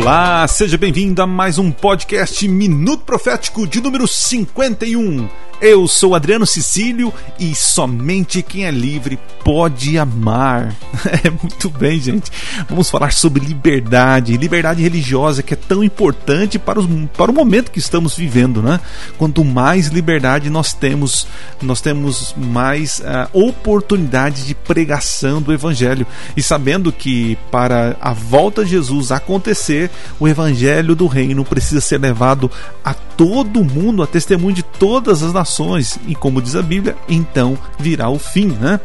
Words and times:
Olá, 0.00 0.46
seja 0.46 0.78
bem-vindo 0.78 1.20
a 1.20 1.26
mais 1.26 1.58
um 1.58 1.72
podcast 1.72 2.46
Minuto 2.46 3.02
Profético 3.04 3.66
de 3.66 3.80
número 3.80 4.06
51. 4.06 5.28
Eu 5.60 5.88
sou 5.88 6.14
Adriano 6.14 6.46
Cecílio 6.46 7.12
e 7.36 7.52
somente 7.52 8.42
quem 8.42 8.64
é 8.64 8.70
livre 8.70 9.18
pode 9.44 9.98
amar. 9.98 10.74
É 11.24 11.30
muito 11.30 11.70
bem, 11.70 11.98
gente. 12.00 12.30
Vamos 12.68 12.90
falar 12.90 13.12
sobre 13.12 13.44
liberdade, 13.44 14.36
liberdade 14.36 14.82
religiosa 14.82 15.42
que 15.42 15.54
é 15.54 15.56
tão 15.56 15.82
importante 15.82 16.58
para, 16.58 16.78
os, 16.78 16.86
para 17.16 17.30
o 17.30 17.34
momento 17.34 17.70
que 17.70 17.78
estamos 17.78 18.16
vivendo, 18.16 18.60
né? 18.60 18.80
Quanto 19.16 19.44
mais 19.44 19.88
liberdade 19.88 20.50
nós 20.50 20.72
temos, 20.72 21.26
nós 21.62 21.80
temos 21.80 22.34
mais 22.36 22.98
uh, 22.98 23.28
oportunidade 23.32 24.44
de 24.44 24.54
pregação 24.54 25.40
do 25.40 25.52
Evangelho 25.52 26.06
e 26.36 26.42
sabendo 26.42 26.92
que 26.92 27.38
para 27.50 27.96
a 28.00 28.12
volta 28.12 28.64
de 28.64 28.72
Jesus 28.72 29.12
acontecer, 29.12 29.90
o 30.18 30.26
Evangelho 30.26 30.94
do 30.94 31.06
Reino 31.06 31.44
precisa 31.44 31.80
ser 31.80 32.00
levado 32.00 32.50
a 32.84 32.92
todo 32.92 33.64
mundo, 33.64 34.02
a 34.02 34.06
testemunho 34.06 34.54
de 34.54 34.62
todas 34.62 35.22
as 35.22 35.32
nações 35.32 35.47
nações, 35.48 35.98
e 36.06 36.14
como 36.14 36.42
diz 36.42 36.54
a 36.54 36.62
Bíblia, 36.62 36.94
então 37.08 37.56
virá 37.78 38.10
o 38.10 38.18
fim, 38.18 38.48
né? 38.48 38.78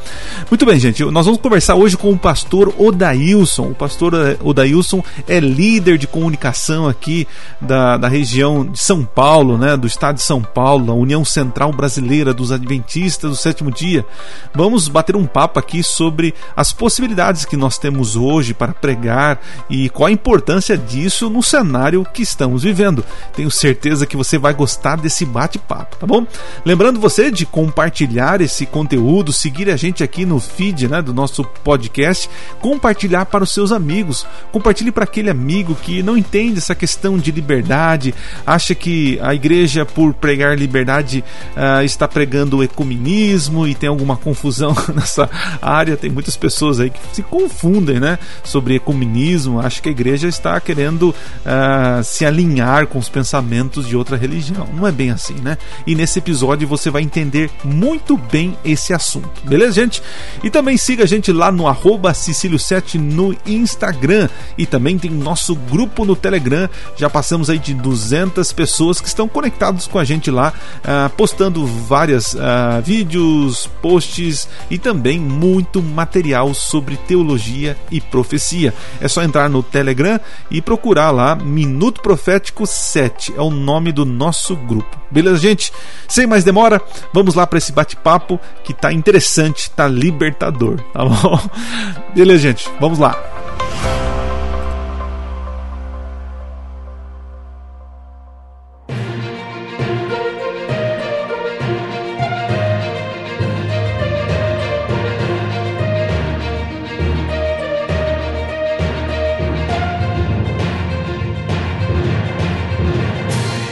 Muito 0.49 0.66
bem, 0.66 0.80
gente, 0.80 1.04
nós 1.05 1.26
vamos 1.26 1.41
conversar 1.41 1.76
hoje 1.76 1.98
com 1.98 2.12
o 2.12 2.17
pastor 2.17 2.73
Odailson. 2.77 3.71
O 3.71 3.76
pastor 3.76 4.13
eh, 4.13 4.38
Odailson 4.41 5.04
é 5.27 5.40
líder 5.40 5.98
de 5.98 6.07
comunicação 6.07 6.88
aqui 6.88 7.27
da, 7.59 7.98
da 7.98 8.07
região 8.07 8.65
de 8.65 8.79
São 8.79 9.04
Paulo, 9.04 9.57
né? 9.57 9.76
Do 9.76 9.85
estado 9.85 10.15
de 10.15 10.21
São 10.21 10.41
Paulo, 10.41 10.91
a 10.91 10.96
União 10.96 11.26
Central 11.26 11.73
Brasileira 11.73 12.34
dos 12.34 12.51
Adventistas 12.51 13.29
do 13.29 13.35
Sétimo 13.35 13.70
Dia. 13.70 14.05
Vamos 14.54 14.88
bater 14.88 15.16
um 15.16 15.26
papo 15.26 15.60
aqui 15.60 15.84
sobre 15.84 16.34
as 16.55 16.71
possibilidades 16.71 17.43
que 17.43 17.57
nós 17.57 17.77
temos 17.77 18.16
hoje 18.16 18.54
para 18.54 18.73
pregar 18.73 19.41
e 19.70 19.90
qual 19.90 20.07
a 20.07 20.12
importância 20.12 20.77
disso 20.77 21.29
no 21.29 21.43
cenário 21.43 22.05
que 22.13 22.21
estamos 22.21 22.63
vivendo. 22.63 23.04
Tenho 23.35 23.51
certeza 23.51 24.05
que 24.05 24.16
você 24.16 24.38
vai 24.38 24.54
gostar 24.54 24.95
desse 24.95 25.26
bate-papo, 25.26 25.98
tá 25.98 26.07
bom? 26.07 26.26
Lembrando 26.65 26.99
você 26.99 27.29
de 27.29 27.46
compartilhar 27.46 28.40
esse 28.40 28.65
conteúdo, 28.65 29.34
seguir 29.34 29.70
a 29.70 29.76
gente 29.76 30.04
aqui 30.04 30.26
no 30.26 30.40
feed 30.40 30.87
né, 30.87 31.01
do 31.01 31.13
nosso 31.13 31.43
podcast, 31.43 32.29
compartilhar 32.62 33.26
para 33.26 33.43
os 33.43 33.51
seus 33.51 33.71
amigos. 33.71 34.26
Compartilhe 34.51 34.91
para 34.91 35.04
aquele 35.04 35.29
amigo 35.29 35.76
que 35.76 36.01
não 36.01 36.18
entende 36.18 36.60
essa 36.60 36.76
questão 36.76 37.18
de 37.18 37.32
liberdade, 37.32 38.13
acha 38.45 38.73
que 38.73 39.20
a 39.21 39.34
igreja, 39.35 39.85
por 39.85 40.13
pregar 40.13 40.57
liberdade, 40.57 41.23
uh, 41.57 41.84
está 41.84 42.07
pregando 42.07 42.57
o 42.57 42.63
ecumenismo 42.63 43.67
e 43.67 43.76
tem 43.76 43.90
alguma 43.90 44.15
confusão 44.15 44.73
nessa 44.95 45.29
área. 45.62 45.98
Tem 45.98 46.10
muitas 46.10 46.38
pessoas 46.38 46.79
aí 46.79 46.90
que 46.90 46.99
se 47.12 47.23
confundem 47.23 47.99
né, 47.99 48.17
sobre 48.43 48.76
ecumenismo, 48.76 49.60
acho 49.60 49.82
que 49.82 49.90
a 49.90 49.91
igreja 49.91 50.27
está 50.27 50.60
querendo 50.62 51.10
uh, 51.10 52.04
se 52.04 52.26
alinhar 52.26 52.88
com 52.88 52.99
os 52.99 53.10
pensamentos 53.10 53.85
de 53.85 53.98
outra 53.98 54.15
religião. 54.15 54.67
Não 54.73 54.88
é 54.88 54.91
bem 54.91 55.12
assim, 55.12 55.35
né? 55.35 55.57
E 55.85 55.93
nesse 55.93 56.20
episódio 56.20 56.43
episódio 56.44 56.68
você 56.68 56.90
vai 56.90 57.02
entender 57.02 57.49
muito 57.63 58.18
bem 58.18 58.58
esse 58.66 58.94
assunto. 58.94 59.41
Beleza, 59.46 59.72
gente? 59.72 60.04
E 60.44 60.50
também 60.50 60.76
siga 60.76 61.05
a 61.05 61.08
gente 61.08 61.32
lá 61.32 61.50
no 61.52 61.63
Cecílio7 61.63 63.00
no 63.00 63.35
Instagram 63.46 64.28
e 64.58 64.66
também 64.66 64.97
tem 65.00 65.09
nosso 65.09 65.56
grupo 65.56 66.03
no 66.03 66.18
Telegram. 66.18 66.69
Já 66.97 67.09
passamos 67.09 67.50
aí 67.50 67.58
de 67.58 67.74
200 67.74 68.52
pessoas 68.52 69.00
que 69.00 69.08
estão 69.08 69.28
conectados 69.28 69.88
com 69.88 69.97
a 69.97 70.03
gente 70.03 70.30
lá, 70.30 70.53
uh, 70.80 71.09
postando 71.12 71.66
vários 71.66 72.34
uh, 72.34 72.81
vídeos, 72.84 73.69
posts 73.81 74.50
e 74.69 74.78
também 74.78 75.19
muito 75.19 75.81
material 75.81 76.53
sobre 76.53 76.97
teologia 76.97 77.78
e 77.90 78.01
profecia. 78.01 78.73
É 79.00 79.07
só 79.07 79.23
entrar 79.23 79.50
no 79.50 79.63
Telegram 79.63 80.19
e 80.51 80.62
procurar 80.62 81.12
lá 81.12 81.35
Minuto 81.35 82.01
Profético 82.01 82.67
7, 82.67 83.34
é 83.38 83.41
o 83.41 83.50
nome 83.50 83.94
do 83.94 84.06
nosso 84.06 84.56
grupo. 84.57 85.03
Beleza, 85.09 85.38
gente? 85.38 85.72
Sem 86.07 86.25
mais 86.33 86.44
demora, 86.44 86.81
vamos 87.13 87.35
lá 87.35 87.45
para 87.45 87.59
esse 87.59 87.71
bate-papo 87.71 88.39
que 88.63 88.73
tá 88.73 88.91
interessante, 88.91 89.69
tá 89.69 89.88
libertador, 89.88 90.79
tá 90.91 91.05
bom? 91.05 91.39
Beleza, 92.16 92.39
gente? 92.39 92.67
Vamos 92.79 92.97
lá. 92.97 93.16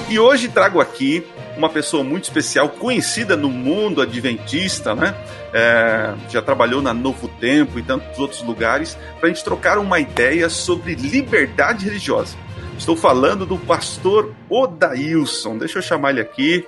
E 0.07 0.19
hoje 0.19 0.47
trago 0.47 0.79
aqui 0.79 1.25
uma 1.61 1.69
pessoa 1.69 2.03
muito 2.03 2.23
especial, 2.23 2.69
conhecida 2.69 3.37
no 3.37 3.49
mundo 3.49 4.01
adventista, 4.01 4.95
né? 4.95 5.15
É, 5.53 6.13
já 6.29 6.41
trabalhou 6.41 6.81
na 6.81 6.93
Novo 6.93 7.27
Tempo 7.39 7.77
e 7.77 7.83
tantos 7.83 8.17
outros 8.17 8.41
lugares, 8.41 8.97
para 9.19 9.29
a 9.29 9.31
gente 9.31 9.43
trocar 9.43 9.77
uma 9.77 9.99
ideia 9.99 10.49
sobre 10.49 10.95
liberdade 10.95 11.85
religiosa. 11.85 12.35
Estou 12.77 12.95
falando 12.95 13.45
do 13.45 13.57
pastor 13.59 14.33
Odailson. 14.49 15.59
Deixa 15.59 15.77
eu 15.77 15.83
chamar 15.83 16.09
ele 16.11 16.21
aqui. 16.21 16.65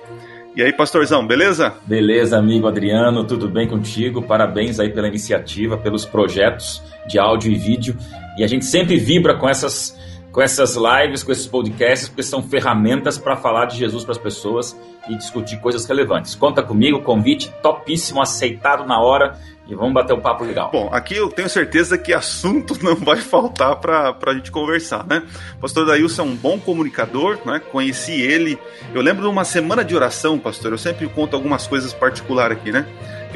E 0.54 0.62
aí, 0.62 0.72
pastorzão, 0.72 1.26
beleza? 1.26 1.74
Beleza, 1.84 2.38
amigo 2.38 2.68
Adriano, 2.68 3.24
tudo 3.24 3.48
bem 3.48 3.66
contigo? 3.66 4.22
Parabéns 4.22 4.78
aí 4.78 4.90
pela 4.90 5.08
iniciativa, 5.08 5.76
pelos 5.76 6.04
projetos 6.04 6.80
de 7.08 7.18
áudio 7.18 7.50
e 7.50 7.56
vídeo. 7.56 7.96
E 8.38 8.44
a 8.44 8.46
gente 8.46 8.64
sempre 8.64 8.96
vibra 8.96 9.34
com 9.34 9.48
essas 9.48 9.98
com 10.34 10.42
essas 10.42 10.74
lives, 10.74 11.22
com 11.22 11.30
esses 11.30 11.46
podcasts, 11.46 12.08
porque 12.08 12.24
são 12.24 12.42
ferramentas 12.42 13.16
para 13.16 13.36
falar 13.36 13.66
de 13.66 13.78
Jesus 13.78 14.02
para 14.02 14.10
as 14.10 14.18
pessoas 14.18 14.76
e 15.08 15.16
discutir 15.16 15.60
coisas 15.60 15.86
relevantes. 15.86 16.34
Conta 16.34 16.60
comigo, 16.60 17.00
convite 17.02 17.54
topíssimo, 17.62 18.20
aceitado 18.20 18.84
na 18.84 19.00
hora 19.00 19.38
e 19.68 19.76
vamos 19.76 19.94
bater 19.94 20.12
um 20.12 20.20
papo 20.20 20.42
legal. 20.42 20.72
Bom, 20.72 20.90
aqui 20.92 21.14
eu 21.14 21.28
tenho 21.28 21.48
certeza 21.48 21.96
que 21.96 22.12
assunto 22.12 22.76
não 22.82 22.96
vai 22.96 23.18
faltar 23.18 23.76
para 23.76 24.16
a 24.26 24.34
gente 24.34 24.50
conversar, 24.50 25.06
né? 25.06 25.22
Pastor 25.60 25.86
Daílson 25.86 26.22
é 26.22 26.24
um 26.24 26.34
bom 26.34 26.58
comunicador, 26.58 27.38
né? 27.46 27.60
Conheci 27.70 28.20
ele. 28.20 28.58
Eu 28.92 29.02
lembro 29.02 29.22
de 29.22 29.28
uma 29.28 29.44
semana 29.44 29.84
de 29.84 29.94
oração, 29.94 30.36
pastor. 30.36 30.72
Eu 30.72 30.78
sempre 30.78 31.08
conto 31.08 31.36
algumas 31.36 31.68
coisas 31.68 31.94
particulares 31.94 32.58
aqui, 32.58 32.72
né? 32.72 32.84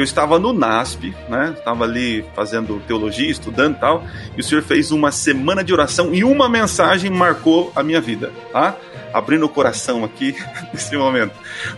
Eu 0.02 0.04
estava 0.04 0.38
no 0.38 0.52
NASP, 0.52 1.14
né? 1.28 1.54
Estava 1.56 1.84
ali 1.84 2.24
fazendo 2.34 2.80
teologia, 2.86 3.30
estudando 3.30 3.76
e 3.76 3.80
tal, 3.80 4.04
e 4.36 4.40
o 4.40 4.44
senhor 4.44 4.62
fez 4.62 4.90
uma 4.90 5.10
semana 5.10 5.64
de 5.64 5.72
oração 5.72 6.14
e 6.14 6.24
uma 6.24 6.48
mensagem 6.48 7.10
marcou 7.10 7.72
a 7.74 7.82
minha 7.82 8.00
vida, 8.00 8.32
tá? 8.52 8.76
Abrindo 9.12 9.46
o 9.46 9.48
coração 9.48 10.04
aqui 10.04 10.36
nesse 10.72 10.96
momento. 10.96 11.34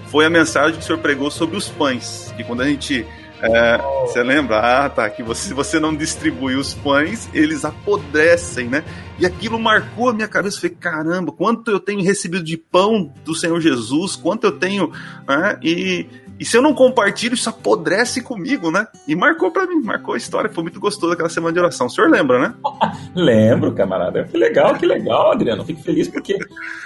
Foi 0.06 0.26
a 0.26 0.31
mensagem 0.31 0.76
que 0.76 0.82
o 0.82 0.86
senhor 0.86 0.98
pregou 0.98 1.31
sobre 1.31 1.56
os 1.56 1.69
pães, 1.69 2.32
que 2.36 2.44
quando 2.44 2.62
a 2.62 2.66
gente 2.66 3.06
é, 3.42 3.78
você 4.03 4.22
lembra? 4.22 4.58
Ah, 4.58 4.88
tá. 4.91 5.08
Que 5.08 5.22
você, 5.22 5.48
se 5.48 5.54
você 5.54 5.81
não 5.81 5.94
distribui 5.94 6.56
os 6.56 6.75
pães, 6.75 7.28
eles 7.32 7.64
apodrecem, 7.64 8.69
né? 8.69 8.84
E 9.19 9.25
aquilo 9.25 9.58
marcou 9.58 10.10
a 10.10 10.12
minha 10.12 10.28
cabeça. 10.28 10.58
Eu 10.58 10.60
falei, 10.60 10.76
caramba, 10.78 11.32
quanto 11.32 11.70
eu 11.70 11.81
tenho 11.81 12.02
recebido 12.02 12.44
de 12.44 12.56
pão 12.56 13.12
do 13.25 13.34
Senhor 13.34 13.58
Jesus, 13.60 14.14
quanto 14.14 14.44
eu 14.44 14.52
tenho. 14.52 14.92
Né? 15.26 15.58
E, 15.62 16.06
e 16.40 16.44
se 16.46 16.56
eu 16.56 16.62
não 16.62 16.72
compartilho, 16.72 17.34
isso 17.34 17.50
apodrece 17.50 18.22
comigo, 18.22 18.70
né? 18.70 18.86
E 19.06 19.14
marcou 19.14 19.50
para 19.50 19.66
mim, 19.66 19.82
marcou 19.82 20.14
a 20.14 20.16
história. 20.16 20.48
Foi 20.48 20.62
muito 20.62 20.80
gostoso 20.80 21.12
aquela 21.12 21.28
semana 21.28 21.52
de 21.52 21.58
oração. 21.60 21.86
O 21.86 21.90
senhor 21.90 22.08
lembra, 22.08 22.38
né? 22.38 22.54
Lembro, 23.14 23.74
camarada. 23.74 24.25
Que 24.25 24.38
legal, 24.38 24.75
que 24.75 24.87
legal, 24.87 25.32
Adriano. 25.32 25.66
Fico 25.66 25.82
feliz 25.82 26.08
porque 26.08 26.38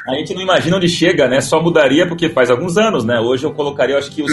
a 0.09 0.15
gente 0.15 0.35
não 0.35 0.43
imagina 0.43 0.77
onde 0.77 0.89
chega, 0.89 1.29
né? 1.29 1.41
Só 1.41 1.63
mudaria 1.63 2.05
porque 2.05 2.29
faz 2.29 2.51
alguns 2.51 2.77
anos, 2.77 3.05
né? 3.05 3.21
Hoje 3.21 3.47
eu 3.47 3.53
colocaria, 3.53 3.95
eu 3.95 3.99
acho 4.01 4.11
que 4.11 4.25
os, 4.25 4.33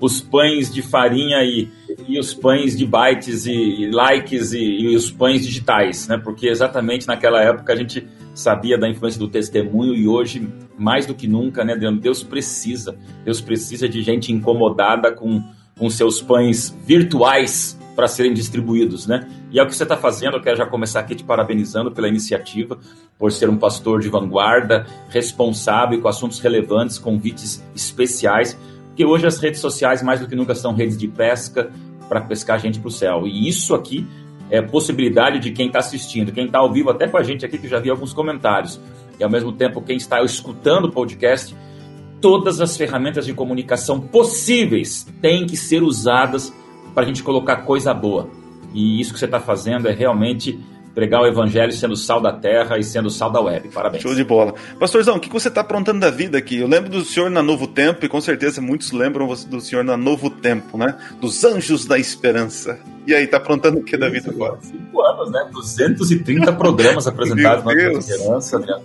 os 0.00 0.22
pães 0.22 0.72
de 0.72 0.80
farinha 0.80 1.42
e, 1.42 1.70
e 2.08 2.18
os 2.18 2.32
pães 2.32 2.74
de 2.74 2.86
bytes 2.86 3.44
e, 3.44 3.52
e 3.52 3.90
likes 3.90 4.54
e, 4.54 4.62
e 4.62 4.96
os 4.96 5.10
pães 5.10 5.44
digitais, 5.44 6.08
né? 6.08 6.16
Porque 6.16 6.48
exatamente 6.48 7.06
naquela 7.06 7.42
época 7.42 7.74
a 7.74 7.76
gente 7.76 8.08
sabia 8.34 8.78
da 8.78 8.88
influência 8.88 9.18
do 9.18 9.28
testemunho 9.28 9.94
e 9.94 10.08
hoje, 10.08 10.48
mais 10.78 11.06
do 11.06 11.14
que 11.14 11.28
nunca, 11.28 11.64
né, 11.64 11.76
Deus 11.76 12.22
precisa, 12.22 12.96
Deus 13.24 13.40
precisa 13.40 13.88
de 13.88 14.02
gente 14.02 14.32
incomodada 14.32 15.12
com, 15.12 15.42
com 15.78 15.90
seus 15.90 16.20
pães 16.22 16.76
virtuais 16.86 17.78
para 17.94 18.08
serem 18.08 18.32
distribuídos, 18.32 19.06
né? 19.06 19.28
E 19.50 19.58
é 19.58 19.62
o 19.62 19.66
que 19.66 19.74
você 19.74 19.82
está 19.82 19.96
fazendo, 19.96 20.36
eu 20.36 20.40
quero 20.40 20.56
já 20.56 20.66
começar 20.66 21.00
aqui 21.00 21.14
te 21.14 21.24
parabenizando 21.24 21.92
pela 21.92 22.08
iniciativa, 22.08 22.78
por 23.18 23.30
ser 23.30 23.50
um 23.50 23.56
pastor 23.58 24.00
de 24.00 24.08
vanguarda, 24.08 24.86
responsável 25.10 26.00
com 26.00 26.08
assuntos 26.08 26.40
relevantes, 26.40 26.98
convites 26.98 27.62
especiais, 27.74 28.58
porque 28.88 29.04
hoje 29.04 29.26
as 29.26 29.38
redes 29.38 29.60
sociais, 29.60 30.02
mais 30.02 30.20
do 30.20 30.26
que 30.26 30.34
nunca, 30.34 30.54
são 30.54 30.74
redes 30.74 30.96
de 30.96 31.08
pesca 31.08 31.70
para 32.08 32.20
pescar 32.20 32.58
gente 32.58 32.78
para 32.78 32.88
o 32.88 32.90
céu. 32.90 33.26
E 33.26 33.48
isso 33.48 33.74
aqui 33.74 34.06
é, 34.52 34.60
possibilidade 34.60 35.38
de 35.38 35.50
quem 35.50 35.68
está 35.68 35.78
assistindo, 35.78 36.30
quem 36.30 36.44
está 36.44 36.58
ao 36.58 36.70
vivo 36.70 36.90
até 36.90 37.08
com 37.08 37.16
a 37.16 37.22
gente 37.22 37.42
aqui, 37.42 37.56
que 37.56 37.66
já 37.66 37.78
vi 37.78 37.88
alguns 37.88 38.12
comentários, 38.12 38.78
e 39.18 39.24
ao 39.24 39.30
mesmo 39.30 39.50
tempo 39.50 39.80
quem 39.80 39.96
está 39.96 40.22
escutando 40.22 40.84
o 40.84 40.92
podcast, 40.92 41.56
todas 42.20 42.60
as 42.60 42.76
ferramentas 42.76 43.24
de 43.24 43.32
comunicação 43.32 43.98
possíveis 43.98 45.06
têm 45.22 45.46
que 45.46 45.56
ser 45.56 45.82
usadas 45.82 46.52
para 46.92 47.02
a 47.02 47.06
gente 47.06 47.22
colocar 47.22 47.62
coisa 47.62 47.94
boa. 47.94 48.28
E 48.74 49.00
isso 49.00 49.14
que 49.14 49.18
você 49.18 49.24
está 49.24 49.40
fazendo 49.40 49.88
é 49.88 49.92
realmente 49.92 50.60
pregar 50.94 51.22
o 51.22 51.26
evangelho 51.26 51.72
sendo 51.72 51.96
sal 51.96 52.20
da 52.20 52.32
terra 52.32 52.78
e 52.78 52.84
sendo 52.84 53.10
sal 53.10 53.30
da 53.30 53.40
web. 53.40 53.68
Parabéns. 53.68 54.02
Show 54.02 54.14
de 54.14 54.24
bola. 54.24 54.54
Pastorzão, 54.78 55.16
o 55.16 55.20
que 55.20 55.28
você 55.28 55.48
está 55.48 55.62
aprontando 55.62 56.00
da 56.00 56.10
vida 56.10 56.38
aqui? 56.38 56.58
Eu 56.58 56.68
lembro 56.68 56.90
do 56.90 57.04
senhor 57.04 57.30
na 57.30 57.42
Novo 57.42 57.66
Tempo 57.66 58.04
e 58.04 58.08
com 58.08 58.20
certeza 58.20 58.60
muitos 58.60 58.92
lembram 58.92 59.26
do 59.26 59.60
senhor 59.60 59.84
na 59.84 59.96
Novo 59.96 60.30
Tempo, 60.30 60.76
né? 60.76 60.96
Dos 61.20 61.44
Anjos 61.44 61.86
da 61.86 61.98
Esperança. 61.98 62.78
E 63.06 63.14
aí, 63.14 63.26
tá 63.26 63.38
aprontando 63.38 63.78
o 63.78 63.82
que 63.82 63.96
da 63.96 64.08
vida 64.08 64.30
agora? 64.30 64.58
Cinco 64.60 65.02
anos, 65.02 65.30
né? 65.30 65.48
230 65.52 66.52
programas 66.52 67.06
apresentados 67.08 67.64
na 67.64 67.74
Novo 67.74 67.98
Esperança. 67.98 68.58
Né? 68.58 68.80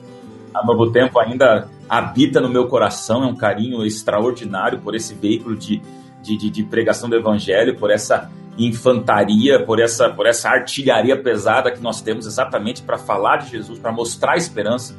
A 0.54 0.66
Novo 0.66 0.92
Tempo 0.92 1.20
ainda 1.20 1.68
habita 1.88 2.42
no 2.42 2.50
meu 2.50 2.68
coração, 2.68 3.24
é 3.24 3.28
um 3.28 3.36
carinho 3.36 3.86
extraordinário 3.86 4.80
por 4.80 4.96
esse 4.96 5.14
veículo 5.14 5.56
de, 5.56 5.82
de, 6.22 6.38
de, 6.38 6.50
de 6.50 6.64
pregação 6.64 7.10
do 7.10 7.16
evangelho, 7.16 7.76
por 7.78 7.92
essa 7.92 8.32
infantaria, 8.58 9.64
por 9.64 9.80
essa, 9.80 10.10
por 10.10 10.26
essa 10.26 10.50
artilharia 10.50 11.16
pesada 11.16 11.72
que 11.72 11.82
nós 11.82 12.02
temos 12.02 12.26
exatamente 12.26 12.82
para 12.82 12.98
falar 12.98 13.38
de 13.38 13.52
Jesus, 13.52 13.78
para 13.78 13.92
mostrar 13.92 14.34
a 14.34 14.38
esperança. 14.38 14.96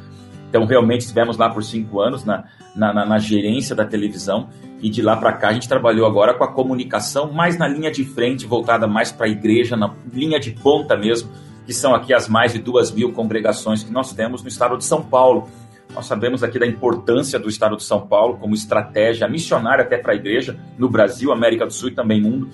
Então, 0.49 0.65
realmente, 0.65 1.03
estivemos 1.03 1.37
lá 1.37 1.51
por 1.51 1.63
cinco 1.63 2.01
anos 2.01 2.25
na, 2.25 2.45
na, 2.75 2.93
na, 2.93 3.05
na 3.05 3.19
gerência 3.19 3.75
da 3.75 3.85
televisão 3.85 4.49
e 4.81 4.89
de 4.89 5.03
lá 5.03 5.17
para 5.17 5.33
cá 5.33 5.49
a 5.49 5.53
gente 5.53 5.69
trabalhou 5.69 6.07
agora 6.07 6.33
com 6.35 6.45
a 6.45 6.53
comunicação 6.53 7.33
mais 7.33 7.59
na 7.59 7.67
linha 7.67 7.91
de 7.91 8.05
frente, 8.05 8.47
voltada 8.47 8.87
mais 8.87 9.11
para 9.11 9.27
a 9.27 9.29
igreja, 9.29 9.77
na 9.77 9.93
linha 10.13 10.39
de 10.39 10.53
ponta 10.53 10.97
mesmo, 10.97 11.31
que 11.67 11.75
são 11.75 11.95
aqui 11.95 12.15
as 12.15 12.29
mais 12.29 12.53
de 12.53 12.61
duas 12.61 12.93
mil 12.93 13.13
congregações 13.13 13.83
que 13.83 13.93
nós 13.93 14.13
temos 14.13 14.43
no 14.43 14.49
estado 14.49 14.79
de 14.79 14.85
São 14.85 15.03
Paulo. 15.03 15.49
Nós 15.93 16.07
sabemos 16.07 16.43
aqui 16.43 16.59
da 16.59 16.67
importância 16.67 17.39
do 17.39 17.49
estado 17.49 17.77
de 17.77 17.83
São 17.83 18.07
Paulo 18.07 18.37
como 18.39 18.55
estratégia 18.55 19.29
missionária 19.29 19.85
até 19.85 19.99
para 19.99 20.13
a 20.13 20.17
igreja 20.17 20.59
no 20.79 20.89
Brasil, 20.89 21.33
América 21.33 21.67
do 21.67 21.73
Sul 21.73 21.89
e 21.89 21.95
também 21.95 22.23
mundo. 22.23 22.49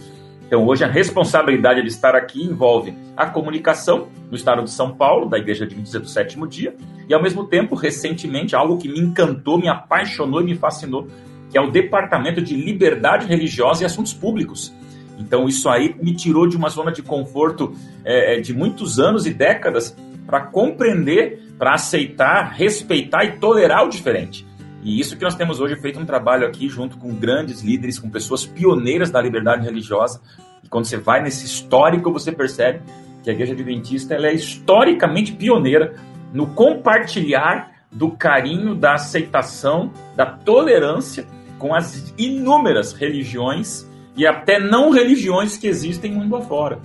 Então, 0.55 0.69
hoje, 0.69 0.85
a 0.85 0.87
responsabilidade 0.87 1.83
de 1.83 1.89
estar 1.89 2.15
aqui 2.15 2.41
envolve 2.41 2.95
a 3.17 3.27
comunicação 3.27 4.07
no 4.31 4.37
estado 4.37 4.63
de 4.63 4.71
São 4.71 4.95
Paulo, 4.95 5.29
da 5.29 5.37
Igreja 5.37 5.65
Adventista 5.65 5.99
do 5.99 6.07
Sétimo 6.07 6.47
Dia, 6.47 6.77
e, 7.09 7.13
ao 7.13 7.21
mesmo 7.21 7.43
tempo, 7.49 7.75
recentemente, 7.75 8.55
algo 8.55 8.79
que 8.79 8.89
me 8.89 9.01
encantou, 9.01 9.59
me 9.59 9.67
apaixonou 9.67 10.41
e 10.43 10.45
me 10.45 10.55
fascinou, 10.55 11.09
que 11.51 11.59
é 11.59 11.61
o 11.61 11.73
Departamento 11.73 12.41
de 12.41 12.55
Liberdade 12.55 13.27
Religiosa 13.27 13.83
e 13.83 13.87
Assuntos 13.87 14.15
Públicos. 14.15 14.73
Então, 15.19 15.49
isso 15.49 15.69
aí 15.69 15.93
me 16.01 16.15
tirou 16.15 16.47
de 16.47 16.57
uma 16.57 16.69
zona 16.69 16.93
de 16.93 17.03
conforto 17.03 17.75
é, 18.05 18.37
é 18.37 18.41
de 18.41 18.55
muitos 18.55 19.01
anos 19.01 19.27
e 19.27 19.35
décadas 19.35 19.97
para 20.25 20.43
compreender, 20.43 21.49
para 21.59 21.75
aceitar, 21.75 22.53
respeitar 22.53 23.25
e 23.25 23.39
tolerar 23.41 23.85
o 23.85 23.89
diferente. 23.89 24.47
E 24.85 25.01
isso 25.01 25.17
que 25.17 25.25
nós 25.25 25.35
temos 25.35 25.61
hoje 25.61 25.77
feito 25.77 25.99
um 25.99 26.05
trabalho 26.05 26.47
aqui 26.47 26.69
junto 26.69 26.99
com 26.99 27.15
grandes 27.15 27.63
líderes, 27.63 27.99
com 27.99 28.11
pessoas 28.11 28.45
pioneiras 28.45 29.11
da 29.11 29.21
liberdade 29.21 29.65
religiosa. 29.65 30.21
E 30.63 30.69
quando 30.69 30.85
você 30.85 30.99
vai 30.99 31.23
nesse 31.23 31.47
histórico, 31.47 32.13
você 32.13 32.31
percebe 32.31 32.83
que 33.23 33.31
a 33.31 33.33
Igreja 33.33 33.55
Adventista 33.55 34.15
ela 34.15 34.27
é 34.27 34.35
historicamente 34.35 35.33
pioneira 35.33 35.95
no 36.35 36.49
compartilhar 36.49 37.73
do 37.91 38.11
carinho, 38.11 38.75
da 38.75 38.95
aceitação, 38.95 39.91
da 40.15 40.27
tolerância 40.27 41.27
com 41.59 41.75
as 41.75 42.13
inúmeras 42.19 42.93
religiões 42.93 43.89
e 44.15 44.27
até 44.27 44.59
não 44.59 44.91
religiões 44.91 45.57
que 45.57 45.67
existem 45.67 46.13
mundo 46.13 46.37
afora. 46.37 46.79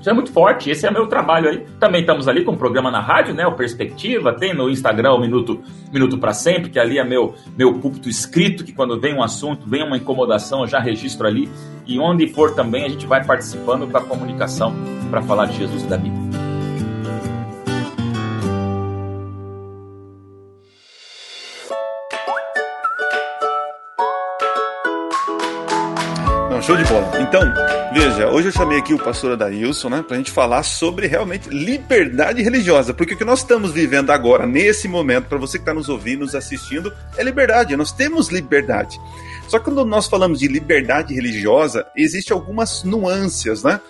Isso 0.00 0.08
é 0.08 0.14
muito 0.14 0.32
forte, 0.32 0.70
esse 0.70 0.86
é 0.86 0.90
meu 0.90 1.06
trabalho 1.06 1.50
aí. 1.50 1.66
Também 1.78 2.00
estamos 2.00 2.26
ali 2.26 2.42
com 2.42 2.52
um 2.52 2.56
programa 2.56 2.90
na 2.90 3.00
rádio, 3.00 3.34
né? 3.34 3.46
O 3.46 3.52
Perspectiva, 3.52 4.32
tem 4.32 4.54
no 4.54 4.70
Instagram 4.70 5.12
o 5.12 5.20
Minuto, 5.20 5.60
Minuto 5.92 6.16
para 6.16 6.32
Sempre, 6.32 6.70
que 6.70 6.78
ali 6.78 6.98
é 6.98 7.04
meu, 7.04 7.34
meu 7.56 7.74
púlpito 7.74 8.08
escrito, 8.08 8.64
que 8.64 8.72
quando 8.72 8.98
vem 8.98 9.14
um 9.14 9.22
assunto, 9.22 9.68
vem 9.68 9.84
uma 9.84 9.98
incomodação, 9.98 10.62
eu 10.62 10.66
já 10.66 10.80
registro 10.80 11.26
ali. 11.26 11.50
E 11.86 11.98
onde 11.98 12.26
for 12.28 12.54
também, 12.54 12.86
a 12.86 12.88
gente 12.88 13.06
vai 13.06 13.22
participando 13.22 13.86
com 13.90 13.98
a 13.98 14.00
comunicação 14.00 14.74
para 15.10 15.20
falar 15.20 15.46
de 15.46 15.58
Jesus 15.58 15.82
e 15.82 15.86
da 15.86 15.98
Bíblia. 15.98 16.29
Show 26.62 26.76
de 26.76 26.84
bola. 26.84 27.10
Então, 27.20 27.42
veja, 27.92 28.28
hoje 28.28 28.48
eu 28.48 28.52
chamei 28.52 28.78
aqui 28.78 28.92
o 28.92 28.98
pastor 28.98 29.32
Adailson, 29.32 29.88
né, 29.88 30.04
pra 30.06 30.16
gente 30.16 30.30
falar 30.30 30.62
sobre 30.62 31.06
realmente 31.06 31.48
liberdade 31.48 32.42
religiosa, 32.42 32.92
porque 32.92 33.14
o 33.14 33.16
que 33.16 33.24
nós 33.24 33.38
estamos 33.38 33.72
vivendo 33.72 34.10
agora, 34.10 34.46
nesse 34.46 34.86
momento, 34.86 35.26
para 35.26 35.38
você 35.38 35.58
que 35.58 35.62
está 35.62 35.72
nos 35.72 35.88
ouvindo, 35.88 36.20
nos 36.20 36.34
assistindo, 36.34 36.92
é 37.16 37.22
liberdade. 37.22 37.76
Nós 37.76 37.92
temos 37.92 38.28
liberdade. 38.28 39.00
Só 39.48 39.58
que 39.58 39.64
quando 39.64 39.84
nós 39.84 40.06
falamos 40.06 40.38
de 40.38 40.48
liberdade 40.48 41.14
religiosa, 41.14 41.86
existe 41.96 42.32
algumas 42.32 42.84
nuances, 42.84 43.62
né? 43.64 43.80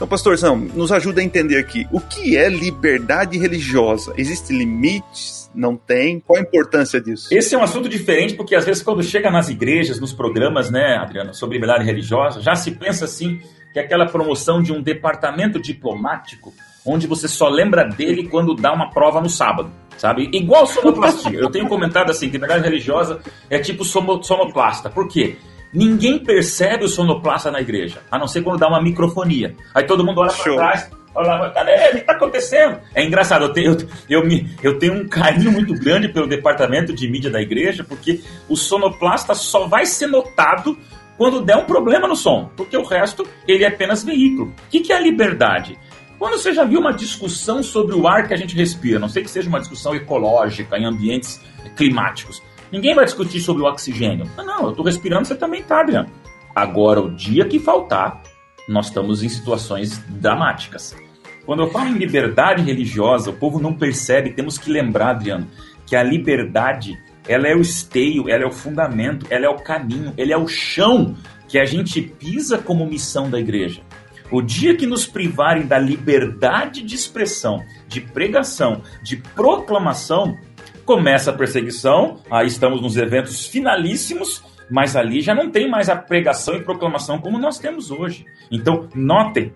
Então, 0.00 0.08
pastorzão, 0.08 0.56
nos 0.56 0.90
ajuda 0.92 1.20
a 1.20 1.24
entender 1.24 1.58
aqui 1.58 1.86
o 1.92 2.00
que 2.00 2.34
é 2.34 2.48
liberdade 2.48 3.36
religiosa. 3.36 4.14
Existem 4.16 4.56
limites? 4.56 5.50
não 5.54 5.76
tem? 5.76 6.20
Qual 6.20 6.38
a 6.38 6.42
importância 6.42 7.00
disso? 7.00 7.28
Esse 7.30 7.54
é 7.54 7.58
um 7.58 7.62
assunto 7.62 7.88
diferente 7.88 8.34
porque 8.34 8.54
às 8.54 8.64
vezes 8.64 8.82
quando 8.82 9.02
chega 9.02 9.30
nas 9.30 9.48
igrejas, 9.48 10.00
nos 10.00 10.12
programas, 10.12 10.70
né, 10.70 10.96
Adriano, 10.96 11.34
sobre 11.34 11.56
liberdade 11.56 11.84
religiosa, 11.84 12.40
já 12.40 12.54
se 12.54 12.70
pensa 12.70 13.04
assim 13.04 13.40
que 13.72 13.78
é 13.78 13.82
aquela 13.82 14.06
promoção 14.06 14.62
de 14.62 14.72
um 14.72 14.80
departamento 14.80 15.60
diplomático 15.60 16.54
onde 16.86 17.06
você 17.06 17.28
só 17.28 17.48
lembra 17.48 17.84
dele 17.84 18.28
quando 18.28 18.54
dá 18.54 18.72
uma 18.72 18.90
prova 18.90 19.20
no 19.20 19.28
sábado, 19.28 19.70
sabe? 19.98 20.30
Igual 20.32 20.66
sonoplastia. 20.66 21.38
Eu 21.38 21.50
tenho 21.50 21.68
comentado 21.68 22.10
assim 22.10 22.28
que 22.28 22.32
liberdade 22.34 22.62
religiosa 22.62 23.20
é 23.50 23.58
tipo 23.58 23.84
sonoplasta. 23.84 24.88
Por 24.88 25.08
quê? 25.08 25.36
Ninguém 25.72 26.18
percebe 26.18 26.84
o 26.84 26.88
sonoplasta 26.88 27.50
na 27.50 27.60
igreja, 27.60 28.00
a 28.10 28.18
não 28.18 28.26
ser 28.26 28.42
quando 28.42 28.58
dá 28.58 28.68
uma 28.68 28.82
microfonia. 28.82 29.54
Aí 29.74 29.84
todo 29.84 30.04
mundo 30.04 30.20
olha 30.20 30.32
para 30.32 30.54
trás, 30.54 30.90
Olha 31.14 31.50
cadê? 31.50 31.72
O 31.72 31.90
que 31.90 31.96
está 31.98 32.12
acontecendo? 32.12 32.78
É 32.94 33.04
engraçado, 33.04 33.46
eu 33.46 33.52
tenho, 33.52 33.76
eu, 34.08 34.22
eu, 34.22 34.44
eu 34.62 34.78
tenho 34.78 34.94
um 34.94 35.08
carinho 35.08 35.50
muito 35.50 35.74
grande 35.74 36.08
pelo 36.08 36.26
departamento 36.26 36.92
de 36.92 37.10
mídia 37.10 37.30
da 37.30 37.40
igreja, 37.40 37.82
porque 37.82 38.20
o 38.48 38.56
sonoplasta 38.56 39.34
só 39.34 39.66
vai 39.66 39.86
ser 39.86 40.06
notado 40.06 40.78
quando 41.16 41.42
der 41.42 41.56
um 41.56 41.64
problema 41.64 42.06
no 42.06 42.16
som, 42.16 42.50
porque 42.56 42.76
o 42.76 42.84
resto 42.84 43.26
ele 43.46 43.64
é 43.64 43.68
apenas 43.68 44.04
veículo. 44.04 44.54
O 44.66 44.70
que, 44.70 44.80
que 44.80 44.92
é 44.92 44.96
a 44.96 45.00
liberdade? 45.00 45.76
Quando 46.18 46.38
você 46.38 46.52
já 46.52 46.64
viu 46.64 46.80
uma 46.80 46.92
discussão 46.92 47.62
sobre 47.62 47.94
o 47.94 48.06
ar 48.06 48.28
que 48.28 48.34
a 48.34 48.36
gente 48.36 48.54
respira, 48.54 48.98
não 48.98 49.08
sei 49.08 49.22
que 49.22 49.30
seja 49.30 49.48
uma 49.48 49.58
discussão 49.58 49.94
ecológica 49.94 50.78
em 50.78 50.84
ambientes 50.84 51.40
climáticos, 51.76 52.42
ninguém 52.72 52.94
vai 52.94 53.04
discutir 53.04 53.40
sobre 53.40 53.62
o 53.62 53.66
oxigênio. 53.66 54.28
Não, 54.36 54.44
não, 54.44 54.62
eu 54.64 54.70
estou 54.70 54.84
respirando, 54.84 55.26
você 55.26 55.34
também 55.34 55.60
está, 55.60 55.80
Adriano. 55.80 56.08
Agora, 56.54 57.00
o 57.00 57.10
dia 57.10 57.44
que 57.44 57.58
faltar, 57.58 58.22
nós 58.68 58.86
estamos 58.86 59.22
em 59.22 59.28
situações 59.28 59.98
dramáticas. 60.08 60.96
Quando 61.44 61.62
eu 61.62 61.70
falo 61.70 61.88
em 61.88 61.98
liberdade 61.98 62.62
religiosa, 62.62 63.30
o 63.30 63.36
povo 63.36 63.58
não 63.58 63.74
percebe, 63.74 64.32
temos 64.32 64.58
que 64.58 64.70
lembrar, 64.70 65.10
Adriano, 65.10 65.46
que 65.86 65.96
a 65.96 66.02
liberdade, 66.02 66.96
ela 67.26 67.48
é 67.48 67.54
o 67.54 67.60
esteio, 67.60 68.28
ela 68.28 68.44
é 68.44 68.46
o 68.46 68.52
fundamento, 68.52 69.26
ela 69.30 69.46
é 69.46 69.48
o 69.48 69.56
caminho, 69.56 70.12
ela 70.16 70.32
é 70.32 70.36
o 70.36 70.46
chão 70.46 71.16
que 71.48 71.58
a 71.58 71.64
gente 71.64 72.00
pisa 72.00 72.58
como 72.58 72.86
missão 72.86 73.28
da 73.28 73.40
igreja. 73.40 73.82
O 74.30 74.40
dia 74.40 74.76
que 74.76 74.86
nos 74.86 75.06
privarem 75.06 75.66
da 75.66 75.76
liberdade 75.76 76.82
de 76.82 76.94
expressão, 76.94 77.64
de 77.88 78.00
pregação, 78.00 78.82
de 79.02 79.16
proclamação, 79.16 80.38
começa 80.84 81.30
a 81.30 81.34
perseguição, 81.34 82.18
aí 82.30 82.46
estamos 82.46 82.80
nos 82.80 82.96
eventos 82.96 83.46
finalíssimos 83.46 84.42
mas 84.70 84.94
ali 84.94 85.20
já 85.20 85.34
não 85.34 85.50
tem 85.50 85.68
mais 85.68 85.88
a 85.88 85.96
pregação 85.96 86.54
e 86.54 86.62
proclamação 86.62 87.18
como 87.18 87.38
nós 87.38 87.58
temos 87.58 87.90
hoje. 87.90 88.24
Então, 88.50 88.88
notem, 88.94 89.52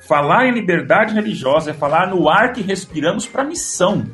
falar 0.00 0.46
em 0.46 0.52
liberdade 0.52 1.14
religiosa 1.14 1.70
é 1.70 1.74
falar 1.74 2.08
no 2.08 2.28
ar 2.28 2.52
que 2.52 2.60
respiramos 2.60 3.26
para 3.26 3.42
missão. 3.42 4.04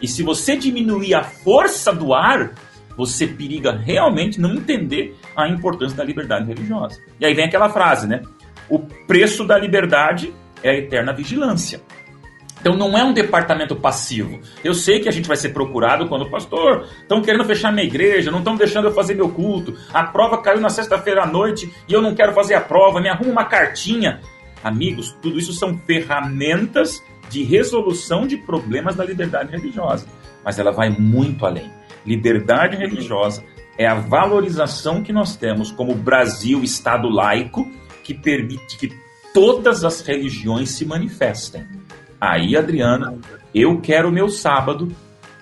E 0.00 0.08
se 0.08 0.24
você 0.24 0.56
diminuir 0.56 1.14
a 1.14 1.22
força 1.22 1.92
do 1.92 2.12
ar, 2.12 2.52
você 2.96 3.26
periga 3.26 3.72
realmente 3.72 4.40
não 4.40 4.52
entender 4.54 5.16
a 5.36 5.48
importância 5.48 5.96
da 5.96 6.04
liberdade 6.04 6.46
religiosa. 6.46 7.00
E 7.20 7.24
aí 7.24 7.32
vem 7.32 7.44
aquela 7.44 7.68
frase, 7.68 8.08
né? 8.08 8.22
O 8.68 8.80
preço 8.80 9.44
da 9.44 9.56
liberdade 9.56 10.34
é 10.62 10.70
a 10.70 10.74
eterna 10.74 11.12
vigilância. 11.12 11.80
Então 12.62 12.76
não 12.76 12.96
é 12.96 13.02
um 13.02 13.12
departamento 13.12 13.74
passivo. 13.74 14.40
Eu 14.62 14.72
sei 14.72 15.00
que 15.00 15.08
a 15.08 15.12
gente 15.12 15.26
vai 15.26 15.36
ser 15.36 15.48
procurado 15.48 16.08
quando, 16.08 16.30
pastor, 16.30 16.86
estão 17.00 17.20
querendo 17.20 17.44
fechar 17.44 17.72
minha 17.72 17.84
igreja, 17.84 18.30
não 18.30 18.38
estão 18.38 18.54
deixando 18.54 18.86
eu 18.86 18.94
fazer 18.94 19.14
meu 19.14 19.28
culto, 19.28 19.76
a 19.92 20.04
prova 20.04 20.40
caiu 20.40 20.60
na 20.60 20.70
sexta-feira 20.70 21.24
à 21.24 21.26
noite 21.26 21.68
e 21.88 21.92
eu 21.92 22.00
não 22.00 22.14
quero 22.14 22.32
fazer 22.32 22.54
a 22.54 22.60
prova, 22.60 23.00
me 23.00 23.08
arruma 23.08 23.32
uma 23.32 23.44
cartinha. 23.44 24.20
Amigos, 24.62 25.10
tudo 25.20 25.40
isso 25.40 25.52
são 25.52 25.76
ferramentas 25.76 27.02
de 27.28 27.42
resolução 27.42 28.28
de 28.28 28.36
problemas 28.36 28.94
da 28.94 29.04
liberdade 29.04 29.50
religiosa. 29.50 30.06
Mas 30.44 30.56
ela 30.60 30.70
vai 30.70 30.88
muito 30.88 31.44
além. 31.44 31.68
Liberdade 32.06 32.76
religiosa 32.76 33.42
é 33.76 33.86
a 33.86 33.94
valorização 33.94 35.02
que 35.02 35.12
nós 35.12 35.34
temos 35.34 35.72
como 35.72 35.96
Brasil, 35.96 36.62
Estado 36.62 37.08
laico, 37.08 37.68
que 38.04 38.14
permite 38.14 38.76
que 38.78 38.92
todas 39.34 39.82
as 39.82 40.00
religiões 40.00 40.70
se 40.70 40.84
manifestem. 40.84 41.66
Aí, 42.24 42.56
Adriana, 42.56 43.18
eu 43.52 43.80
quero 43.80 44.08
o 44.08 44.12
meu 44.12 44.28
sábado, 44.28 44.86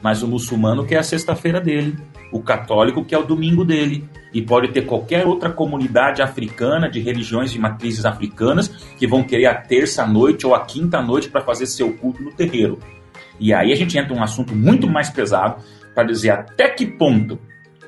mas 0.03 0.23
o 0.23 0.27
muçulmano 0.27 0.87
quer 0.87 0.97
a 0.97 1.03
sexta-feira 1.03 1.61
dele. 1.61 1.95
o 2.33 2.41
católico, 2.41 3.05
que 3.05 3.15
é 3.15 3.19
o 3.19 3.25
domingo 3.25 3.67
dele. 3.67 4.09
E 4.33 4.41
pode 4.41 4.69
ter 4.69 4.87
qualquer 4.87 5.27
outra 5.27 5.51
comunidade 5.51 6.23
africana, 6.23 6.89
de 6.89 7.01
religiões 7.01 7.53
de 7.53 7.59
matrizes 7.59 8.07
africanas, 8.07 8.69
que 8.97 9.07
vão 9.07 9.23
querer 9.23 9.47
a 9.47 9.55
terça-noite 9.55 10.47
ou 10.47 10.55
a 10.55 10.65
quinta-noite 10.65 11.29
para 11.29 11.43
fazer 11.43 11.67
seu 11.67 11.93
culto 11.93 12.23
no 12.23 12.33
terreiro. 12.33 12.79
E 13.39 13.53
aí 13.53 13.73
a 13.73 13.77
gente 13.77 13.99
entra 13.99 14.15
num 14.15 14.23
assunto 14.23 14.55
muito 14.55 14.89
mais 14.89 15.11
pesado 15.11 15.63
para 15.95 16.05
dizer 16.05 16.31
até 16.31 16.71
que 16.71 16.87
ponto 16.87 17.39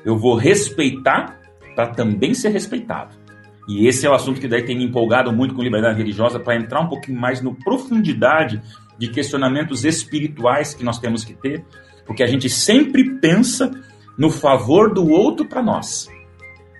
eu 0.05 0.17
vou 0.17 0.35
respeitar 0.35 1.39
para 1.73 1.87
também 1.87 2.35
ser 2.35 2.49
respeitado. 2.49 3.23
E 3.67 3.87
esse 3.87 4.05
é 4.05 4.09
o 4.09 4.13
assunto 4.13 4.41
que 4.41 4.47
daí 4.47 4.63
tem 4.63 4.77
me 4.77 4.83
empolgado 4.83 5.31
muito 5.31 5.55
com 5.55 5.63
liberdade 5.63 5.97
religiosa 5.97 6.39
para 6.39 6.55
entrar 6.55 6.81
um 6.81 6.87
pouquinho 6.87 7.19
mais 7.19 7.41
no 7.41 7.55
profundidade 7.55 8.61
de 8.97 9.09
questionamentos 9.09 9.83
espirituais 9.85 10.73
que 10.73 10.83
nós 10.83 10.99
temos 10.99 11.23
que 11.23 11.33
ter, 11.33 11.63
porque 12.05 12.23
a 12.23 12.27
gente 12.27 12.49
sempre 12.49 13.17
pensa 13.19 13.71
no 14.17 14.29
favor 14.29 14.93
do 14.93 15.09
outro 15.09 15.45
para 15.45 15.61
nós. 15.61 16.07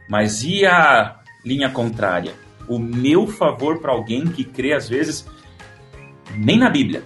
Mas 0.09 0.43
e 0.43 0.65
a 0.65 1.19
linha 1.45 1.69
contrária? 1.69 2.33
O 2.67 2.79
meu 2.79 3.27
favor 3.27 3.79
para 3.79 3.91
alguém 3.91 4.25
que 4.25 4.43
crê 4.43 4.73
às 4.73 4.87
vezes 4.87 5.25
nem 6.37 6.57
na 6.57 6.69
Bíblia, 6.69 7.03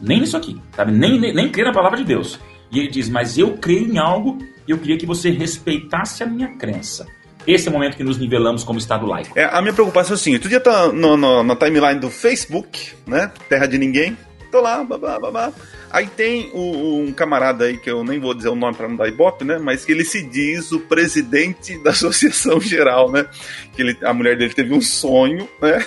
nem 0.00 0.20
nisso 0.20 0.36
aqui, 0.36 0.60
sabe? 0.74 0.92
Nem, 0.92 1.18
nem, 1.18 1.34
nem 1.34 1.50
crê 1.50 1.64
na 1.64 1.72
palavra 1.72 1.98
de 1.98 2.04
Deus. 2.04 2.38
E 2.70 2.78
ele 2.78 2.88
diz: 2.88 3.08
Mas 3.08 3.36
eu 3.36 3.56
creio 3.58 3.92
em 3.92 3.98
algo 3.98 4.38
e 4.66 4.70
eu 4.70 4.78
queria 4.78 4.96
que 4.96 5.06
você 5.06 5.30
respeitasse 5.30 6.22
a 6.22 6.26
minha 6.26 6.56
crença. 6.56 7.06
Esse 7.46 7.68
é 7.68 7.70
o 7.70 7.74
momento 7.74 7.96
que 7.96 8.04
nos 8.04 8.18
nivelamos 8.18 8.62
como 8.62 8.78
Estado 8.78 9.06
laico. 9.06 9.38
É, 9.38 9.44
a 9.44 9.60
minha 9.60 9.72
preocupação 9.72 10.14
é 10.14 10.14
assim: 10.14 10.34
outro 10.34 10.48
dia 10.48 10.60
tá 10.60 10.92
no, 10.92 11.16
no, 11.16 11.42
na 11.42 11.56
timeline 11.56 11.98
do 11.98 12.10
Facebook, 12.10 12.92
né? 13.06 13.32
Terra 13.48 13.66
de 13.66 13.78
Ninguém. 13.78 14.16
Tô 14.50 14.60
lá, 14.60 14.82
babá, 14.82 15.18
babá. 15.18 15.52
Aí 15.90 16.06
tem 16.06 16.50
o, 16.52 17.00
um 17.00 17.12
camarada 17.12 17.64
aí, 17.64 17.76
que 17.76 17.90
eu 17.90 18.02
nem 18.02 18.18
vou 18.18 18.34
dizer 18.34 18.48
o 18.48 18.56
nome 18.56 18.76
para 18.76 18.88
não 18.88 18.96
dar 18.96 19.08
ibope, 19.08 19.44
né? 19.44 19.58
Mas 19.58 19.84
que 19.84 19.92
ele 19.92 20.04
se 20.04 20.22
diz 20.22 20.72
o 20.72 20.80
presidente 20.80 21.78
da 21.82 21.90
Associação 21.90 22.58
Geral, 22.62 23.10
né? 23.10 23.26
Que 23.74 23.82
ele, 23.82 23.98
a 24.02 24.12
mulher 24.12 24.36
dele 24.36 24.52
teve 24.52 24.74
um 24.74 24.80
sonho, 24.80 25.48
né? 25.60 25.86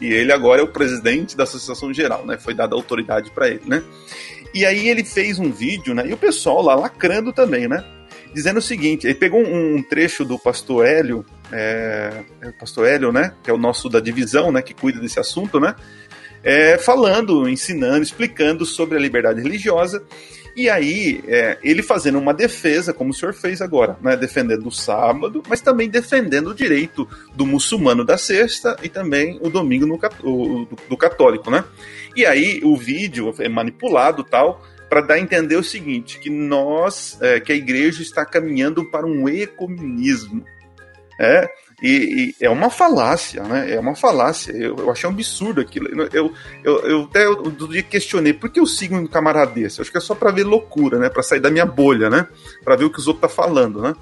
E 0.00 0.12
ele 0.12 0.32
agora 0.32 0.60
é 0.60 0.64
o 0.64 0.68
presidente 0.68 1.36
da 1.36 1.42
Associação 1.42 1.92
Geral, 1.92 2.24
né? 2.24 2.38
Foi 2.38 2.54
dada 2.54 2.74
autoridade 2.74 3.30
para 3.30 3.48
ele, 3.48 3.62
né? 3.66 3.82
E 4.54 4.64
aí 4.64 4.88
ele 4.88 5.04
fez 5.04 5.38
um 5.38 5.50
vídeo, 5.50 5.94
né? 5.94 6.06
E 6.06 6.12
o 6.12 6.16
pessoal 6.16 6.62
lá 6.62 6.74
lacrando 6.74 7.32
também, 7.32 7.66
né? 7.66 7.84
Dizendo 8.32 8.58
o 8.58 8.62
seguinte: 8.62 9.06
ele 9.06 9.14
pegou 9.14 9.40
um, 9.40 9.82
trecho 9.82 10.24
do 10.24 10.38
pastor 10.38 10.86
Hélio, 10.86 11.24
é, 11.50 12.22
é, 12.40 12.48
o 12.48 12.52
pastor 12.52 12.86
Hélio, 12.86 13.10
né? 13.10 13.34
Que 13.42 13.50
é 13.50 13.52
o 13.52 13.58
nosso 13.58 13.88
da 13.88 14.00
divisão, 14.00 14.52
né? 14.52 14.62
Que 14.62 14.74
cuida 14.74 15.00
desse 15.00 15.18
assunto, 15.18 15.58
né? 15.58 15.74
É, 16.42 16.78
falando, 16.78 17.48
ensinando, 17.48 18.02
explicando 18.02 18.64
sobre 18.64 18.96
a 18.96 19.00
liberdade 19.00 19.40
religiosa. 19.40 20.02
E 20.56 20.68
aí, 20.68 21.22
é, 21.28 21.56
ele 21.62 21.82
fazendo 21.82 22.18
uma 22.18 22.34
defesa, 22.34 22.92
como 22.92 23.10
o 23.10 23.14
senhor 23.14 23.32
fez 23.32 23.62
agora, 23.62 23.96
né, 24.02 24.16
defendendo 24.16 24.66
o 24.66 24.72
sábado, 24.72 25.40
mas 25.48 25.60
também 25.60 25.88
defendendo 25.88 26.48
o 26.48 26.54
direito 26.54 27.08
do 27.32 27.46
muçulmano 27.46 28.04
da 28.04 28.18
sexta 28.18 28.76
e 28.82 28.88
também 28.88 29.38
o 29.40 29.48
domingo 29.48 29.86
no, 29.86 29.94
o, 29.94 30.64
do, 30.64 30.76
do 30.88 30.96
católico, 30.96 31.48
né? 31.48 31.64
E 32.16 32.26
aí 32.26 32.60
o 32.64 32.76
vídeo 32.76 33.32
é 33.38 33.48
manipulado 33.48 34.24
tal 34.24 34.60
para 34.88 35.00
dar 35.00 35.14
a 35.14 35.20
entender 35.20 35.54
o 35.54 35.62
seguinte, 35.62 36.18
que 36.18 36.30
nós, 36.30 37.18
é, 37.20 37.38
que 37.38 37.52
a 37.52 37.54
igreja 37.54 38.02
está 38.02 38.24
caminhando 38.24 38.84
para 38.90 39.06
um 39.06 39.28
ecumenismo. 39.28 40.44
É, 41.20 41.48
e, 41.80 42.34
e, 42.40 42.44
é 42.44 42.50
uma 42.50 42.70
falácia, 42.70 43.42
né? 43.44 43.74
É 43.74 43.78
uma 43.78 43.94
falácia. 43.94 44.52
Eu, 44.52 44.76
eu 44.76 44.90
achei 44.90 45.08
um 45.08 45.12
absurdo 45.12 45.60
aquilo. 45.60 45.88
Eu, 46.12 46.32
eu, 46.64 46.84
eu 46.84 47.02
até 47.02 47.24
eu, 47.24 47.50
dia 47.50 47.82
questionei 47.82 48.32
por 48.32 48.50
que 48.50 48.58
eu 48.58 48.66
sigo 48.66 48.96
um 48.96 49.06
camarada 49.06 49.52
desse. 49.52 49.80
acho 49.80 49.90
que 49.90 49.98
é 49.98 50.00
só 50.00 50.14
para 50.14 50.32
ver 50.32 50.44
loucura, 50.44 50.98
né? 50.98 51.08
Para 51.08 51.22
sair 51.22 51.40
da 51.40 51.50
minha 51.50 51.66
bolha, 51.66 52.10
né? 52.10 52.26
Para 52.64 52.74
ver 52.74 52.84
o 52.84 52.90
que 52.90 52.98
os 52.98 53.06
outros 53.06 53.30
estão 53.30 53.44
tá 53.44 53.48
falando, 53.48 53.80
né? 53.80 53.94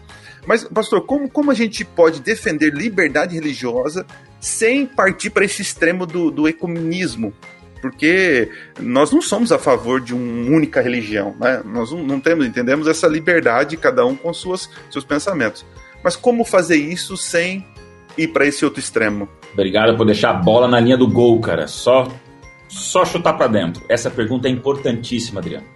Mas, 0.47 0.64
pastor, 0.64 1.04
como, 1.04 1.28
como 1.28 1.50
a 1.50 1.54
gente 1.54 1.85
pode 1.85 2.21
defender 2.21 2.73
liberdade 2.73 3.35
religiosa 3.35 4.06
sem 4.40 4.87
partir 4.87 5.30
para 5.30 5.45
esse 5.45 5.61
extremo 5.61 6.06
do, 6.06 6.30
do 6.30 6.49
ecumenismo? 6.49 7.35
Porque 7.83 8.50
nós 8.80 9.12
não 9.12 9.21
somos 9.21 9.52
a 9.52 9.59
favor 9.59 10.00
de 10.00 10.14
uma 10.14 10.50
única 10.50 10.80
religião, 10.80 11.37
né? 11.38 11.62
Nós 11.64 11.92
não, 11.92 12.02
não 12.02 12.21
temos, 12.21 12.47
entendemos 12.47 12.88
essa 12.88 13.06
liberdade, 13.06 13.76
cada 13.76 14.06
um 14.06 14.16
com 14.16 14.33
suas, 14.33 14.71
seus 14.90 15.04
pensamentos. 15.04 15.66
Mas 16.07 16.15
como 16.15 16.45
fazer 16.45 16.77
isso 16.77 17.17
sem 17.17 17.67
ir 18.17 18.29
para 18.29 18.47
esse 18.47 18.65
outro 18.65 18.79
extremo? 18.79 19.29
Obrigado 19.53 19.97
por 19.97 20.07
deixar 20.07 20.31
a 20.31 20.35
bola 20.35 20.69
na 20.69 20.79
linha 20.79 20.97
do 20.97 21.09
gol, 21.09 21.41
cara. 21.41 21.67
Só, 21.67 22.07
só 22.69 23.05
chutar 23.05 23.33
para 23.33 23.49
dentro. 23.49 23.83
Essa 23.89 24.09
pergunta 24.09 24.47
é 24.47 24.51
importantíssima, 24.53 25.41
Adriano. 25.41 25.67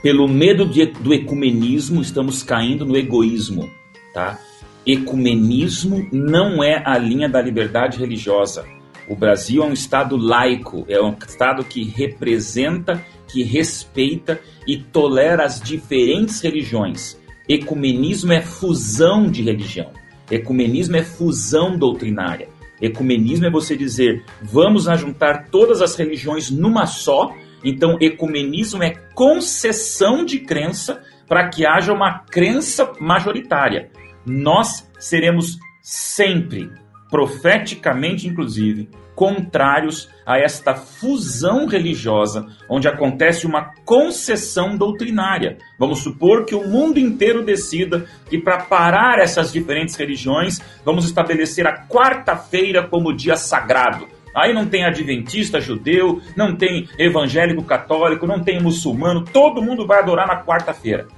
Pelo 0.00 0.28
medo 0.28 0.64
de, 0.64 0.86
do 0.86 1.12
ecumenismo, 1.12 2.00
estamos 2.00 2.44
caindo 2.44 2.86
no 2.86 2.96
egoísmo, 2.96 3.68
tá? 4.14 4.38
Ecumenismo 4.86 6.08
não 6.12 6.62
é 6.62 6.80
a 6.86 6.96
linha 6.96 7.28
da 7.28 7.42
liberdade 7.42 7.98
religiosa. 7.98 8.64
O 9.08 9.16
Brasil 9.16 9.64
é 9.64 9.66
um 9.66 9.72
estado 9.72 10.16
laico, 10.16 10.86
é 10.88 11.02
um 11.02 11.16
estado 11.18 11.64
que 11.64 11.82
representa, 11.82 13.04
que 13.26 13.42
respeita 13.42 14.40
e 14.68 14.76
tolera 14.76 15.44
as 15.44 15.60
diferentes 15.60 16.40
religiões. 16.40 17.18
Ecumenismo 17.48 18.32
é 18.32 18.42
fusão 18.42 19.30
de 19.30 19.42
religião. 19.42 19.90
Ecumenismo 20.30 20.96
é 20.96 21.02
fusão 21.02 21.78
doutrinária. 21.78 22.48
Ecumenismo 22.80 23.46
é 23.46 23.50
você 23.50 23.76
dizer, 23.76 24.22
vamos 24.42 24.86
ajuntar 24.86 25.48
todas 25.50 25.80
as 25.80 25.96
religiões 25.96 26.50
numa 26.50 26.86
só. 26.86 27.34
Então, 27.64 27.96
ecumenismo 28.00 28.82
é 28.82 28.90
concessão 29.14 30.24
de 30.24 30.40
crença 30.40 31.02
para 31.26 31.48
que 31.48 31.66
haja 31.66 31.92
uma 31.92 32.20
crença 32.20 32.92
majoritária. 33.00 33.90
Nós 34.26 34.88
seremos 34.98 35.58
sempre, 35.82 36.70
profeticamente 37.10 38.28
inclusive, 38.28 38.90
contrários 39.18 40.08
a 40.24 40.38
esta 40.38 40.76
fusão 40.76 41.66
religiosa, 41.66 42.46
onde 42.70 42.86
acontece 42.86 43.48
uma 43.48 43.74
concessão 43.84 44.76
doutrinária. 44.76 45.58
Vamos 45.76 46.04
supor 46.04 46.44
que 46.44 46.54
o 46.54 46.68
mundo 46.68 47.00
inteiro 47.00 47.44
decida 47.44 48.06
que, 48.30 48.38
para 48.38 48.58
parar 48.58 49.18
essas 49.18 49.52
diferentes 49.52 49.96
religiões, 49.96 50.60
vamos 50.84 51.04
estabelecer 51.04 51.66
a 51.66 51.84
quarta-feira 51.84 52.86
como 52.86 53.12
dia 53.12 53.34
sagrado. 53.34 54.06
Aí 54.36 54.54
não 54.54 54.66
tem 54.66 54.84
adventista 54.84 55.60
judeu, 55.60 56.22
não 56.36 56.54
tem 56.54 56.88
evangélico 56.96 57.64
católico, 57.64 58.24
não 58.24 58.38
tem 58.38 58.62
muçulmano, 58.62 59.24
todo 59.24 59.60
mundo 59.60 59.84
vai 59.84 59.98
adorar 59.98 60.28
na 60.28 60.44
quarta-feira. 60.44 61.08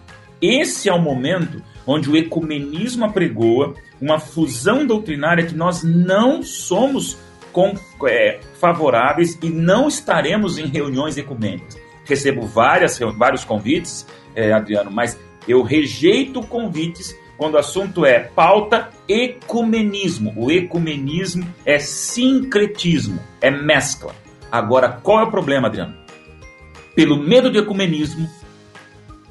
Esse 0.40 0.88
é 0.88 0.92
o 0.94 0.98
momento 0.98 1.62
onde 1.86 2.08
o 2.08 2.16
ecumenismo 2.16 3.04
apregoa 3.04 3.74
uma 4.00 4.18
fusão 4.18 4.86
doutrinária 4.86 5.44
que 5.44 5.54
nós 5.54 5.82
não 5.82 6.42
somos 6.42 7.18
com, 7.52 7.74
é, 8.06 8.40
favoráveis 8.58 9.38
e 9.42 9.50
não 9.50 9.88
estaremos 9.88 10.58
em 10.58 10.66
reuniões 10.66 11.16
ecumênicas. 11.16 11.78
Recebo 12.04 12.46
várias, 12.46 12.98
vários 13.16 13.44
convites, 13.44 14.06
é, 14.34 14.52
Adriano, 14.52 14.90
mas 14.90 15.18
eu 15.46 15.62
rejeito 15.62 16.42
convites 16.42 17.16
quando 17.36 17.54
o 17.54 17.58
assunto 17.58 18.04
é 18.04 18.20
pauta 18.20 18.90
ecumenismo. 19.08 20.32
O 20.36 20.50
ecumenismo 20.50 21.46
é 21.64 21.78
sincretismo, 21.78 23.18
é 23.40 23.50
mescla. 23.50 24.14
Agora, 24.52 24.88
qual 25.02 25.20
é 25.20 25.22
o 25.22 25.30
problema, 25.30 25.68
Adriano? 25.68 25.94
Pelo 26.94 27.16
medo 27.16 27.50
do 27.50 27.58
ecumenismo, 27.58 28.28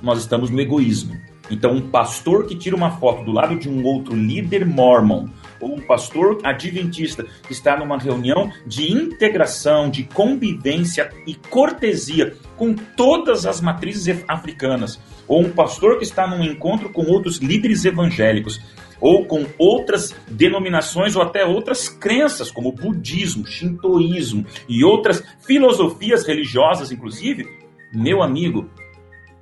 nós 0.01 0.19
estamos 0.19 0.49
no 0.49 0.59
egoísmo. 0.59 1.15
Então, 1.51 1.71
um 1.71 1.89
pastor 1.89 2.47
que 2.47 2.55
tira 2.55 2.75
uma 2.75 2.91
foto 2.91 3.23
do 3.23 3.31
lado 3.31 3.55
de 3.57 3.69
um 3.69 3.83
outro 3.83 4.15
líder 4.15 4.65
mormon 4.65 5.27
ou 5.59 5.75
um 5.75 5.81
pastor 5.81 6.39
adventista 6.43 7.25
que 7.45 7.51
está 7.53 7.77
numa 7.77 7.97
reunião 7.97 8.51
de 8.65 8.91
integração, 8.91 9.89
de 9.89 10.03
convivência 10.03 11.09
e 11.25 11.35
cortesia 11.35 12.35
com 12.57 12.73
todas 12.73 13.45
as 13.45 13.61
matrizes 13.61 14.23
africanas, 14.27 14.99
ou 15.27 15.41
um 15.41 15.51
pastor 15.51 15.97
que 15.97 16.03
está 16.03 16.27
num 16.27 16.43
encontro 16.43 16.89
com 16.89 17.03
outros 17.03 17.37
líderes 17.37 17.85
evangélicos, 17.85 18.59
ou 19.01 19.25
com 19.25 19.45
outras 19.57 20.13
denominações 20.27 21.15
ou 21.15 21.21
até 21.21 21.45
outras 21.45 21.87
crenças, 21.87 22.51
como 22.51 22.71
budismo, 22.71 23.45
shintoísmo 23.45 24.45
e 24.67 24.83
outras 24.83 25.23
filosofias 25.39 26.25
religiosas, 26.25 26.91
inclusive, 26.91 27.47
meu 27.93 28.21
amigo, 28.21 28.69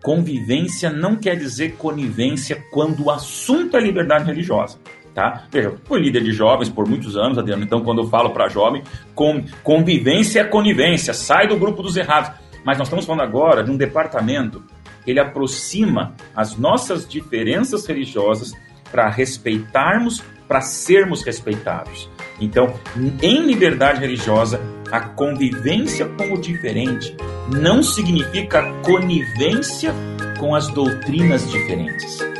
convivência 0.04 0.92
não 0.92 1.16
quer 1.16 1.36
dizer 1.36 1.76
conivência 1.76 2.64
quando 2.72 3.06
o 3.06 3.12
assunto 3.12 3.76
é 3.76 3.80
liberdade 3.80 4.26
religiosa 4.26 4.80
tá? 5.18 5.46
Veja, 5.50 5.74
fui 5.84 6.00
líder 6.00 6.22
de 6.22 6.32
jovens 6.32 6.70
por 6.70 6.88
muitos 6.88 7.18
anos, 7.18 7.40
Adriano, 7.40 7.64
então 7.64 7.82
quando 7.82 8.04
eu 8.04 8.08
falo 8.08 8.30
para 8.30 8.48
jovem, 8.48 8.84
com, 9.16 9.44
convivência 9.64 10.42
é 10.42 10.44
conivência, 10.44 11.12
sai 11.12 11.48
do 11.48 11.58
grupo 11.58 11.82
dos 11.82 11.98
errados. 11.98 12.30
Mas 12.64 12.78
nós 12.78 12.86
estamos 12.88 13.04
falando 13.04 13.24
agora 13.24 13.64
de 13.64 13.72
um 13.72 13.78
departamento 13.78 14.64
que 15.04 15.10
ele 15.10 15.20
aproxima 15.20 16.14
as 16.36 16.56
nossas 16.56 17.08
diferenças 17.08 17.88
religiosas 17.88 18.54
para 18.92 19.10
respeitarmos, 19.10 20.22
para 20.48 20.62
sermos 20.62 21.24
respeitados. 21.24 22.08
Então, 22.40 22.76
em 23.20 23.42
liberdade 23.42 24.00
religiosa, 24.00 24.62
a 24.92 25.00
convivência 25.00 26.06
com 26.06 26.34
o 26.34 26.40
diferente 26.40 27.18
não 27.52 27.82
significa 27.82 28.72
conivência 28.84 29.96
com 30.40 30.54
as 30.54 30.68
doutrinas 30.68 31.50
diferentes. 31.50 32.37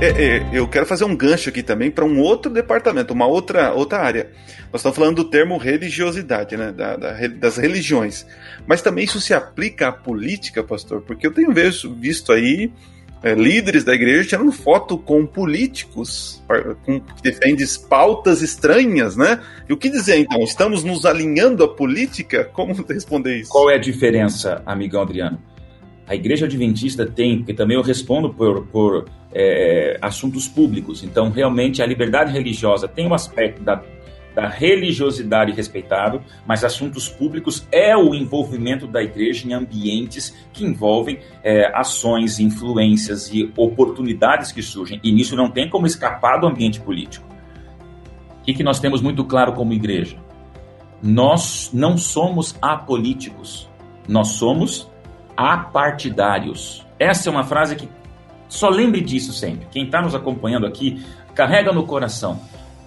É, 0.00 0.06
é, 0.06 0.48
eu 0.50 0.66
quero 0.66 0.86
fazer 0.86 1.04
um 1.04 1.14
gancho 1.14 1.50
aqui 1.50 1.62
também 1.62 1.90
para 1.90 2.06
um 2.06 2.20
outro 2.20 2.50
departamento, 2.50 3.12
uma 3.12 3.26
outra, 3.26 3.74
outra 3.74 3.98
área. 3.98 4.30
Nós 4.72 4.80
estamos 4.80 4.96
falando 4.96 5.16
do 5.16 5.24
termo 5.24 5.58
religiosidade, 5.58 6.56
né? 6.56 6.72
Da, 6.72 6.96
da, 6.96 7.26
das 7.26 7.58
religiões. 7.58 8.24
Mas 8.66 8.80
também 8.80 9.04
isso 9.04 9.20
se 9.20 9.34
aplica 9.34 9.88
à 9.88 9.92
política, 9.92 10.64
pastor, 10.64 11.02
porque 11.02 11.26
eu 11.26 11.30
tenho 11.32 11.52
visto 11.52 12.32
aí 12.32 12.72
é, 13.22 13.34
líderes 13.34 13.84
da 13.84 13.94
igreja 13.94 14.30
tirando 14.30 14.50
foto 14.52 14.96
com 14.96 15.26
políticos 15.26 16.42
com, 16.86 16.98
que 17.00 17.22
defendem 17.22 17.66
pautas 17.86 18.40
estranhas, 18.40 19.18
né? 19.18 19.38
E 19.68 19.72
o 19.74 19.76
que 19.76 19.90
dizer 19.90 20.16
então? 20.16 20.40
Estamos 20.40 20.82
nos 20.82 21.04
alinhando 21.04 21.62
à 21.62 21.68
política? 21.68 22.42
Como 22.44 22.72
responder 22.88 23.36
isso? 23.36 23.50
Qual 23.50 23.70
é 23.70 23.74
a 23.74 23.78
diferença, 23.78 24.62
amigão 24.64 25.02
Adriano? 25.02 25.49
A 26.10 26.16
igreja 26.16 26.46
adventista 26.46 27.06
tem, 27.06 27.38
porque 27.38 27.54
também 27.54 27.76
eu 27.76 27.84
respondo 27.84 28.34
por, 28.34 28.66
por 28.66 29.08
é, 29.32 29.96
assuntos 30.02 30.48
públicos, 30.48 31.04
então 31.04 31.30
realmente 31.30 31.80
a 31.80 31.86
liberdade 31.86 32.32
religiosa 32.32 32.88
tem 32.88 33.06
um 33.06 33.14
aspecto 33.14 33.62
da 33.62 33.80
da 34.34 34.46
religiosidade 34.46 35.52
respeitável, 35.52 36.22
mas 36.46 36.64
assuntos 36.64 37.08
públicos 37.08 37.66
é 37.72 37.96
o 37.96 38.14
envolvimento 38.14 38.86
da 38.86 39.02
igreja 39.02 39.46
em 39.46 39.52
ambientes 39.52 40.34
que 40.52 40.64
envolvem 40.64 41.18
é, 41.42 41.66
ações, 41.74 42.38
influências 42.38 43.28
e 43.32 43.52
oportunidades 43.56 44.52
que 44.52 44.62
surgem. 44.62 45.00
E 45.02 45.10
nisso 45.10 45.34
não 45.34 45.50
tem 45.50 45.68
como 45.68 45.84
escapar 45.84 46.38
do 46.38 46.46
ambiente 46.46 46.80
político. 46.80 47.26
O 48.40 48.44
que, 48.44 48.54
que 48.54 48.62
nós 48.62 48.78
temos 48.78 49.02
muito 49.02 49.24
claro 49.24 49.52
como 49.52 49.72
igreja? 49.72 50.16
Nós 51.02 51.70
não 51.72 51.98
somos 51.98 52.54
apolíticos, 52.62 53.68
nós 54.08 54.28
somos 54.28 54.89
apartidários. 55.36 56.86
Essa 56.98 57.28
é 57.28 57.30
uma 57.30 57.44
frase 57.44 57.76
que 57.76 57.88
só 58.48 58.68
lembre 58.68 59.00
disso 59.00 59.32
sempre. 59.32 59.66
Quem 59.70 59.84
está 59.84 60.02
nos 60.02 60.14
acompanhando 60.14 60.66
aqui, 60.66 61.04
carrega 61.34 61.72
no 61.72 61.84
coração 61.84 62.40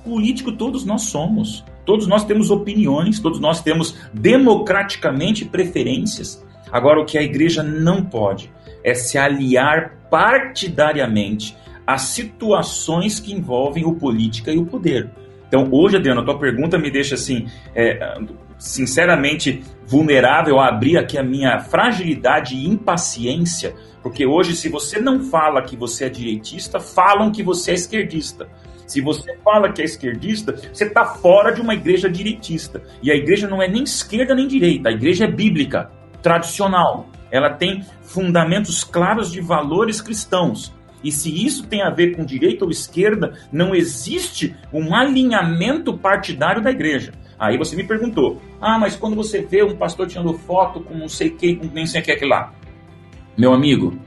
político 0.04 0.52
todos 0.52 0.86
nós 0.86 1.04
somos. 1.04 1.64
Todos 1.86 2.08
nós 2.08 2.24
temos 2.24 2.50
opiniões, 2.50 3.20
todos 3.20 3.40
nós 3.40 3.62
temos 3.62 3.96
democraticamente 4.14 5.46
preferências. 5.46 6.44
Agora, 6.72 7.02
o 7.02 7.06
que 7.06 7.18
a 7.18 7.24
igreja 7.24 7.62
não 7.62 8.04
pode 8.04 8.52
é 8.84 8.94
se 8.94 9.18
aliar 9.18 9.98
partidariamente 10.10 11.56
às 11.86 12.04
situações 12.04 13.20
que 13.20 13.34
envolvem 13.34 13.86
o 13.86 13.96
política 13.96 14.52
e 14.52 14.58
o 14.58 14.66
poder. 14.66 15.10
Então, 15.48 15.68
hoje, 15.72 15.98
Adriano, 15.98 16.22
a 16.22 16.24
tua 16.24 16.40
pergunta 16.40 16.78
me 16.78 16.90
deixa 16.90 17.16
assim, 17.16 17.48
é, 17.76 18.18
sinceramente 18.58 19.62
vulnerável 19.86 20.60
a 20.60 20.68
abrir 20.68 20.98
aqui 20.98 21.18
a 21.18 21.24
minha 21.24 21.60
fragilidade 21.60 22.56
e 22.56 22.68
impaciência, 22.68 23.76
porque 24.02 24.26
hoje, 24.26 24.56
se 24.56 24.68
você 24.68 25.00
não 25.00 25.22
fala 25.22 25.62
que 25.62 25.78
você 25.78 26.06
é 26.06 26.10
direitista, 26.10 26.80
falam 26.80 27.32
que 27.32 27.42
você 27.42 27.72
é 27.72 27.76
esquerdista. 27.76 28.50
Se 28.86 29.00
você 29.00 29.38
fala 29.38 29.72
que 29.72 29.82
é 29.82 29.86
esquerdista, 29.86 30.56
você 30.72 30.84
está 30.84 31.06
fora 31.06 31.52
de 31.52 31.62
uma 31.62 31.74
igreja 31.74 32.10
direitista. 32.10 32.84
E 33.02 33.10
a 33.10 33.16
igreja 33.16 33.48
não 33.48 33.62
é 33.62 33.68
nem 33.68 33.84
esquerda 33.84 34.36
nem 34.36 34.46
direita, 34.46 34.90
a 34.90 34.92
igreja 34.92 35.24
é 35.24 35.32
bíblica, 35.32 35.90
tradicional. 36.22 37.08
Ela 37.32 37.50
tem 37.50 37.84
fundamentos 38.02 38.84
claros 38.84 39.32
de 39.32 39.40
valores 39.40 40.02
cristãos. 40.02 40.74
E 41.04 41.12
se 41.12 41.46
isso 41.46 41.66
tem 41.66 41.82
a 41.82 41.90
ver 41.90 42.16
com 42.16 42.26
direita 42.26 42.66
ou 42.66 42.72
esquerda, 42.72 43.34
não 43.52 43.74
existe 43.74 44.56
um 44.72 44.94
alinhamento 44.94 45.98
partidário 45.98 46.62
da 46.62 46.72
igreja. 46.72 47.14
Aí 47.44 47.58
você 47.58 47.76
me 47.76 47.84
perguntou: 47.84 48.42
ah, 48.62 48.80
mas 48.80 48.96
quando 48.96 49.18
você 49.18 49.42
vê 49.42 49.62
um 49.64 49.76
pastor 49.76 50.08
tirando 50.08 50.34
foto 50.34 50.80
com 50.80 50.94
não 50.94 51.10
sei 51.10 51.30
quem, 51.30 51.58
com 51.58 51.68
nem 51.68 51.86
sei 51.86 52.00
o 52.00 52.04
que 52.04 52.12
é 52.12 52.26
lá. 52.26 52.54
Meu 53.38 53.52
amigo, 53.52 54.00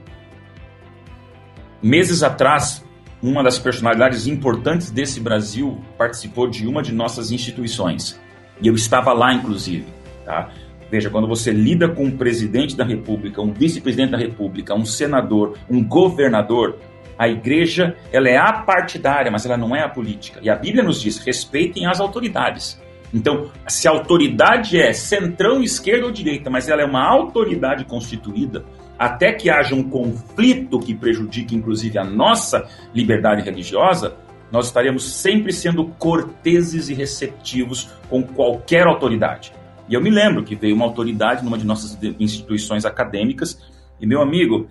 meses 1.79 2.23
atrás, 2.23 2.83
uma 3.21 3.43
das 3.43 3.59
personalidades 3.59 4.25
importantes 4.25 4.89
desse 4.89 5.19
Brasil 5.19 5.79
participou 5.99 6.49
de 6.49 6.65
uma 6.65 6.81
de 6.81 6.91
nossas 6.91 7.31
instituições. 7.31 8.19
E 8.59 8.67
eu 8.67 8.73
estava 8.73 9.13
lá, 9.13 9.31
inclusive. 9.31 9.85
Tá? 10.25 10.49
Veja, 10.89 11.11
quando 11.11 11.27
você 11.27 11.51
lida 11.51 11.87
com 11.87 12.05
um 12.05 12.17
presidente 12.17 12.75
da 12.75 12.83
República, 12.83 13.39
um 13.39 13.53
vice-presidente 13.53 14.13
da 14.13 14.17
República, 14.17 14.73
um 14.73 14.85
senador, 14.85 15.55
um 15.69 15.83
governador, 15.83 16.79
a 17.19 17.27
igreja 17.27 17.95
ela 18.11 18.29
é 18.29 18.37
apartidária, 18.37 19.29
mas 19.29 19.45
ela 19.45 19.57
não 19.57 19.75
é 19.75 19.83
a 19.83 19.89
política. 19.89 20.39
E 20.41 20.49
a 20.49 20.55
Bíblia 20.55 20.83
nos 20.83 20.99
diz: 20.99 21.19
respeitem 21.19 21.85
as 21.85 21.99
autoridades. 21.99 22.81
Então, 23.13 23.49
se 23.67 23.87
a 23.87 23.91
autoridade 23.91 24.79
é 24.79 24.91
centrão, 24.91 25.63
esquerda 25.63 26.05
ou 26.05 26.11
direita, 26.11 26.49
mas 26.49 26.67
ela 26.67 26.81
é 26.81 26.85
uma 26.85 27.07
autoridade 27.07 27.85
constituída, 27.85 28.65
até 28.99 29.31
que 29.31 29.49
haja 29.49 29.75
um 29.75 29.83
conflito 29.83 30.79
que 30.79 30.93
prejudique 30.93 31.55
inclusive 31.55 31.97
a 31.97 32.03
nossa 32.03 32.67
liberdade 32.93 33.43
religiosa, 33.43 34.15
nós 34.51 34.67
estaremos 34.67 35.03
sempre 35.03 35.51
sendo 35.51 35.85
corteses 35.85 36.89
e 36.89 36.93
receptivos 36.93 37.89
com 38.09 38.23
qualquer 38.23 38.87
autoridade. 38.87 39.53
E 39.89 39.93
eu 39.93 40.01
me 40.01 40.09
lembro 40.09 40.43
que 40.43 40.55
veio 40.55 40.75
uma 40.75 40.85
autoridade 40.85 41.43
numa 41.43 41.57
de 41.57 41.65
nossas 41.65 41.97
instituições 42.19 42.85
acadêmicas, 42.85 43.61
e 43.99 44.05
meu 44.05 44.21
amigo, 44.21 44.67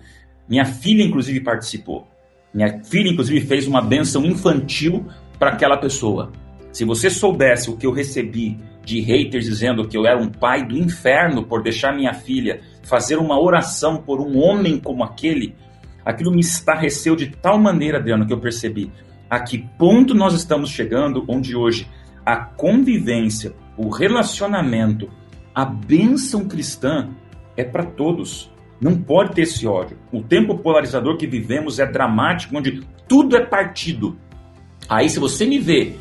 minha 0.47 0.65
filha 0.65 1.03
inclusive 1.03 1.39
participou. 1.41 2.07
Minha 2.53 2.83
filha 2.83 3.09
inclusive 3.09 3.41
fez 3.41 3.67
uma 3.67 3.81
benção 3.81 4.25
infantil 4.25 5.05
para 5.37 5.51
aquela 5.51 5.77
pessoa. 5.77 6.31
Se 6.77 6.85
você 6.85 7.09
soubesse 7.09 7.71
o 7.71 7.75
que 7.75 7.87
eu 7.87 7.91
recebi 7.91 8.55
de 8.85 9.01
haters 9.01 9.45
dizendo 9.45 9.87
que 9.87 9.97
eu 9.97 10.05
era 10.05 10.21
um 10.21 10.29
pai 10.29 10.63
do 10.63 10.77
inferno 10.77 11.43
por 11.43 11.63
deixar 11.63 11.91
minha 11.91 12.13
filha 12.13 12.61
fazer 12.83 13.17
uma 13.17 13.41
oração 13.41 13.97
por 13.97 14.21
um 14.21 14.37
homem 14.37 14.79
como 14.79 15.03
aquele, 15.03 15.55
aquilo 16.05 16.29
me 16.29 16.39
estarreceu 16.39 17.15
de 17.15 17.31
tal 17.31 17.57
maneira, 17.57 17.97
Adriano, 17.97 18.27
que 18.27 18.31
eu 18.31 18.39
percebi 18.39 18.91
a 19.27 19.39
que 19.39 19.57
ponto 19.57 20.13
nós 20.13 20.35
estamos 20.35 20.69
chegando, 20.69 21.25
onde 21.27 21.55
hoje 21.55 21.87
a 22.23 22.35
convivência, 22.35 23.55
o 23.75 23.89
relacionamento, 23.89 25.09
a 25.55 25.65
bênção 25.65 26.47
cristã 26.47 27.09
é 27.57 27.63
para 27.63 27.85
todos. 27.85 28.51
Não 28.79 28.95
pode 29.01 29.33
ter 29.33 29.41
esse 29.41 29.65
ódio. 29.65 29.97
O 30.11 30.21
tempo 30.21 30.55
polarizador 30.59 31.17
que 31.17 31.25
vivemos 31.25 31.79
é 31.79 31.87
dramático, 31.87 32.55
onde 32.55 32.83
tudo 33.07 33.35
é 33.35 33.43
partido. 33.43 34.15
Aí, 34.87 35.09
se 35.09 35.19
você 35.19 35.43
me 35.43 35.57
vê 35.57 35.95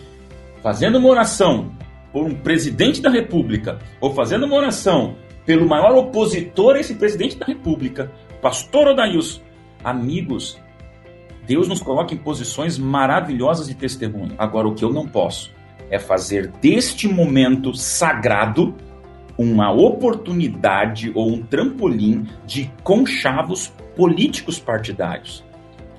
fazendo 0.66 0.98
uma 0.98 1.08
oração 1.08 1.70
por 2.12 2.24
um 2.24 2.34
presidente 2.34 3.00
da 3.00 3.08
República 3.08 3.78
ou 4.00 4.12
fazendo 4.12 4.46
uma 4.46 4.56
oração 4.56 5.14
pelo 5.44 5.64
maior 5.64 5.94
opositor 5.94 6.74
a 6.74 6.80
esse 6.80 6.96
presidente 6.96 7.36
da 7.36 7.46
República, 7.46 8.10
pastor 8.42 8.88
Odailson, 8.88 9.42
amigos, 9.84 10.58
Deus 11.46 11.68
nos 11.68 11.80
coloca 11.80 12.12
em 12.12 12.16
posições 12.16 12.78
maravilhosas 12.78 13.68
de 13.68 13.76
testemunho. 13.76 14.34
Agora, 14.36 14.66
o 14.66 14.74
que 14.74 14.84
eu 14.84 14.92
não 14.92 15.06
posso 15.06 15.54
é 15.88 16.00
fazer 16.00 16.48
deste 16.60 17.06
momento 17.06 17.72
sagrado 17.72 18.74
uma 19.38 19.70
oportunidade 19.70 21.12
ou 21.14 21.32
um 21.32 21.42
trampolim 21.42 22.26
de 22.44 22.72
conchavos 22.82 23.72
políticos 23.94 24.58
partidários. 24.58 25.44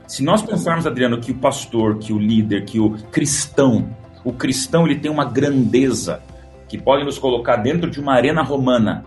Se 0.05 0.21
nós 0.25 0.41
pensarmos, 0.41 0.85
Adriano, 0.85 1.21
que 1.21 1.31
o 1.31 1.35
pastor, 1.35 1.99
que 1.99 2.11
o 2.11 2.19
líder, 2.19 2.65
que 2.65 2.81
o 2.81 2.97
cristão 3.11 3.95
o 4.27 4.33
cristão 4.33 4.85
ele 4.85 4.99
tem 4.99 5.09
uma 5.09 5.23
grandeza 5.23 6.21
que 6.67 6.77
pode 6.77 7.05
nos 7.05 7.17
colocar 7.17 7.55
dentro 7.55 7.89
de 7.89 7.97
uma 7.97 8.13
arena 8.13 8.43
romana. 8.43 9.05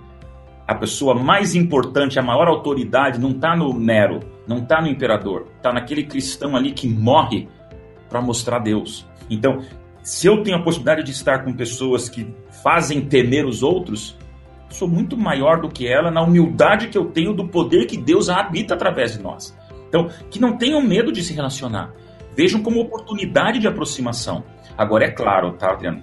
A 0.66 0.74
pessoa 0.74 1.14
mais 1.14 1.54
importante, 1.54 2.18
a 2.18 2.22
maior 2.22 2.48
autoridade 2.48 3.20
não 3.20 3.32
está 3.32 3.54
no 3.54 3.78
Nero, 3.78 4.20
não 4.48 4.60
está 4.60 4.80
no 4.80 4.88
imperador, 4.88 5.48
está 5.58 5.74
naquele 5.74 6.04
cristão 6.04 6.56
ali 6.56 6.72
que 6.72 6.88
morre 6.88 7.46
para 8.08 8.22
mostrar 8.22 8.60
Deus. 8.60 9.06
Então, 9.28 9.60
se 10.02 10.26
eu 10.26 10.42
tenho 10.42 10.56
a 10.56 10.62
possibilidade 10.62 11.02
de 11.02 11.10
estar 11.10 11.44
com 11.44 11.52
pessoas 11.52 12.08
que 12.08 12.26
fazem 12.62 13.02
temer 13.02 13.44
os 13.44 13.62
outros, 13.62 14.16
sou 14.70 14.88
muito 14.88 15.18
maior 15.18 15.60
do 15.60 15.68
que 15.68 15.86
ela 15.86 16.10
na 16.10 16.22
humildade 16.22 16.88
que 16.88 16.96
eu 16.96 17.10
tenho 17.10 17.34
do 17.34 17.46
poder 17.46 17.84
que 17.84 17.98
Deus 17.98 18.30
habita 18.30 18.72
através 18.72 19.12
de 19.12 19.22
nós. 19.22 19.54
Então, 19.86 20.08
que 20.30 20.40
não 20.40 20.56
tenham 20.56 20.80
medo 20.80 21.12
de 21.12 21.22
se 21.22 21.34
relacionar. 21.34 21.92
Vejam 22.34 22.62
como 22.62 22.80
oportunidade 22.80 23.58
de 23.58 23.68
aproximação. 23.68 24.42
Agora 24.80 25.04
é 25.04 25.10
claro, 25.10 25.52
tá, 25.52 25.72
Adriano? 25.72 26.02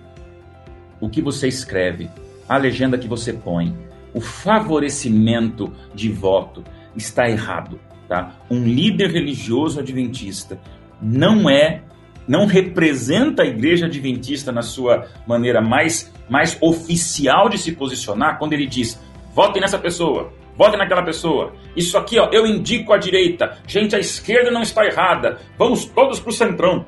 O 1.01 1.09
que 1.09 1.19
você 1.19 1.47
escreve, 1.47 2.11
a 2.47 2.57
legenda 2.57 2.95
que 2.95 3.07
você 3.07 3.33
põe, 3.33 3.75
o 4.13 4.21
favorecimento 4.21 5.73
de 5.95 6.11
voto 6.11 6.63
está 6.95 7.27
errado, 7.27 7.79
tá? 8.07 8.35
Um 8.51 8.63
líder 8.63 9.09
religioso 9.09 9.79
adventista 9.79 10.59
não 11.01 11.49
é 11.49 11.81
não 12.27 12.45
representa 12.45 13.41
a 13.41 13.47
igreja 13.47 13.87
adventista 13.87 14.51
na 14.51 14.61
sua 14.61 15.07
maneira 15.25 15.59
mais, 15.59 16.13
mais 16.29 16.55
oficial 16.61 17.49
de 17.49 17.57
se 17.57 17.71
posicionar 17.71 18.37
quando 18.37 18.53
ele 18.53 18.67
diz: 18.67 19.01
votem 19.33 19.59
nessa 19.59 19.79
pessoa, 19.79 20.31
votem 20.55 20.77
naquela 20.77 21.01
pessoa. 21.01 21.51
Isso 21.75 21.97
aqui, 21.97 22.19
ó, 22.19 22.29
eu 22.31 22.45
indico 22.45 22.93
a 22.93 22.97
direita. 22.97 23.57
Gente, 23.65 23.95
a 23.95 23.99
esquerda 23.99 24.51
não 24.51 24.61
está 24.61 24.85
errada. 24.85 25.39
Vamos 25.57 25.85
todos 25.85 26.19
para 26.19 26.29
o 26.29 26.33
centrão. 26.33 26.85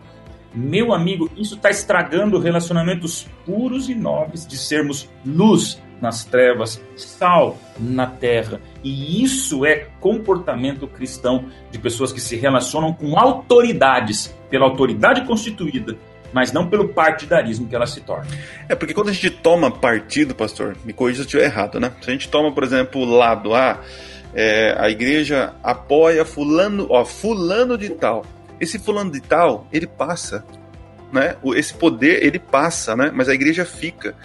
Meu 0.54 0.94
amigo, 0.94 1.30
isso 1.38 1.56
está 1.56 1.70
estragando 1.70 2.40
relacionamentos 2.40 3.28
puros 3.46 3.90
e 3.90 3.96
nobres 3.96 4.48
de 4.48 4.58
sermos 4.58 5.10
luz 5.26 5.80
nas 6.02 6.24
trevas, 6.24 6.82
sal 6.96 7.58
na 7.78 8.08
terra. 8.08 8.60
E 8.84 9.24
isso 9.24 9.66
é 9.66 9.88
comportamento 10.00 10.88
cristão 10.88 11.46
de 11.72 11.78
pessoas 11.78 12.12
que 12.12 12.22
se 12.22 12.36
relacionam 12.36 12.94
com 12.94 13.18
autoridades, 13.20 14.34
pela 14.50 14.66
autoridade 14.66 15.26
constituída, 15.26 15.96
mas 16.34 16.52
não 16.52 16.68
pelo 16.68 16.90
partidarismo 16.90 17.68
que 17.68 17.76
ela 17.76 17.86
se 17.86 18.02
torna. 18.02 18.28
É 18.68 18.76
porque 18.76 18.94
quando 18.94 19.10
a 19.10 19.14
gente 19.14 19.30
toma 19.30 19.70
partido, 19.70 20.34
pastor, 20.34 20.76
me 20.86 20.94
corrija 20.94 21.18
se 21.18 21.22
eu 21.22 21.26
estiver 21.26 21.46
errado, 21.46 21.80
né? 21.80 21.92
Se 22.02 22.10
a 22.10 22.14
gente 22.14 22.30
toma, 22.30 22.52
por 22.52 22.64
exemplo, 22.64 23.02
o 23.02 23.06
lado 23.06 23.54
A, 23.54 23.80
é, 24.34 24.76
a 24.78 24.90
igreja 24.90 25.54
apoia 25.64 26.24
fulano, 26.24 26.88
ó, 26.90 27.04
fulano 27.04 27.78
de 27.78 27.90
tal. 27.90 28.24
Esse 28.60 28.80
fulano 28.80 29.12
de 29.12 29.22
tal, 29.22 29.67
ele 29.72 29.88
passa, 29.88 30.43
né? 31.12 31.36
Esse 31.56 31.74
poder, 31.74 32.24
ele 32.24 32.39
passa, 32.39 32.95
né? 32.95 33.12
Mas 33.13 33.30
a 33.30 33.34
igreja 33.34 33.65
fica. 33.65 34.15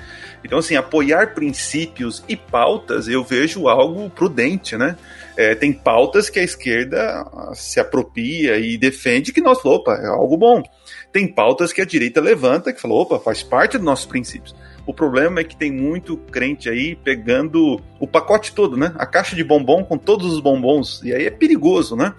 Então, 0.44 0.59
assim, 0.59 0.77
apoiar 0.77 1.35
princípios 1.35 2.23
e 2.29 2.37
pautas 2.37 3.09
eu 3.09 3.25
vejo 3.25 3.66
algo 3.66 4.11
prudente, 4.11 4.77
né? 4.77 4.97
É, 5.37 5.55
tem 5.55 5.73
pautas 5.73 6.29
que 6.29 6.38
a 6.38 6.44
esquerda 6.44 7.27
se 7.55 7.81
apropria 7.81 8.59
e 8.59 8.77
defende 8.77 9.33
que 9.33 9.40
nós, 9.40 9.64
opa, 9.64 9.94
é 9.94 10.07
algo 10.07 10.37
bom. 10.37 10.62
Tem 11.11 11.27
pautas 11.27 11.73
que 11.73 11.81
a 11.81 11.87
direita 11.87 12.20
levanta 12.20 12.73
que 12.73 12.81
falou, 12.81 13.03
opa, 13.03 13.18
faz 13.18 13.42
parte 13.42 13.79
dos 13.79 13.87
nossos 13.87 14.07
princípios. 14.07 14.55
O 14.87 14.92
problema 14.92 15.40
é 15.40 15.44
que 15.44 15.57
tem 15.57 15.73
muito 15.73 16.16
crente 16.16 16.68
aí 16.68 16.94
pegando 16.94 17.81
o 17.99 18.07
pacote 18.07 18.53
todo, 18.53 18.77
né? 18.77 18.92
A 18.99 19.07
caixa 19.07 19.35
de 19.35 19.42
bombom 19.42 19.83
com 19.83 19.97
todos 19.97 20.33
os 20.33 20.40
bombons. 20.40 21.01
E 21.03 21.14
aí 21.14 21.27
é 21.27 21.31
perigoso, 21.31 21.97
né? 21.97 22.14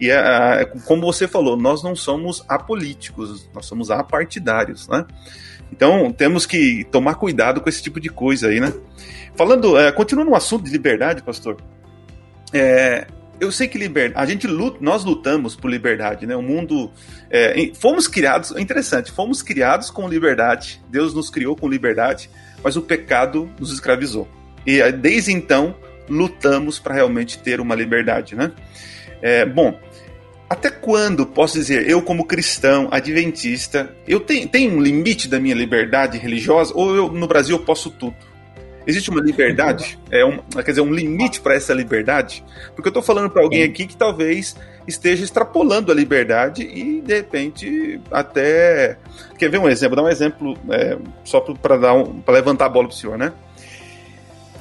E 0.00 0.10
é, 0.10 0.64
como 0.86 1.02
você 1.02 1.28
falou, 1.28 1.56
nós 1.56 1.82
não 1.82 1.94
somos 1.94 2.42
apolíticos, 2.48 3.48
nós 3.54 3.66
somos 3.66 3.90
apartidários, 3.90 4.88
né? 4.88 5.04
Então 5.70 6.10
temos 6.10 6.46
que 6.46 6.84
tomar 6.90 7.16
cuidado 7.16 7.60
com 7.60 7.68
esse 7.68 7.82
tipo 7.82 8.00
de 8.00 8.08
coisa 8.08 8.48
aí, 8.48 8.60
né? 8.60 8.72
Falando, 9.34 9.78
é, 9.78 9.92
continuando 9.92 10.30
no 10.30 10.36
assunto 10.36 10.64
de 10.64 10.70
liberdade, 10.70 11.22
pastor, 11.22 11.58
é, 12.52 13.06
eu 13.40 13.52
sei 13.52 13.68
que 13.68 13.78
liberdade, 13.78 14.22
a 14.22 14.26
gente 14.26 14.46
luta, 14.46 14.78
nós 14.80 15.04
lutamos 15.04 15.54
por 15.54 15.70
liberdade, 15.70 16.26
né? 16.26 16.36
O 16.36 16.42
mundo, 16.42 16.90
é, 17.30 17.70
fomos 17.74 18.08
criados, 18.08 18.50
interessante, 18.52 19.10
fomos 19.10 19.42
criados 19.42 19.90
com 19.90 20.08
liberdade, 20.08 20.80
Deus 20.88 21.14
nos 21.14 21.30
criou 21.30 21.56
com 21.56 21.68
liberdade, 21.68 22.30
mas 22.62 22.76
o 22.76 22.82
pecado 22.82 23.50
nos 23.58 23.72
escravizou. 23.72 24.28
E 24.66 24.80
é, 24.80 24.90
desde 24.90 25.32
então 25.32 25.76
lutamos 26.08 26.78
para 26.78 26.94
realmente 26.94 27.38
ter 27.38 27.60
uma 27.60 27.74
liberdade, 27.74 28.34
né? 28.34 28.52
É, 29.20 29.44
bom, 29.44 29.78
até 30.48 30.70
quando 30.70 31.26
posso 31.26 31.54
dizer, 31.54 31.88
eu 31.90 32.00
como 32.00 32.24
cristão, 32.24 32.88
adventista, 32.90 33.94
eu 34.06 34.20
tenho, 34.20 34.48
tenho 34.48 34.76
um 34.76 34.80
limite 34.80 35.28
da 35.28 35.40
minha 35.40 35.54
liberdade 35.54 36.18
religiosa 36.18 36.72
ou 36.74 36.94
eu, 36.94 37.12
no 37.12 37.26
Brasil 37.26 37.56
eu 37.56 37.64
posso 37.64 37.90
tudo? 37.90 38.14
Existe 38.86 39.10
uma 39.10 39.20
liberdade? 39.20 39.98
É 40.10 40.24
um, 40.24 40.38
quer 40.38 40.70
dizer, 40.70 40.80
um 40.80 40.92
limite 40.92 41.40
para 41.40 41.54
essa 41.54 41.74
liberdade? 41.74 42.44
Porque 42.74 42.88
eu 42.88 42.90
estou 42.90 43.02
falando 43.02 43.28
para 43.28 43.42
alguém 43.42 43.64
aqui 43.64 43.86
que 43.86 43.96
talvez 43.96 44.54
esteja 44.86 45.24
extrapolando 45.24 45.90
a 45.90 45.94
liberdade 45.94 46.62
e, 46.62 47.00
de 47.00 47.14
repente, 47.14 48.00
até. 48.10 48.96
Quer 49.38 49.50
ver 49.50 49.58
um 49.58 49.68
exemplo? 49.68 49.96
Dar 49.96 50.04
um 50.04 50.08
exemplo 50.08 50.56
é, 50.70 50.96
só 51.24 51.40
para 51.40 51.92
um, 51.92 52.22
levantar 52.28 52.66
a 52.66 52.68
bola 52.68 52.86
para 52.86 52.94
o 52.94 52.96
senhor, 52.96 53.18
né? 53.18 53.32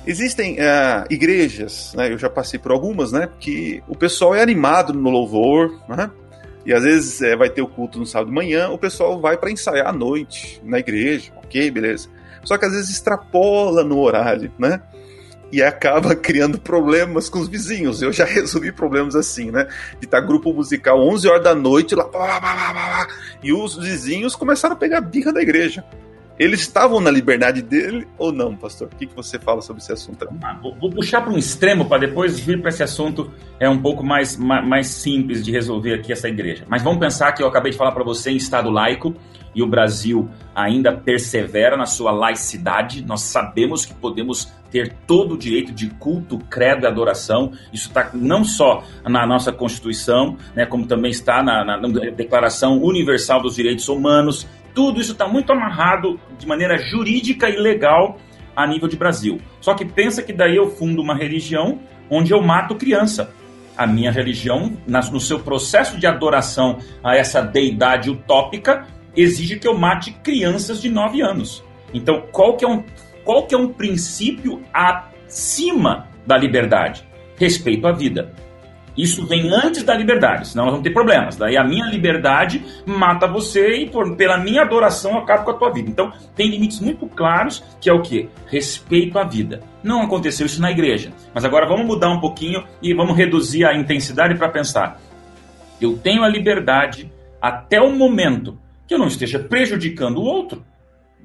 Existem 0.08 0.54
uh, 0.56 1.06
igrejas, 1.10 1.94
né, 1.96 2.12
eu 2.12 2.18
já 2.18 2.30
passei 2.30 2.60
por 2.60 2.72
algumas, 2.72 3.12
né, 3.12 3.28
que 3.40 3.82
o 3.88 3.96
pessoal 3.96 4.36
é 4.36 4.42
animado 4.44 4.94
no 4.94 5.10
louvor, 5.10 5.82
né, 5.90 6.12
e 6.64 6.72
às 6.72 6.84
vezes 6.84 7.24
é, 7.24 7.36
vai 7.36 7.50
ter 7.50 7.64
o 7.64 7.68
culto 7.68 7.98
no 7.98 8.06
sábado 8.06 8.28
de 8.28 8.36
manhã, 8.36 8.70
o 8.70 8.78
pessoal 8.78 9.20
vai 9.20 9.36
para 9.36 9.50
ensaiar 9.50 9.88
à 9.88 9.92
noite 9.92 10.62
na 10.64 10.78
igreja, 10.78 11.32
ok, 11.38 11.72
beleza. 11.72 12.08
Só 12.46 12.58
que 12.58 12.66
às 12.66 12.72
vezes 12.72 12.92
extrapola 12.92 13.84
no 13.84 14.00
horário, 14.00 14.52
né? 14.58 14.82
E 15.52 15.62
acaba 15.62 16.16
criando 16.16 16.60
problemas 16.60 17.28
com 17.28 17.40
os 17.40 17.50
vizinhos. 17.50 18.02
Eu 18.02 18.14
já 18.14 18.24
resolvi 18.26 18.72
problemas 18.72 19.16
assim, 19.16 19.52
né? 19.52 19.68
De 20.00 20.06
estar 20.06 20.22
tá 20.22 20.26
grupo 20.26 20.54
musical 20.54 21.00
11 21.00 21.28
horas 21.28 21.44
da 21.44 21.56
noite 21.56 21.96
lá, 21.96 22.08
e 23.44 23.52
os 23.52 23.76
vizinhos 23.76 24.36
começaram 24.36 24.76
a 24.76 24.78
pegar 24.78 25.00
a 25.00 25.02
birra 25.02 25.34
da 25.34 25.42
igreja. 25.42 25.84
Eles 26.38 26.60
estavam 26.62 27.00
na 27.00 27.10
liberdade 27.10 27.62
dele 27.62 28.06
ou 28.18 28.32
não, 28.32 28.56
pastor? 28.58 28.90
O 28.92 28.96
que, 28.96 29.08
que 29.08 29.16
você 29.16 29.40
fala 29.40 29.62
sobre 29.62 29.82
esse 29.82 29.94
assunto? 29.94 30.28
Ah, 30.44 30.60
vou, 30.62 30.76
vou, 30.76 30.90
puxar 30.90 31.22
para 31.22 31.32
um 31.32 31.38
extremo 31.38 31.86
para 31.86 32.00
depois 32.00 32.38
vir 32.38 32.60
para 32.60 32.70
esse 32.70 32.84
assunto 32.84 33.32
é 33.58 33.70
um 33.70 33.82
pouco 33.82 34.04
mais, 34.04 34.36
mais, 34.36 34.68
mais, 34.68 34.88
simples 34.88 35.44
de 35.44 35.52
resolver 35.52 35.94
aqui 35.94 36.12
essa 36.12 36.28
igreja. 36.28 36.66
Mas 36.68 36.82
vamos 36.82 37.00
pensar 37.00 37.32
que 37.32 37.42
eu 37.42 37.48
acabei 37.48 37.72
de 37.72 37.78
falar 37.78 37.94
para 37.94 38.04
você 38.04 38.32
em 38.32 38.36
Estado 38.36 38.70
laico 38.70 39.16
e 39.56 39.64
o 39.64 39.68
Brasil 39.68 40.30
ainda 40.54 40.92
persevera 40.92 41.78
na 41.78 41.86
sua 41.86 42.12
laicidade. 42.12 43.04
Nós 43.04 43.22
sabemos 43.22 43.86
que 43.86 43.94
podemos 43.94 44.54
ter 44.70 44.94
todo 45.08 45.36
o 45.36 45.38
direito 45.38 45.72
de 45.72 45.90
culto, 45.92 46.38
credo 46.50 46.84
e 46.84 46.88
adoração. 46.88 47.54
Isso 47.72 47.88
está 47.88 48.12
não 48.14 48.44
só 48.44 48.84
na 49.08 49.26
nossa 49.26 49.52
Constituição, 49.52 50.38
né, 50.54 50.66
como 50.66 50.86
também 50.86 51.12
está 51.12 51.42
na, 51.42 51.64
na, 51.64 51.78
Declaração 52.12 52.84
Universal 52.84 53.42
dos 53.42 53.56
Direitos 53.56 53.88
Humanos 53.88 54.46
tudo 54.76 55.00
isso 55.00 55.14
está 55.14 55.26
muito 55.26 55.54
amarrado 55.54 56.20
de 56.38 56.46
maneira 56.46 56.78
jurídica 56.78 57.50
e 57.50 57.56
legal 57.56 58.20
a 58.54 58.68
nível 58.68 58.90
de 58.90 58.98
Brasil. 58.98 59.40
Só 59.62 59.74
que 59.74 59.86
pensa 59.86 60.22
que 60.22 60.34
daí 60.34 60.58
eu 60.58 60.70
fundo 60.70 61.02
uma 61.02 61.16
religião 61.16 61.80
onde 62.10 62.34
eu 62.34 62.42
mato 62.42 62.76
criança. 62.76 63.34
A 63.78 63.88
minha 63.88 64.12
religião, 64.12 64.78
no 64.86 65.20
seu 65.20 65.40
processo 65.40 65.98
de 65.98 66.06
adoração 66.06 66.78
a 67.04 67.16
essa 67.16 67.42
deidade 67.42 68.10
utópica, 68.10 68.86
exige 69.16 69.60
que 69.60 69.68
eu 69.68 69.78
mate 69.78 70.12
crianças 70.24 70.82
de 70.82 70.90
9 70.90 71.22
anos. 71.22 71.64
Então, 71.94 72.24
qual 72.32 72.58
que 72.58 72.66
é 72.66 72.68
um, 72.68 72.84
qual 73.24 73.48
que 73.48 73.56
é 73.56 73.58
um 73.58 73.72
princípio 73.72 74.62
acima 74.74 76.08
da 76.26 76.38
liberdade? 76.38 77.08
Respeito 77.38 77.88
à 77.88 77.92
vida. 77.92 78.34
Isso 78.98 79.26
vem 79.26 79.50
antes 79.54 79.84
da 79.84 79.94
liberdade, 79.94 80.48
senão 80.48 80.66
nós 80.66 80.74
vamos 80.74 80.88
ter 80.88 80.94
problemas. 80.94 81.36
Daí 81.36 81.58
a 81.58 81.64
minha 81.64 81.86
liberdade 81.86 82.64
mata 82.86 83.28
você 83.28 83.80
e 83.80 83.90
por, 83.90 84.16
pela 84.16 84.38
minha 84.38 84.62
adoração 84.62 85.12
eu 85.12 85.18
acabo 85.18 85.44
com 85.44 85.52
a 85.52 85.56
tua 85.56 85.70
vida. 85.72 85.90
Então 85.90 86.14
tem 86.34 86.48
limites 86.48 86.80
muito 86.80 87.06
claros 87.08 87.64
que 87.82 87.90
é 87.90 87.94
o 87.94 88.02
que? 88.02 88.30
Respeito 88.48 89.20
à 89.20 89.24
vida. 89.26 89.60
Não 89.84 90.02
aconteceu 90.02 90.46
isso 90.46 90.62
na 90.62 90.72
igreja. 90.72 91.12
Mas 91.34 91.44
agora 91.44 91.68
vamos 91.68 91.86
mudar 91.86 92.10
um 92.10 92.22
pouquinho 92.22 92.64
e 92.82 92.94
vamos 92.94 93.18
reduzir 93.18 93.66
a 93.66 93.76
intensidade 93.76 94.36
para 94.36 94.48
pensar. 94.48 95.00
Eu 95.82 95.98
tenho 95.98 96.24
a 96.24 96.30
liberdade 96.30 97.12
até 97.42 97.82
o 97.82 97.92
momento 97.92 98.58
que 98.88 98.94
eu 98.94 99.00
não 99.00 99.08
esteja 99.08 99.40
prejudicando 99.40 100.18
o 100.18 100.24
outro. 100.24 100.64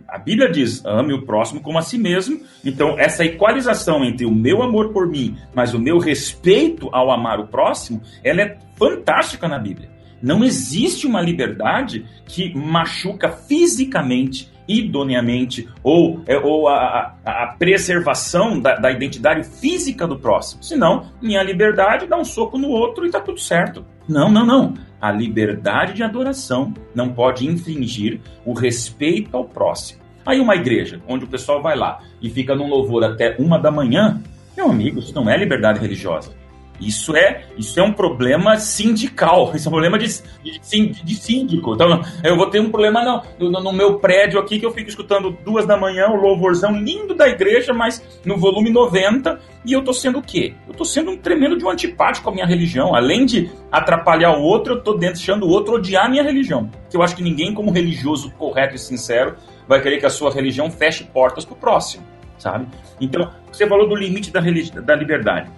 A 0.09 0.19
Bíblia 0.19 0.51
diz: 0.51 0.85
ame 0.85 1.13
o 1.13 1.25
próximo 1.25 1.61
como 1.61 1.79
a 1.79 1.83
si 1.83 1.97
mesmo. 1.97 2.41
Então, 2.65 2.99
essa 2.99 3.25
equalização 3.25 4.05
entre 4.05 4.27
o 4.27 4.31
meu 4.31 4.63
amor 4.63 4.93
por 4.93 5.07
mim, 5.07 5.37
mas 5.55 5.73
o 5.73 5.79
meu 5.79 5.99
respeito 5.99 6.89
ao 6.93 7.11
amar 7.11 7.39
o 7.39 7.47
próximo, 7.47 8.03
ela 8.25 8.43
é 8.43 8.59
fantástica 8.77 9.47
na 9.47 9.59
Bíblia. 9.59 9.89
Não 10.23 10.45
existe 10.45 11.07
uma 11.07 11.23
liberdade 11.23 12.05
que 12.27 12.55
machuca 12.55 13.31
fisicamente, 13.31 14.51
idoneamente, 14.69 15.67
ou, 15.83 16.23
é, 16.27 16.37
ou 16.37 16.69
a, 16.69 17.17
a, 17.25 17.45
a 17.45 17.47
preservação 17.59 18.61
da, 18.61 18.77
da, 18.77 18.93
identidade 18.93 19.49
física 19.49 20.07
do 20.07 20.19
próximo. 20.19 20.63
Senão, 20.63 21.07
minha 21.23 21.43
liberdade 21.43 22.07
dá 22.07 22.19
um 22.19 22.25
soco 22.25 22.59
no 22.59 22.69
outro 22.69 23.07
e 23.07 23.11
tá 23.11 23.21
tudo 23.21 23.41
certo. 23.41 23.85
Não, 24.07 24.31
não, 24.31 24.45
não. 24.45 24.75
A 25.01 25.11
liberdade 25.11 25.95
de 25.95 26.03
adoração 26.03 26.75
não 26.95 27.13
pode 27.13 27.47
infringir 27.47 28.21
o 28.45 28.53
respeito 28.53 29.37
ao 29.37 29.45
próximo. 29.45 30.01
Aí 30.25 30.39
uma 30.39 30.55
igreja, 30.55 31.01
onde 31.09 31.25
o 31.25 31.29
pessoal 31.29 31.63
vai 31.63 31.77
lá 31.77 32.01
e 32.21 32.29
fica 32.29 32.55
num 32.55 32.69
louvor 32.69 33.03
até 33.05 33.37
uma 33.39 33.59
da 33.59 33.71
manhã, 33.71 34.23
meu 34.57 34.71
amigo, 34.71 34.99
isso 34.99 35.15
não 35.15 35.29
é 35.29 35.37
liberdade 35.37 35.81
religiosa. 35.81 36.40
Isso 36.81 37.15
é, 37.15 37.45
isso 37.59 37.79
é 37.79 37.83
um 37.83 37.93
problema 37.93 38.57
sindical, 38.59 39.53
isso 39.55 39.67
é 39.67 39.69
um 39.69 39.73
problema 39.73 39.99
de, 39.99 40.07
de, 40.43 40.89
de 40.89 41.15
síndico. 41.15 41.75
Então, 41.75 42.03
eu 42.25 42.37
vou 42.37 42.49
ter 42.49 42.61
um 42.61 42.71
problema 42.71 43.23
no, 43.39 43.51
no, 43.51 43.61
no, 43.63 43.73
meu 43.73 43.99
prédio 43.99 44.41
aqui 44.41 44.59
que 44.59 44.65
eu 44.65 44.73
fico 44.73 44.89
escutando 44.89 45.37
duas 45.45 45.67
da 45.67 45.77
manhã, 45.77 46.09
o 46.09 46.17
louvorzão 46.17 46.73
lindo 46.73 47.15
da 47.15 47.29
igreja, 47.29 47.75
mas 47.75 48.03
no 48.25 48.37
volume 48.37 48.71
90, 48.71 49.39
e 49.65 49.73
eu 49.73 49.83
tô 49.83 49.93
sendo 49.93 50.19
o 50.19 50.23
quê? 50.23 50.55
Eu 50.67 50.75
tô 50.75 50.85
sendo 50.85 51.11
um 51.11 51.17
tremendo 51.17 51.57
de 51.57 51.65
um 51.65 51.71
antipático 51.71 52.31
à 52.31 52.33
minha 52.33 52.47
religião. 52.47 52.95
Além 52.95 53.27
de 53.27 53.51
atrapalhar 53.71 54.39
o 54.39 54.43
outro, 54.43 54.75
eu 54.75 54.81
tô 54.81 54.95
deixando 54.95 55.47
o 55.47 55.51
outro 55.51 55.75
odiar 55.75 56.07
a 56.07 56.09
minha 56.09 56.23
religião. 56.23 56.71
Que 56.89 56.97
eu 56.97 57.03
acho 57.03 57.15
que 57.15 57.23
ninguém, 57.23 57.53
como 57.53 57.71
religioso 57.71 58.31
correto 58.33 58.75
e 58.75 58.79
sincero, 58.79 59.37
vai 59.69 59.81
querer 59.83 59.99
que 59.99 60.07
a 60.07 60.11
sua 60.11 60.33
religião 60.33 60.71
feche 60.71 61.05
portas 61.05 61.45
pro 61.45 61.55
próximo, 61.55 62.03
sabe? 62.39 62.67
Então, 63.01 63.31
você 63.53 63.67
falou 63.67 63.89
do 63.89 63.95
limite 63.95 64.31
da, 64.31 64.41
da 64.41 64.95
liberdade. 64.97 65.51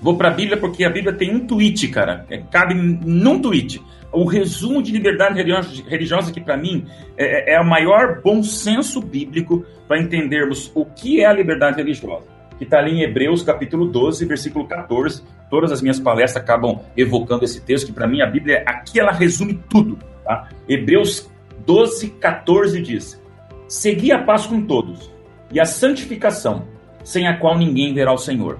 Vou 0.00 0.16
para 0.16 0.28
a 0.28 0.32
Bíblia 0.32 0.56
porque 0.56 0.84
a 0.84 0.90
Bíblia 0.90 1.12
tem 1.12 1.34
um 1.34 1.46
tweet, 1.46 1.88
cara. 1.88 2.24
É, 2.30 2.38
cabe 2.38 2.74
num 2.74 3.40
tweet. 3.40 3.82
O 4.12 4.24
resumo 4.24 4.82
de 4.82 4.90
liberdade 4.90 5.40
religiosa, 5.88 6.32
que 6.32 6.40
para 6.40 6.56
mim 6.56 6.86
é, 7.16 7.54
é 7.54 7.60
o 7.60 7.64
maior 7.64 8.20
bom 8.22 8.42
senso 8.42 9.00
bíblico 9.00 9.64
para 9.86 10.00
entendermos 10.00 10.72
o 10.74 10.84
que 10.84 11.20
é 11.20 11.26
a 11.26 11.32
liberdade 11.32 11.76
religiosa. 11.76 12.26
Que 12.58 12.64
está 12.64 12.78
ali 12.78 12.92
em 12.92 13.02
Hebreus 13.02 13.42
capítulo 13.42 13.86
12, 13.86 14.24
versículo 14.24 14.66
14. 14.66 15.22
Todas 15.48 15.70
as 15.70 15.80
minhas 15.80 16.00
palestras 16.00 16.42
acabam 16.42 16.80
evocando 16.96 17.44
esse 17.44 17.60
texto, 17.60 17.86
que 17.86 17.92
para 17.92 18.06
mim 18.06 18.20
a 18.20 18.26
Bíblia, 18.26 18.62
aqui 18.66 18.98
ela 18.98 19.12
resume 19.12 19.60
tudo. 19.68 19.98
Tá? 20.24 20.48
Hebreus 20.68 21.30
12, 21.66 22.10
14 22.10 22.80
diz: 22.82 23.22
Segui 23.68 24.12
a 24.12 24.18
paz 24.22 24.46
com 24.46 24.60
todos 24.62 25.10
e 25.52 25.60
a 25.60 25.64
santificação 25.64 26.66
sem 27.04 27.26
a 27.26 27.36
qual 27.36 27.56
ninguém 27.56 27.94
verá 27.94 28.12
o 28.12 28.18
Senhor. 28.18 28.58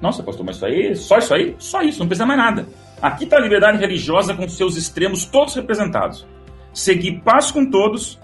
Nossa, 0.00 0.22
pastor, 0.22 0.46
mas 0.46 0.56
isso 0.56 0.66
aí, 0.66 0.96
só 0.96 1.18
isso 1.18 1.34
aí? 1.34 1.56
Só 1.58 1.82
isso, 1.82 1.98
não 1.98 2.06
precisa 2.06 2.26
mais 2.26 2.38
nada. 2.38 2.68
Aqui 3.02 3.24
está 3.24 3.36
a 3.36 3.40
liberdade 3.40 3.78
religiosa 3.78 4.34
com 4.34 4.48
seus 4.48 4.76
extremos 4.76 5.24
todos 5.24 5.54
representados. 5.54 6.26
Seguir 6.72 7.20
paz 7.20 7.50
com 7.50 7.68
todos 7.68 8.18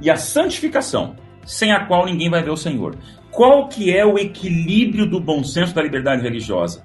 e 0.00 0.10
a 0.10 0.16
santificação, 0.16 1.16
sem 1.44 1.72
a 1.72 1.84
qual 1.86 2.06
ninguém 2.06 2.30
vai 2.30 2.42
ver 2.42 2.50
o 2.50 2.56
Senhor. 2.56 2.96
Qual 3.30 3.68
que 3.68 3.94
é 3.94 4.04
o 4.04 4.18
equilíbrio 4.18 5.06
do 5.06 5.18
bom 5.18 5.42
senso 5.42 5.74
da 5.74 5.82
liberdade 5.82 6.22
religiosa? 6.22 6.84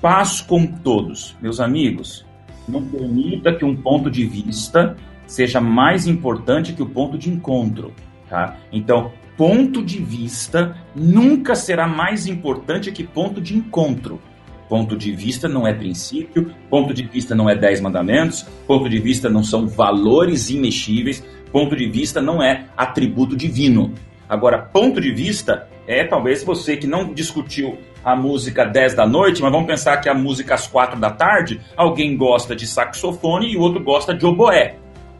Paz 0.00 0.40
com 0.40 0.66
todos. 0.66 1.36
Meus 1.40 1.60
amigos, 1.60 2.24
não 2.68 2.84
permita 2.84 3.52
que 3.52 3.64
um 3.64 3.74
ponto 3.74 4.10
de 4.10 4.24
vista 4.24 4.96
seja 5.26 5.60
mais 5.60 6.06
importante 6.06 6.72
que 6.72 6.82
o 6.82 6.88
ponto 6.88 7.18
de 7.18 7.30
encontro. 7.30 7.92
Tá? 8.28 8.56
Então, 8.72 9.12
ponto 9.40 9.82
de 9.82 9.98
vista 9.98 10.76
nunca 10.94 11.54
será 11.54 11.88
mais 11.88 12.26
importante 12.26 12.92
que 12.92 13.02
ponto 13.02 13.40
de 13.40 13.56
encontro. 13.56 14.20
Ponto 14.68 14.94
de 14.94 15.12
vista 15.12 15.48
não 15.48 15.66
é 15.66 15.72
princípio, 15.72 16.54
ponto 16.68 16.92
de 16.92 17.04
vista 17.04 17.34
não 17.34 17.48
é 17.48 17.56
dez 17.56 17.80
mandamentos, 17.80 18.42
ponto 18.66 18.86
de 18.86 18.98
vista 18.98 19.30
não 19.30 19.42
são 19.42 19.66
valores 19.66 20.50
imexíveis, 20.50 21.24
ponto 21.50 21.74
de 21.74 21.88
vista 21.88 22.20
não 22.20 22.42
é 22.42 22.66
atributo 22.76 23.34
divino. 23.34 23.94
Agora, 24.28 24.58
ponto 24.58 25.00
de 25.00 25.10
vista 25.10 25.66
é 25.86 26.04
talvez 26.04 26.44
você 26.44 26.76
que 26.76 26.86
não 26.86 27.14
discutiu 27.14 27.78
a 28.04 28.14
música 28.14 28.66
10 28.66 28.92
da 28.92 29.06
noite, 29.06 29.40
mas 29.40 29.50
vamos 29.50 29.66
pensar 29.66 29.96
que 30.02 30.08
a 30.10 30.14
música 30.14 30.54
às 30.54 30.66
4 30.66 31.00
da 31.00 31.12
tarde, 31.12 31.62
alguém 31.74 32.14
gosta 32.14 32.54
de 32.54 32.66
saxofone 32.66 33.50
e 33.50 33.56
o 33.56 33.60
outro 33.60 33.82
gosta 33.82 34.12
de 34.12 34.26
oboé. 34.26 34.76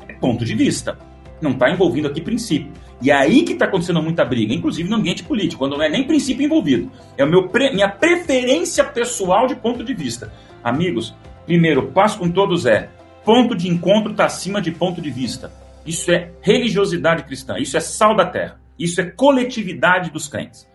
É 0.06 0.12
ponto 0.12 0.44
de 0.44 0.54
vista. 0.54 1.09
Não 1.40 1.52
está 1.52 1.70
envolvido 1.70 2.08
aqui 2.08 2.20
princípio. 2.20 2.72
E 3.02 3.10
é 3.10 3.14
aí 3.14 3.42
que 3.42 3.54
está 3.54 3.64
acontecendo 3.64 4.02
muita 4.02 4.24
briga, 4.24 4.52
inclusive 4.52 4.88
no 4.88 4.96
ambiente 4.96 5.24
político, 5.24 5.60
quando 5.60 5.76
não 5.76 5.82
é 5.82 5.88
nem 5.88 6.06
princípio 6.06 6.44
envolvido. 6.44 6.90
É 7.16 7.24
o 7.24 7.28
meu 7.28 7.48
pre... 7.48 7.72
minha 7.72 7.88
preferência 7.88 8.84
pessoal 8.84 9.46
de 9.46 9.56
ponto 9.56 9.82
de 9.82 9.94
vista. 9.94 10.32
Amigos, 10.62 11.14
primeiro, 11.46 11.88
passo 11.88 12.18
com 12.18 12.30
todos 12.30 12.66
é 12.66 12.90
ponto 13.24 13.54
de 13.54 13.68
encontro 13.68 14.12
está 14.12 14.26
acima 14.26 14.60
de 14.60 14.70
ponto 14.70 15.00
de 15.00 15.10
vista. 15.10 15.50
Isso 15.86 16.10
é 16.10 16.30
religiosidade 16.42 17.24
cristã, 17.24 17.56
isso 17.58 17.76
é 17.76 17.80
sal 17.80 18.14
da 18.14 18.26
terra, 18.26 18.60
isso 18.78 19.00
é 19.00 19.04
coletividade 19.04 20.10
dos 20.10 20.28
crentes. 20.28 20.68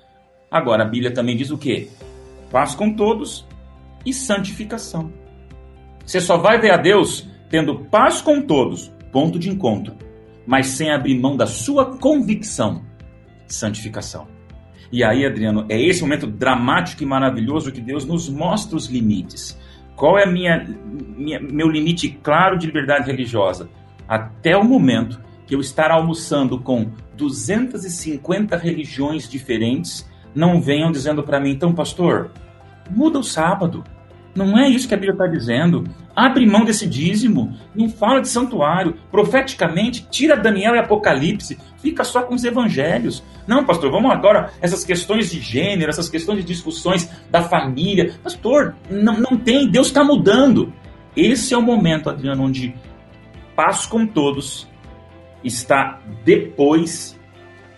Agora, 0.50 0.84
a 0.84 0.88
Bíblia 0.88 1.14
também 1.14 1.38
diz 1.38 1.52
o 1.52 1.58
quê? 1.58 1.90
Paz 2.52 2.74
com 2.74 2.92
todos 2.92 3.46
e 4.04 4.12
santificação. 4.12 5.14
Você 6.04 6.20
só 6.20 6.38
vai 6.38 6.60
ver 6.60 6.72
a 6.72 6.78
Deus 6.78 7.28
tendo 7.50 7.86
paz 7.86 8.22
com 8.22 8.42
todos, 8.42 8.92
ponto 9.12 9.38
de 9.38 9.50
encontro 9.50 10.05
mas 10.46 10.68
sem 10.68 10.92
abrir 10.92 11.20
mão 11.20 11.36
da 11.36 11.48
sua 11.48 11.98
convicção, 11.98 12.84
santificação. 13.48 14.28
E 14.92 15.04
aí, 15.04 15.26
Adriano, 15.26 15.66
é 15.68 15.82
esse 15.82 16.02
momento 16.02 16.28
dramático 16.28 17.04
e 17.04 17.06
maravilhoso 17.06 17.72
que 17.72 17.82
Deus 17.82 18.06
nos 18.06 18.30
mostra 18.30 18.78
os 18.78 18.88
limites. 18.88 19.60
Qual 19.96 20.18
é 20.18 20.24
a 20.24 20.28
minha, 20.28 20.68
minha, 21.18 21.40
meu 21.40 21.70
limite 21.70 22.10
claro 22.22 22.58
de 22.58 22.68
liberdade 22.68 23.10
religiosa? 23.10 23.70
Até 24.08 24.56
o 24.56 24.64
momento 24.64 25.20
que 25.48 25.56
eu 25.56 25.60
estar 25.60 25.92
almoçando 25.92 26.60
com 26.60 26.92
250 27.16 28.58
religiões 28.58 29.30
diferentes, 29.30 30.10
não 30.34 30.60
venham 30.60 30.92
dizendo 30.92 31.24
para 31.24 31.40
mim, 31.40 31.52
então, 31.52 31.74
pastor, 31.74 32.32
muda 32.90 33.20
o 33.20 33.24
sábado, 33.24 33.84
não 34.36 34.60
é 34.60 34.68
isso 34.70 34.88
que 34.88 34.94
a 34.94 34.98
Bíblia 34.98 35.14
está 35.14 35.28
dizendo. 35.28 35.86
Abre 36.14 36.46
mão 36.46 36.66
desse 36.66 36.86
dízimo, 36.86 37.58
não 37.74 37.90
fala 37.90 38.20
de 38.20 38.28
santuário. 38.28 38.96
Profeticamente, 39.10 40.06
tira 40.12 40.36
Daniel 40.36 40.76
e 40.76 40.80
Apocalipse, 40.80 41.58
fica 41.82 42.04
só 42.04 42.22
com 42.24 42.36
os 42.36 42.44
evangelhos. 42.44 43.24
Não, 43.48 43.64
pastor, 43.64 43.90
vamos 43.90 44.12
agora, 44.12 44.52
essas 44.62 44.84
questões 44.84 45.32
de 45.32 45.40
gênero, 45.40 45.90
essas 45.90 46.10
questões 46.10 46.40
de 46.40 46.44
discussões 46.44 47.10
da 47.32 47.44
família. 47.44 48.14
Pastor, 48.22 48.76
não, 48.90 49.18
não 49.18 49.38
tem, 49.38 49.70
Deus 49.70 49.88
está 49.88 50.04
mudando. 50.04 50.74
Esse 51.16 51.54
é 51.54 51.58
o 51.58 51.62
momento, 51.62 52.10
Adriano, 52.10 52.44
onde 52.44 52.76
passo 53.56 53.88
com 53.88 54.06
todos 54.06 54.68
está 55.44 56.02
depois 56.26 57.18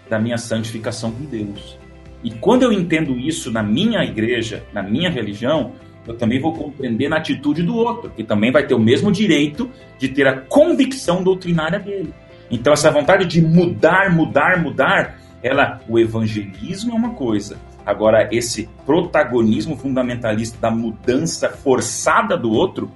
da 0.09 0.17
minha 0.17 0.37
santificação 0.39 1.11
com 1.11 1.25
Deus. 1.25 1.77
E 2.23 2.31
quando 2.31 2.63
eu 2.63 2.71
entendo 2.71 3.15
isso 3.17 3.51
na 3.51 3.61
minha 3.61 4.03
igreja, 4.03 4.65
na 4.73 4.81
minha 4.81 5.09
religião, 5.09 5.73
eu 6.07 6.17
também 6.17 6.39
vou 6.39 6.53
compreender 6.53 7.09
na 7.09 7.17
atitude 7.17 7.61
do 7.63 7.75
outro, 7.75 8.09
que 8.09 8.23
também 8.23 8.51
vai 8.51 8.65
ter 8.65 8.73
o 8.73 8.79
mesmo 8.79 9.11
direito 9.11 9.69
de 9.97 10.07
ter 10.07 10.27
a 10.27 10.37
convicção 10.37 11.21
doutrinária 11.21 11.79
dele. 11.79 12.13
Então 12.49 12.73
essa 12.73 12.89
vontade 12.89 13.25
de 13.25 13.41
mudar, 13.41 14.11
mudar, 14.11 14.61
mudar, 14.61 15.19
ela, 15.43 15.81
o 15.87 15.99
evangelismo 15.99 16.93
é 16.93 16.95
uma 16.95 17.09
coisa. 17.11 17.57
Agora 17.85 18.27
esse 18.31 18.69
protagonismo 18.85 19.75
fundamentalista 19.75 20.57
da 20.59 20.71
mudança 20.71 21.49
forçada 21.49 22.37
do 22.37 22.51
outro, 22.51 22.91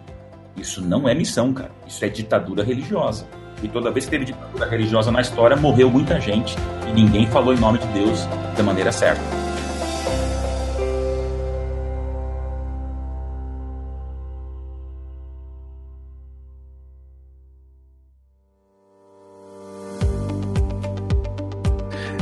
isso 0.56 0.82
não 0.82 1.08
é 1.08 1.14
missão, 1.14 1.54
cara. 1.54 1.72
Isso 1.88 2.04
é 2.04 2.10
ditadura 2.10 2.64
religiosa. 2.64 3.28
E 3.64 3.68
toda 3.68 3.92
vez 3.92 4.06
que 4.06 4.12
teve 4.12 4.26
ditadura 4.26 4.68
religiosa 4.68 5.12
na 5.12 5.22
história, 5.22 5.56
morreu 5.56 5.90
muita 5.90 6.20
gente 6.20 6.56
e 6.90 6.94
ninguém 6.94 7.28
falou 7.28 7.54
em 7.54 7.60
nome 7.60 7.80
de 7.80 7.88
Deus 7.88 8.26
da 8.58 8.64
maneira 8.64 8.92
certa. 8.92 9.41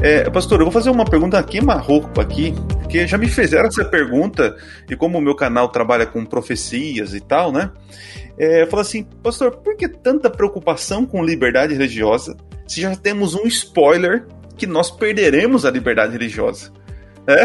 É, 0.02 0.30
pastor, 0.30 0.60
eu 0.60 0.66
vou 0.66 0.72
fazer 0.72 0.90
uma 0.90 1.04
pergunta 1.04 1.42
queima-roupa 1.44 2.22
aqui, 2.22 2.54
porque 2.80 3.06
já 3.06 3.18
me 3.18 3.28
fizeram 3.28 3.68
essa 3.68 3.84
pergunta, 3.84 4.56
e 4.90 4.96
como 4.96 5.18
o 5.18 5.22
meu 5.22 5.36
canal 5.36 5.68
trabalha 5.68 6.06
com 6.06 6.26
profecias 6.26 7.14
e 7.14 7.20
tal, 7.20 7.52
né? 7.52 7.70
É, 8.38 8.66
falo 8.66 8.82
assim, 8.82 9.04
pastor, 9.22 9.58
por 9.58 9.76
que 9.76 9.90
tanta 9.90 10.30
preocupação 10.30 11.06
com 11.06 11.24
liberdade 11.24 11.74
religiosa 11.74 12.38
se 12.66 12.80
já 12.80 12.96
temos 12.96 13.36
um 13.36 13.46
spoiler 13.48 14.26
que 14.56 14.66
nós 14.66 14.90
perderemos 14.90 15.66
a 15.66 15.72
liberdade 15.72 16.14
religiosa? 16.14 16.72
É? 17.28 17.44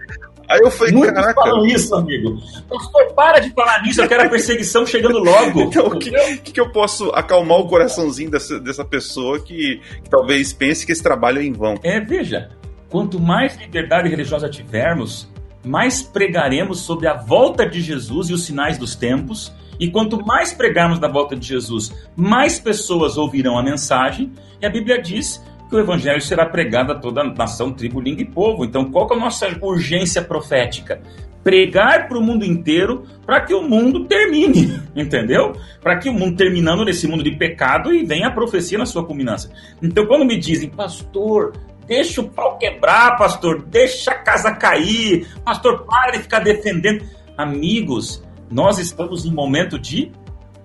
Aí 0.48 0.60
eu 0.62 0.70
falei, 0.70 0.92
Muitos 0.92 1.14
caraca. 1.14 1.34
falam 1.34 1.66
isso, 1.66 1.94
amigo. 1.94 2.38
Pastor, 2.68 3.12
para 3.14 3.40
de 3.40 3.50
falar 3.50 3.82
nisso, 3.82 4.00
eu 4.00 4.08
quero 4.08 4.24
a 4.24 4.28
perseguição 4.28 4.86
chegando 4.86 5.18
logo. 5.18 5.66
Então, 5.76 5.88
o 5.88 5.98
que, 5.98 6.52
que, 6.52 6.60
eu 6.60 6.70
posso 6.70 7.10
acalmar 7.10 7.58
o 7.58 7.66
coraçãozinho 7.66 8.30
dessa, 8.30 8.58
dessa 8.60 8.84
pessoa 8.84 9.40
que, 9.40 9.80
que 10.02 10.08
talvez 10.08 10.52
pense 10.52 10.86
que 10.86 10.92
esse 10.92 11.02
trabalho 11.02 11.40
é 11.40 11.44
em 11.44 11.52
vão? 11.52 11.74
É, 11.82 12.00
veja, 12.00 12.50
quanto 12.88 13.18
mais 13.18 13.56
liberdade 13.56 14.08
religiosa 14.08 14.48
tivermos, 14.48 15.28
mais 15.64 16.02
pregaremos 16.02 16.80
sobre 16.80 17.08
a 17.08 17.14
volta 17.14 17.68
de 17.68 17.80
Jesus 17.80 18.30
e 18.30 18.32
os 18.32 18.44
sinais 18.44 18.78
dos 18.78 18.94
tempos. 18.94 19.52
E 19.78 19.90
quanto 19.90 20.24
mais 20.24 20.54
pregarmos 20.54 20.98
da 20.98 21.08
volta 21.08 21.36
de 21.36 21.46
Jesus, 21.46 21.92
mais 22.14 22.58
pessoas 22.58 23.18
ouvirão 23.18 23.58
a 23.58 23.62
mensagem. 23.62 24.32
E 24.60 24.64
a 24.64 24.70
Bíblia 24.70 25.02
diz 25.02 25.42
que 25.68 25.74
o 25.74 25.78
evangelho 25.78 26.20
será 26.20 26.46
pregado 26.46 26.92
a 26.92 26.94
toda 26.94 27.24
nação, 27.24 27.72
tribo, 27.72 28.00
língua 28.00 28.22
e 28.22 28.26
povo. 28.26 28.64
Então, 28.64 28.90
qual 28.90 29.08
é 29.10 29.14
a 29.14 29.18
nossa 29.18 29.48
urgência 29.60 30.22
profética? 30.22 31.00
Pregar 31.42 32.08
para 32.08 32.18
o 32.18 32.22
mundo 32.22 32.44
inteiro 32.44 33.04
para 33.24 33.40
que 33.40 33.54
o 33.54 33.62
mundo 33.62 34.04
termine, 34.04 34.80
entendeu? 34.94 35.52
Para 35.80 35.98
que 35.98 36.08
o 36.08 36.12
mundo 36.12 36.36
terminando 36.36 36.84
nesse 36.84 37.06
mundo 37.06 37.22
de 37.22 37.32
pecado 37.32 37.92
e 37.92 38.04
venha 38.04 38.28
a 38.28 38.32
profecia 38.32 38.78
na 38.78 38.86
sua 38.86 39.04
culminância. 39.04 39.50
Então, 39.82 40.06
quando 40.06 40.24
me 40.24 40.38
dizem, 40.38 40.68
pastor, 40.68 41.52
deixa 41.86 42.20
o 42.20 42.28
pau 42.28 42.58
quebrar, 42.58 43.16
pastor, 43.16 43.62
deixa 43.62 44.10
a 44.10 44.18
casa 44.18 44.52
cair, 44.52 45.26
pastor, 45.44 45.84
para 45.84 46.12
de 46.12 46.18
ficar 46.18 46.40
defendendo. 46.40 47.04
Amigos, 47.36 48.22
nós 48.50 48.78
estamos 48.78 49.24
em 49.24 49.32
momento 49.32 49.78
de 49.78 50.10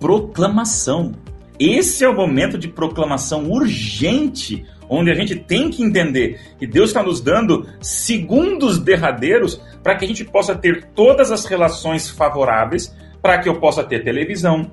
proclamação. 0.00 1.12
Esse 1.58 2.04
é 2.04 2.08
o 2.08 2.14
momento 2.14 2.58
de 2.58 2.66
proclamação 2.66 3.50
urgente 3.50 4.66
onde 4.92 5.10
a 5.10 5.14
gente 5.14 5.34
tem 5.36 5.70
que 5.70 5.82
entender 5.82 6.38
que 6.58 6.66
Deus 6.66 6.90
está 6.90 7.02
nos 7.02 7.20
dando 7.20 7.66
segundos 7.80 8.78
derradeiros 8.78 9.60
para 9.82 9.96
que 9.96 10.04
a 10.04 10.08
gente 10.08 10.24
possa 10.24 10.54
ter 10.54 10.84
todas 10.94 11.32
as 11.32 11.44
relações 11.46 12.10
favoráveis 12.10 12.94
para 13.22 13.38
que 13.38 13.48
eu 13.48 13.58
possa 13.60 13.84
ter 13.84 14.02
televisão, 14.02 14.70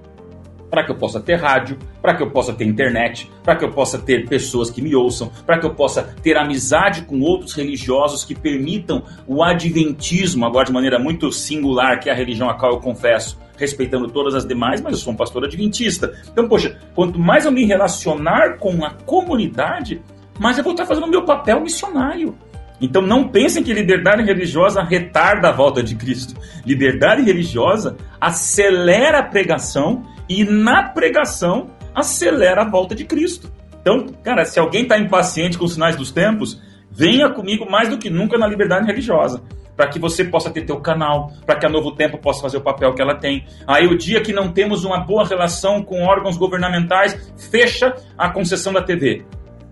para 0.69 0.83
que 0.83 0.91
eu 0.91 0.95
possa 0.95 1.19
ter 1.19 1.35
rádio, 1.35 1.77
para 2.01 2.15
que 2.15 2.23
eu 2.23 2.29
possa 2.29 2.53
ter 2.53 2.65
internet, 2.65 3.29
para 3.43 3.55
que 3.55 3.65
eu 3.65 3.71
possa 3.71 3.97
ter 3.97 4.27
pessoas 4.27 4.69
que 4.69 4.81
me 4.81 4.95
ouçam, 4.95 5.31
para 5.45 5.59
que 5.59 5.65
eu 5.65 5.73
possa 5.73 6.03
ter 6.21 6.37
amizade 6.37 7.03
com 7.03 7.19
outros 7.21 7.53
religiosos 7.53 8.23
que 8.23 8.35
permitam 8.35 9.03
o 9.27 9.43
adventismo, 9.43 10.45
agora 10.45 10.65
de 10.65 10.71
maneira 10.71 10.99
muito 10.99 11.31
singular, 11.31 11.99
que 11.99 12.09
é 12.09 12.13
a 12.13 12.15
religião 12.15 12.49
a 12.49 12.53
qual 12.53 12.73
eu 12.73 12.79
confesso, 12.79 13.39
respeitando 13.57 14.07
todas 14.07 14.35
as 14.35 14.45
demais, 14.45 14.81
mas 14.81 14.93
eu 14.93 14.99
sou 14.99 15.13
um 15.13 15.17
pastor 15.17 15.43
adventista. 15.43 16.13
Então, 16.31 16.47
poxa, 16.47 16.77
quanto 16.95 17.19
mais 17.19 17.45
eu 17.45 17.51
me 17.51 17.65
relacionar 17.65 18.57
com 18.57 18.85
a 18.85 18.91
comunidade, 18.91 20.01
mais 20.39 20.57
eu 20.57 20.63
vou 20.63 20.71
estar 20.71 20.85
fazendo 20.85 21.05
o 21.05 21.09
meu 21.09 21.23
papel 21.23 21.59
missionário. 21.59 22.35
Então 22.81 23.01
não 23.01 23.27
pensem 23.27 23.61
que 23.61 23.73
liberdade 23.73 24.23
religiosa 24.23 24.81
retarda 24.81 25.49
a 25.49 25.51
volta 25.51 25.83
de 25.83 25.95
Cristo. 25.95 26.39
Liberdade 26.65 27.21
religiosa 27.23 27.97
acelera 28.21 29.19
a 29.19 29.23
pregação 29.23 30.03
e 30.29 30.45
na 30.45 30.83
pregação 30.83 31.71
acelera 31.93 32.61
a 32.61 32.69
volta 32.69 32.93
de 32.93 33.03
Cristo. 33.03 33.51
Então, 33.81 34.05
cara, 34.23 34.45
se 34.45 34.59
alguém 34.59 34.83
está 34.83 34.97
impaciente 34.97 35.57
com 35.57 35.65
os 35.65 35.73
sinais 35.73 35.95
dos 35.95 36.11
tempos, 36.11 36.61
venha 36.91 37.29
comigo 37.29 37.69
mais 37.69 37.89
do 37.89 37.97
que 37.97 38.09
nunca 38.09 38.37
na 38.37 38.47
liberdade 38.47 38.85
religiosa 38.85 39.41
para 39.79 39.87
que 39.87 39.97
você 39.97 40.25
possa 40.25 40.51
ter 40.51 40.65
teu 40.65 40.81
canal, 40.81 41.31
para 41.45 41.57
que 41.57 41.65
a 41.65 41.69
Novo 41.69 41.95
Tempo 41.95 42.17
possa 42.17 42.41
fazer 42.41 42.57
o 42.57 42.61
papel 42.61 42.93
que 42.93 43.01
ela 43.01 43.15
tem. 43.15 43.45
Aí 43.65 43.87
o 43.87 43.97
dia 43.97 44.19
que 44.19 44.33
não 44.33 44.51
temos 44.51 44.83
uma 44.83 44.99
boa 44.99 45.25
relação 45.25 45.81
com 45.81 46.03
órgãos 46.03 46.35
governamentais, 46.35 47.31
fecha 47.49 47.95
a 48.17 48.29
concessão 48.29 48.73
da 48.73 48.81
TV. 48.81 49.23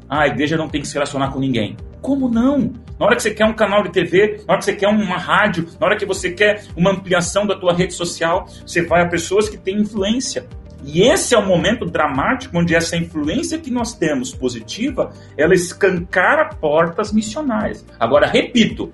Ah, 0.08 0.22
a 0.22 0.28
igreja 0.28 0.56
não 0.56 0.70
tem 0.70 0.80
que 0.80 0.88
se 0.88 0.94
relacionar 0.94 1.30
com 1.34 1.42
ninguém. 1.42 1.76
Como 2.02 2.30
não? 2.30 2.74
Na 3.00 3.06
hora 3.06 3.16
que 3.16 3.22
você 3.22 3.32
quer 3.32 3.46
um 3.46 3.54
canal 3.54 3.84
de 3.84 3.90
TV, 3.90 4.42
na 4.48 4.54
hora 4.54 4.60
que 4.60 4.66
você 4.66 4.76
quer 4.76 4.88
uma 4.88 5.18
rádio, 5.18 5.68
na 5.80 5.86
hora 5.86 5.96
que 5.96 6.06
você 6.06 6.32
quer 6.32 6.64
uma 6.76 6.92
ampliação 6.92 7.46
da 7.46 7.56
tua 7.56 7.74
rede 7.74 7.94
social, 7.94 8.48
você 8.66 8.84
vai 8.84 9.02
a 9.02 9.08
pessoas 9.08 9.48
que 9.48 9.58
têm 9.58 9.78
influência. 9.78 10.48
E 10.84 11.02
esse 11.02 11.36
é 11.36 11.38
o 11.38 11.46
momento 11.46 11.86
dramático 11.86 12.58
onde 12.58 12.76
essa 12.76 12.96
influência 12.96 13.58
que 13.58 13.70
nós 13.70 13.94
temos 13.94 14.34
positiva, 14.34 15.12
ela 15.36 15.54
escancara 15.54 16.50
portas 16.56 17.12
missionárias. 17.12 17.86
Agora, 18.00 18.28
repito, 18.28 18.92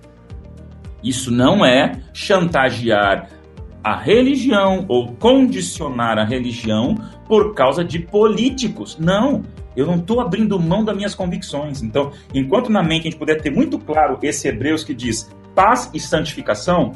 isso 1.04 1.30
não 1.32 1.66
é 1.66 2.00
chantagear 2.14 3.30
a 3.84 3.98
religião 3.98 4.86
ou 4.88 5.14
condicionar 5.14 6.18
a 6.18 6.24
religião 6.24 6.96
por 7.28 7.54
causa 7.54 7.84
de 7.84 8.00
políticos. 8.00 8.98
Não. 8.98 9.44
Eu 9.76 9.86
não 9.86 9.96
estou 9.96 10.20
abrindo 10.20 10.60
mão 10.60 10.84
das 10.84 10.96
minhas 10.96 11.16
convicções. 11.16 11.82
Então, 11.82 12.12
enquanto 12.34 12.72
na 12.72 12.84
mente 12.84 13.02
a 13.02 13.12
gente 13.12 13.18
puder 13.18 13.42
ter 13.42 13.52
muito 13.52 13.78
claro 13.80 14.18
esse 14.22 14.48
Hebreus 14.48 14.84
que 14.84 14.94
diz 14.94 15.30
paz 15.56 15.90
e 15.94 16.00
santificação, 16.00 16.92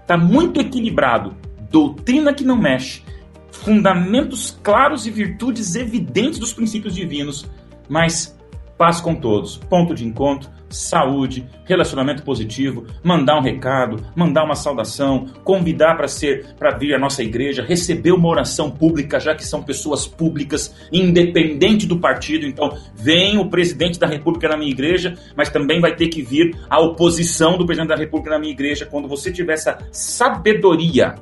está 0.00 0.16
muito 0.16 0.60
equilibrado. 0.60 1.34
Doutrina 1.70 2.34
que 2.34 2.44
não 2.44 2.56
mexe, 2.56 3.02
fundamentos 3.50 4.58
claros 4.62 5.06
e 5.06 5.10
virtudes 5.10 5.74
evidentes 5.74 6.38
dos 6.38 6.52
princípios 6.52 6.94
divinos, 6.94 7.48
mas 7.88 8.38
paz 8.76 9.00
com 9.00 9.14
todos, 9.14 9.56
ponto 9.56 9.94
de 9.94 10.06
encontro, 10.06 10.50
saúde, 10.74 11.46
relacionamento 11.64 12.22
positivo, 12.22 12.86
mandar 13.02 13.38
um 13.38 13.42
recado, 13.42 14.04
mandar 14.14 14.44
uma 14.44 14.54
saudação, 14.54 15.26
convidar 15.44 15.96
para 15.96 16.08
ser 16.08 16.54
para 16.58 16.76
vir 16.76 16.94
à 16.94 16.98
nossa 16.98 17.22
igreja, 17.22 17.62
receber 17.62 18.12
uma 18.12 18.28
oração 18.28 18.70
pública, 18.70 19.20
já 19.20 19.34
que 19.34 19.44
são 19.44 19.62
pessoas 19.62 20.06
públicas, 20.06 20.74
independente 20.92 21.86
do 21.86 21.98
partido. 21.98 22.46
Então, 22.46 22.76
vem 22.94 23.38
o 23.38 23.48
presidente 23.48 23.98
da 23.98 24.06
República 24.06 24.48
na 24.48 24.56
minha 24.56 24.70
igreja, 24.70 25.14
mas 25.36 25.50
também 25.50 25.80
vai 25.80 25.94
ter 25.94 26.08
que 26.08 26.22
vir 26.22 26.56
a 26.68 26.80
oposição 26.80 27.56
do 27.56 27.66
presidente 27.66 27.90
da 27.90 27.96
República 27.96 28.30
na 28.30 28.38
minha 28.38 28.52
igreja 28.52 28.86
quando 28.86 29.08
você 29.08 29.32
tiver 29.32 29.54
essa 29.54 29.78
sabedoria. 29.90 31.14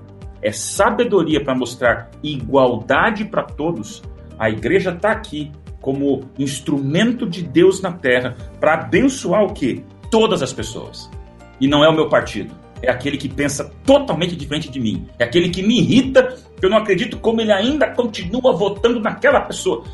É 0.43 0.53
sabedoria 0.53 1.43
para 1.43 1.55
mostrar 1.55 2.11
igualdade 2.23 3.27
para 3.27 3.43
todos. 3.43 4.03
A 4.39 4.49
igreja 4.49 4.91
está 4.91 5.11
aqui 5.11 5.53
como 5.81 6.29
instrumento 6.39 7.27
de 7.27 7.43
Deus 7.43 7.81
na 7.81 7.93
terra 7.93 8.37
para 8.61 8.75
abençoar 8.75 9.45
o 9.45 9.53
quê? 9.53 9.83
Todas 10.11 10.43
as 10.43 10.53
pessoas. 10.53 11.11
E 11.61 11.67
não 11.67 11.85
é 11.85 11.89
o 11.89 11.95
meu 11.95 12.09
partido. 12.09 12.55
É 12.83 12.91
aquele 12.91 13.17
que 13.17 13.29
pensa 13.29 13.71
totalmente 13.85 14.35
diferente 14.35 14.71
de 14.71 14.81
mim. 14.81 15.07
É 15.19 15.25
aquele 15.25 15.51
que 15.51 15.63
me 15.63 15.79
irrita, 15.81 16.35
que 16.59 16.65
eu 16.65 16.71
não 16.71 16.79
acredito 16.79 17.19
como 17.19 17.41
ele 17.41 17.53
ainda 17.53 17.89
continua 17.91 18.53
votando 18.53 19.01
naquela 19.01 19.41
pessoa. 19.41 19.85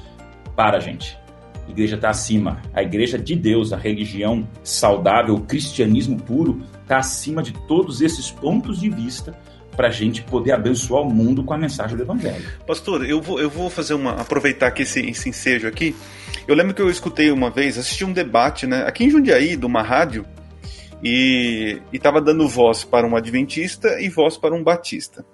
Para, 0.54 0.78
gente. 0.80 1.18
A 1.66 1.70
igreja 1.70 1.96
está 1.96 2.10
acima. 2.10 2.62
A 2.72 2.82
igreja 2.82 3.18
de 3.18 3.34
Deus, 3.34 3.72
a 3.72 3.76
religião 3.76 4.46
saudável, 4.62 5.34
o 5.34 5.40
cristianismo 5.40 6.16
puro, 6.16 6.62
está 6.82 6.98
acima 6.98 7.42
de 7.42 7.52
todos 7.66 8.00
esses 8.00 8.30
pontos 8.30 8.80
de 8.80 8.88
vista 8.88 9.36
para 9.76 9.88
a 9.88 9.90
gente 9.90 10.22
poder 10.22 10.52
abençoar 10.52 11.02
o 11.02 11.12
mundo 11.12 11.44
com 11.44 11.52
a 11.52 11.58
mensagem 11.58 11.96
do 11.96 12.02
Evangelho. 12.02 12.42
Pastor, 12.66 13.04
eu 13.04 13.20
vou, 13.20 13.40
eu 13.40 13.50
vou 13.50 13.68
fazer 13.68 13.94
uma. 13.94 14.12
aproveitar 14.12 14.70
que 14.70 14.82
esse, 14.82 15.00
esse 15.00 15.28
ensejo 15.28 15.68
aqui. 15.68 15.94
Eu 16.48 16.54
lembro 16.54 16.74
que 16.74 16.82
eu 16.82 16.88
escutei 16.88 17.30
uma 17.30 17.50
vez, 17.50 17.76
assisti 17.76 18.04
um 18.04 18.12
debate, 18.12 18.66
né, 18.66 18.84
aqui 18.86 19.04
em 19.04 19.10
Jundiaí, 19.10 19.56
de 19.56 19.66
uma 19.66 19.82
rádio, 19.82 20.24
e 21.02 21.80
estava 21.92 22.20
dando 22.20 22.48
voz 22.48 22.84
para 22.84 23.06
um 23.06 23.16
adventista 23.16 24.00
e 24.00 24.08
voz 24.08 24.36
para 24.36 24.54
um 24.54 24.62
batista. 24.62 25.24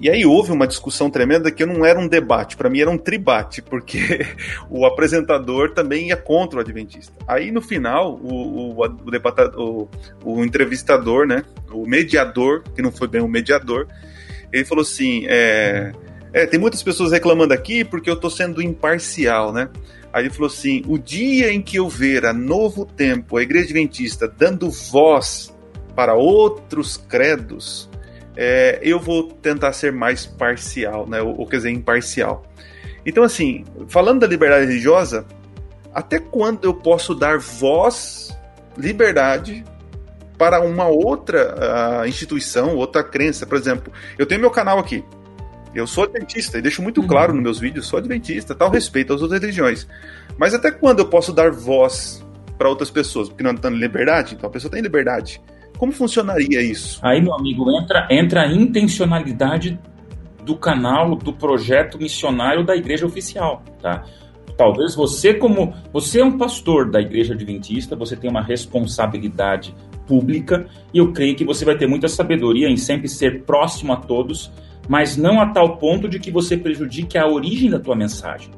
E 0.00 0.10
aí 0.10 0.26
houve 0.26 0.50
uma 0.50 0.66
discussão 0.66 1.08
tremenda 1.08 1.50
que 1.50 1.64
não 1.64 1.84
era 1.84 1.98
um 1.98 2.08
debate, 2.08 2.56
para 2.56 2.68
mim 2.68 2.80
era 2.80 2.90
um 2.90 2.98
tribate, 2.98 3.62
porque 3.62 4.26
o 4.68 4.84
apresentador 4.84 5.72
também 5.72 6.08
ia 6.08 6.16
contra 6.16 6.58
o 6.58 6.60
adventista. 6.60 7.12
Aí 7.26 7.50
no 7.52 7.60
final, 7.60 8.14
o, 8.14 8.74
o, 8.74 8.86
o, 9.56 9.88
o, 10.24 10.44
entrevistador, 10.44 11.26
né, 11.26 11.44
o 11.70 11.86
mediador, 11.86 12.64
que 12.74 12.82
não 12.82 12.90
foi 12.90 13.06
bem 13.06 13.20
o 13.20 13.28
mediador, 13.28 13.86
ele 14.52 14.64
falou 14.64 14.82
assim: 14.82 15.24
é, 15.28 15.92
é, 16.32 16.46
tem 16.46 16.58
muitas 16.58 16.82
pessoas 16.82 17.12
reclamando 17.12 17.54
aqui 17.54 17.84
porque 17.84 18.10
eu 18.10 18.14
estou 18.14 18.30
sendo 18.30 18.60
imparcial, 18.60 19.52
né? 19.52 19.68
Aí 20.12 20.24
ele 20.24 20.30
falou 20.30 20.48
assim: 20.48 20.82
o 20.86 20.98
dia 20.98 21.52
em 21.52 21.62
que 21.62 21.76
eu 21.76 21.88
ver 21.88 22.26
a 22.26 22.32
Novo 22.32 22.84
Tempo, 22.84 23.36
a 23.36 23.42
Igreja 23.42 23.66
Adventista, 23.66 24.26
dando 24.28 24.70
voz 24.70 25.54
para 25.94 26.14
outros 26.14 26.96
credos, 26.96 27.88
é, 28.36 28.78
eu 28.82 28.98
vou 28.98 29.24
tentar 29.24 29.72
ser 29.72 29.92
mais 29.92 30.26
parcial, 30.26 31.08
né? 31.08 31.20
Ou, 31.20 31.40
ou 31.40 31.46
quer 31.46 31.56
dizer, 31.58 31.70
imparcial. 31.70 32.44
Então, 33.04 33.24
assim, 33.24 33.64
falando 33.88 34.20
da 34.20 34.26
liberdade 34.26 34.66
religiosa, 34.66 35.26
até 35.92 36.18
quando 36.18 36.64
eu 36.64 36.74
posso 36.74 37.14
dar 37.14 37.38
voz, 37.38 38.36
liberdade, 38.76 39.64
para 40.38 40.60
uma 40.60 40.88
outra 40.88 42.02
uh, 42.02 42.06
instituição, 42.08 42.76
outra 42.76 43.04
crença? 43.04 43.46
Por 43.46 43.56
exemplo, 43.56 43.92
eu 44.18 44.26
tenho 44.26 44.40
meu 44.40 44.50
canal 44.50 44.78
aqui. 44.78 45.04
Eu 45.74 45.86
sou 45.86 46.04
adventista 46.04 46.58
e 46.58 46.62
deixo 46.62 46.82
muito 46.82 47.00
uhum. 47.00 47.06
claro 47.06 47.32
nos 47.32 47.42
meus 47.42 47.60
vídeos, 47.60 47.86
sou 47.86 47.98
adventista, 47.98 48.54
tal 48.54 48.70
respeito 48.70 49.12
às 49.12 49.22
outras 49.22 49.40
religiões. 49.40 49.86
Mas 50.36 50.52
até 50.52 50.70
quando 50.70 50.98
eu 50.98 51.08
posso 51.08 51.32
dar 51.32 51.50
voz 51.50 52.24
para 52.58 52.68
outras 52.68 52.90
pessoas? 52.90 53.28
Porque 53.28 53.42
não 53.42 53.52
está 53.52 53.70
em 53.70 53.78
liberdade, 53.78 54.34
então 54.34 54.48
a 54.48 54.52
pessoa 54.52 54.70
tem 54.70 54.82
liberdade. 54.82 55.40
Como 55.82 55.90
funcionaria 55.90 56.62
isso? 56.62 57.00
Aí, 57.02 57.20
meu 57.20 57.34
amigo, 57.34 57.68
entra, 57.76 58.06
entra 58.08 58.42
a 58.42 58.46
intencionalidade 58.46 59.76
do 60.44 60.54
canal, 60.54 61.16
do 61.16 61.32
projeto 61.32 61.98
missionário 61.98 62.64
da 62.64 62.76
igreja 62.76 63.04
oficial, 63.04 63.64
tá? 63.80 64.04
Talvez 64.56 64.94
você, 64.94 65.34
como 65.34 65.74
você 65.92 66.20
é 66.20 66.24
um 66.24 66.38
pastor 66.38 66.88
da 66.88 67.00
igreja 67.00 67.34
adventista, 67.34 67.96
você 67.96 68.14
tem 68.14 68.30
uma 68.30 68.44
responsabilidade 68.44 69.74
pública 70.06 70.68
e 70.94 70.98
eu 70.98 71.12
creio 71.12 71.34
que 71.34 71.44
você 71.44 71.64
vai 71.64 71.76
ter 71.76 71.88
muita 71.88 72.06
sabedoria 72.06 72.68
em 72.68 72.76
sempre 72.76 73.08
ser 73.08 73.42
próximo 73.42 73.92
a 73.92 73.96
todos, 73.96 74.52
mas 74.88 75.16
não 75.16 75.40
a 75.40 75.48
tal 75.48 75.78
ponto 75.78 76.08
de 76.08 76.20
que 76.20 76.30
você 76.30 76.56
prejudique 76.56 77.18
a 77.18 77.26
origem 77.26 77.68
da 77.68 77.80
tua 77.80 77.96
mensagem. 77.96 78.52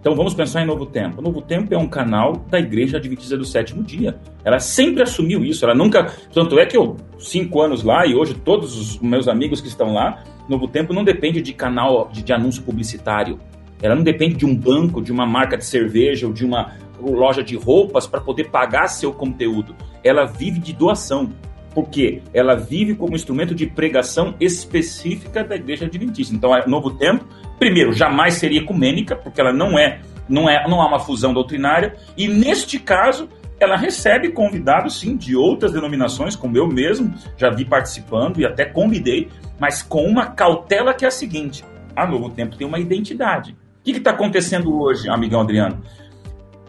Então 0.00 0.14
vamos 0.14 0.32
pensar 0.32 0.62
em 0.62 0.66
Novo 0.66 0.86
Tempo. 0.86 1.20
Novo 1.20 1.42
Tempo 1.42 1.74
é 1.74 1.78
um 1.78 1.88
canal 1.88 2.44
da 2.48 2.58
Igreja 2.58 2.98
Adventista 2.98 3.36
do 3.36 3.44
Sétimo 3.44 3.82
Dia. 3.82 4.16
Ela 4.44 4.60
sempre 4.60 5.02
assumiu 5.02 5.44
isso. 5.44 5.64
Ela 5.64 5.74
nunca. 5.74 6.12
Tanto 6.32 6.58
é 6.58 6.66
que 6.66 6.76
eu, 6.76 6.96
cinco 7.18 7.60
anos 7.60 7.82
lá, 7.82 8.06
e 8.06 8.14
hoje 8.14 8.34
todos 8.34 8.78
os 8.78 8.98
meus 9.00 9.26
amigos 9.26 9.60
que 9.60 9.68
estão 9.68 9.92
lá, 9.92 10.22
Novo 10.48 10.68
Tempo 10.68 10.92
não 10.92 11.02
depende 11.02 11.42
de 11.42 11.52
canal 11.52 12.08
de, 12.12 12.22
de 12.22 12.32
anúncio 12.32 12.62
publicitário. 12.62 13.38
Ela 13.82 13.94
não 13.94 14.02
depende 14.02 14.36
de 14.36 14.46
um 14.46 14.54
banco, 14.54 15.02
de 15.02 15.12
uma 15.12 15.26
marca 15.26 15.56
de 15.56 15.64
cerveja 15.64 16.26
ou 16.26 16.32
de 16.32 16.44
uma 16.44 16.72
loja 17.00 17.42
de 17.42 17.56
roupas 17.56 18.06
para 18.06 18.20
poder 18.20 18.50
pagar 18.50 18.88
seu 18.88 19.12
conteúdo. 19.12 19.74
Ela 20.02 20.24
vive 20.24 20.58
de 20.60 20.72
doação 20.72 21.30
porque 21.78 22.22
ela 22.34 22.56
vive 22.56 22.96
como 22.96 23.14
instrumento 23.14 23.54
de 23.54 23.64
pregação 23.64 24.34
específica 24.40 25.44
da 25.44 25.54
igreja 25.54 25.84
adventista. 25.84 26.34
Então, 26.34 26.52
é 26.52 26.66
Novo 26.66 26.90
Tempo, 26.90 27.24
primeiro, 27.56 27.92
jamais 27.92 28.34
seria 28.34 28.58
ecumênica, 28.58 29.14
porque 29.14 29.40
ela 29.40 29.52
não 29.52 29.78
é, 29.78 30.00
não 30.28 30.50
é, 30.50 30.68
não 30.68 30.82
há 30.82 30.88
uma 30.88 30.98
fusão 30.98 31.32
doutrinária, 31.32 31.94
e 32.16 32.26
neste 32.26 32.80
caso, 32.80 33.28
ela 33.60 33.76
recebe 33.76 34.30
convidados, 34.30 34.98
sim, 34.98 35.16
de 35.16 35.36
outras 35.36 35.70
denominações, 35.70 36.34
como 36.34 36.56
eu 36.56 36.66
mesmo 36.66 37.14
já 37.36 37.48
vi 37.48 37.64
participando 37.64 38.40
e 38.40 38.44
até 38.44 38.64
convidei, 38.64 39.28
mas 39.56 39.80
com 39.80 40.02
uma 40.02 40.26
cautela 40.26 40.92
que 40.92 41.04
é 41.04 41.08
a 41.08 41.12
seguinte: 41.12 41.64
a 41.94 42.04
Novo 42.08 42.28
Tempo 42.28 42.56
tem 42.56 42.66
uma 42.66 42.80
identidade. 42.80 43.52
O 43.52 43.84
que 43.84 43.92
está 43.92 44.10
acontecendo 44.10 44.76
hoje, 44.82 45.08
amigão 45.08 45.42
Adriano? 45.42 45.80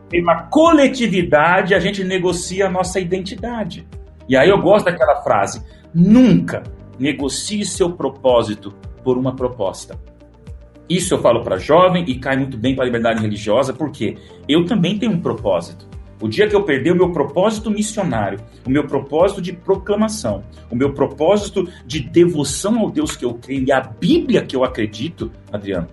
Tem 0.08 0.22
uma 0.22 0.44
coletividade, 0.44 1.74
a 1.74 1.80
gente 1.80 2.04
negocia 2.04 2.68
a 2.68 2.70
nossa 2.70 3.00
identidade. 3.00 3.88
E 4.30 4.38
aí 4.38 4.48
eu 4.48 4.62
gosto 4.62 4.86
daquela 4.86 5.24
frase: 5.24 5.62
nunca 5.94 6.62
negocie 7.00 7.66
seu 7.66 7.92
propósito 7.92 8.72
por 9.04 9.18
uma 9.18 9.36
proposta. 9.36 10.00
Isso 10.88 11.14
eu 11.14 11.20
falo 11.20 11.44
para 11.44 11.58
jovem 11.58 12.04
e 12.08 12.16
cai 12.20 12.38
muito 12.38 12.58
bem 12.58 12.76
para 12.76 12.84
a 12.84 12.86
liberdade 12.86 13.22
religiosa, 13.22 13.74
porque 13.74 14.18
eu 14.48 14.66
também 14.66 14.98
tenho 14.98 15.14
um 15.14 15.20
propósito. 15.20 15.88
O 16.22 16.28
dia 16.28 16.48
que 16.48 16.56
eu 16.56 16.64
perder 16.64 16.92
o 16.92 16.96
meu 16.96 17.12
propósito 17.12 17.72
missionário, 17.72 18.40
o 18.66 18.70
meu 18.70 18.86
propósito 18.86 19.42
de 19.42 19.54
proclamação, 19.54 20.44
o 20.70 20.76
meu 20.76 20.94
propósito 20.94 21.68
de 21.86 22.02
devoção 22.02 22.80
ao 22.80 22.92
Deus 22.92 23.16
que 23.16 23.24
eu 23.24 23.36
creio 23.36 23.66
e 23.66 23.72
à 23.72 23.80
Bíblia 23.80 24.46
que 24.46 24.56
eu 24.56 24.64
acredito, 24.64 25.32
Adriano, 25.52 25.88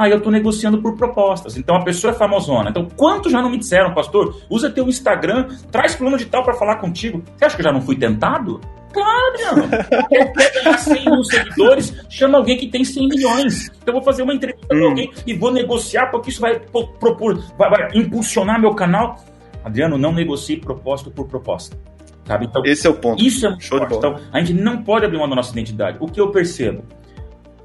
Aí 0.00 0.10
eu 0.10 0.16
estou 0.16 0.32
negociando 0.32 0.80
por 0.80 0.96
propostas. 0.96 1.58
Então 1.58 1.76
a 1.76 1.84
pessoa 1.84 2.10
é 2.10 2.16
famosona. 2.16 2.70
Então, 2.70 2.88
quantos 2.96 3.30
já 3.30 3.42
não 3.42 3.50
me 3.50 3.58
disseram, 3.58 3.92
pastor? 3.92 4.34
Usa 4.48 4.70
teu 4.70 4.88
Instagram, 4.88 5.48
traz 5.70 5.94
plano 5.94 6.16
de 6.16 6.24
tal 6.24 6.42
para 6.42 6.54
falar 6.54 6.76
contigo. 6.76 7.22
Você 7.36 7.44
acha 7.44 7.54
que 7.54 7.60
eu 7.60 7.64
já 7.64 7.70
não 7.70 7.82
fui 7.82 7.96
tentado? 7.96 8.62
Claro, 8.94 9.34
Adriano. 9.34 9.68
Quer 10.08 10.52
ganhar 10.54 10.78
100 10.78 11.04
mil 11.04 11.22
seguidores, 11.22 11.94
chama 12.08 12.38
alguém 12.38 12.56
que 12.56 12.68
tem 12.68 12.82
100 12.82 13.08
milhões. 13.08 13.66
Então 13.82 13.88
eu 13.88 13.92
vou 13.92 14.02
fazer 14.02 14.22
uma 14.22 14.32
entrevista 14.32 14.74
hum. 14.74 14.78
com 14.80 14.86
alguém 14.86 15.12
e 15.26 15.34
vou 15.34 15.52
negociar 15.52 16.06
porque 16.06 16.30
isso 16.30 16.40
vai 16.40 16.58
propor, 16.58 17.36
vai, 17.58 17.68
vai 17.68 17.88
impulsionar 17.94 18.58
meu 18.58 18.74
canal. 18.74 19.16
Adriano, 19.62 19.98
não 19.98 20.14
negocie 20.14 20.56
propósito 20.56 21.10
por 21.10 21.28
proposta. 21.28 21.76
Sabe? 22.24 22.46
Então, 22.46 22.62
Esse 22.64 22.86
é 22.86 22.90
o 22.90 22.94
ponto. 22.94 23.22
Isso 23.22 23.44
é 23.44 23.50
muito 23.50 23.64
Show 23.64 23.78
forte. 23.80 23.96
Então, 23.96 24.16
a 24.32 24.40
gente 24.40 24.54
não 24.54 24.82
pode 24.82 25.04
abrir 25.04 25.18
mão 25.18 25.28
da 25.28 25.36
nossa 25.36 25.52
identidade. 25.52 25.98
O 26.00 26.06
que 26.06 26.18
eu 26.18 26.30
percebo? 26.30 26.84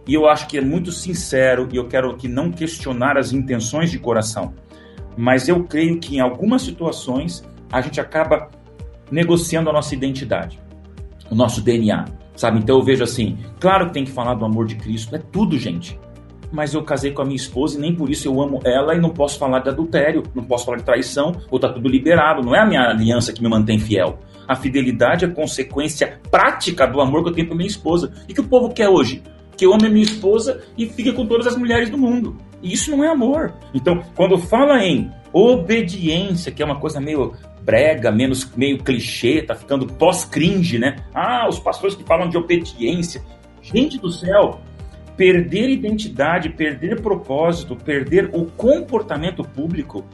E 0.08 0.14
eu 0.14 0.28
acho 0.28 0.47
que 0.47 0.58
é 0.58 0.62
muito 0.62 0.91
sincero 0.91 1.68
e 1.72 1.78
eu 1.78 1.88
quero 1.88 2.16
que 2.16 2.28
não 2.28 2.51
questionar 2.51 3.18
as 3.18 3.34
intenções 3.34 3.89
de 3.89 3.97
coração. 3.97 4.53
Mas 5.18 5.47
eu 5.47 5.64
creio 5.64 5.99
que 5.99 6.18
em 6.18 6.20
algumas 6.20 6.62
situações 6.62 7.43
a 7.72 7.82
gente 7.82 7.99
acaba 7.99 8.49
negociando 9.12 9.70
a 9.70 9.74
nossa 9.74 9.95
identidade, 9.95 10.60
o 11.30 11.36
nosso 11.36 11.62
DNA, 11.62 12.06
sabe? 12.36 12.60
Então 12.60 12.78
eu 12.78 12.84
vejo 12.84 13.03
assim, 13.03 13.38
claro 13.60 13.88
que 13.88 13.93
tem 13.93 14.06
que 14.06 14.12
falar 14.12 14.36
do 14.36 14.45
amor 14.45 14.66
de 14.66 14.76
Cristo, 14.76 15.16
é 15.16 15.20
tudo, 15.20 15.58
gente. 15.58 15.99
Mas 16.51 16.74
eu 16.74 16.84
casei 16.84 17.12
com 17.12 17.22
a 17.22 17.26
minha 17.26 17.36
esposa 17.36 17.78
e 17.78 17.82
nem 17.82 17.93
por 17.93 18.10
isso 18.10 18.28
eu 18.28 18.41
amo 18.41 18.62
ela 18.64 18.95
e 18.95 19.01
não 19.01 19.10
posso 19.10 19.38
falar 19.39 19.60
de 19.60 19.70
adultério, 19.70 20.24
não 20.34 20.43
posso 20.43 20.66
falar 20.66 20.78
de 20.78 20.84
traição, 20.84 21.34
ou 21.49 21.60
tá 21.60 21.68
tudo 21.70 21.89
liberado. 21.89 22.43
Não 22.43 22.56
é 22.56 22.60
a 22.60 22.66
minha 22.66 22.89
aliança 22.89 23.34
que 23.34 23.41
me 23.41 23.49
mantém 23.49 23.80
fiel. 23.80 24.20
A 24.47 24.56
fidelidade 24.56 25.26
é 25.26 25.28
consequência 25.28 26.20
prática 26.30 26.86
do 26.86 27.01
amor 27.01 27.24
que 27.24 27.30
eu 27.30 27.34
tenho 27.34 27.47
por 27.47 27.58
minha 27.58 27.68
esposa. 27.68 28.14
E 28.30 28.34
que 28.34 28.39
o 28.41 28.47
povo 28.47 28.70
quer 28.70 28.88
hoje? 28.88 29.24
Que 29.58 29.66
eu 29.66 29.74
ame 29.74 29.88
a 29.88 29.89
minha 29.89 30.03
esposa 30.03 30.62
e 30.78 30.88
fique 30.88 31.12
com 31.12 31.26
todas 31.26 31.47
as 31.47 31.56
mulheres 31.56 31.89
do 31.89 31.97
mundo. 31.97 32.38
E 32.62 32.74
isso 32.74 32.91
não 32.91 33.03
é 33.03 33.08
amor. 33.08 33.53
Então, 33.74 34.03
quando 34.16 34.38
fala 34.38 34.84
em 34.84 35.12
obediência, 35.32 36.51
que 36.51 36.62
é 36.62 36.66
uma 36.66 36.80
coisa 36.80 36.99
meio 36.99 37.34
brega, 37.62 38.12
menos 38.12 38.49
meio 38.56 38.78
clichê, 38.78 39.41
tá 39.41 39.56
ficando 39.56 39.88
pós-cringe, 39.88 40.78
né? 40.78 40.97
Ah, 41.14 41.47
os 41.49 41.60
pastores 41.60 41.95
que 41.95 42.03
falam 42.03 42.30
de 42.30 42.38
obediência. 42.38 43.24
Gente 43.62 43.97
do 43.97 44.12
céu, 44.12 44.62
perder 45.18 45.70
identidade, 45.70 46.49
perder 46.49 47.01
propósito, 47.01 47.76
perder 47.76 48.30
o 48.34 48.45
comportamento 48.45 49.43
público, 49.43 50.06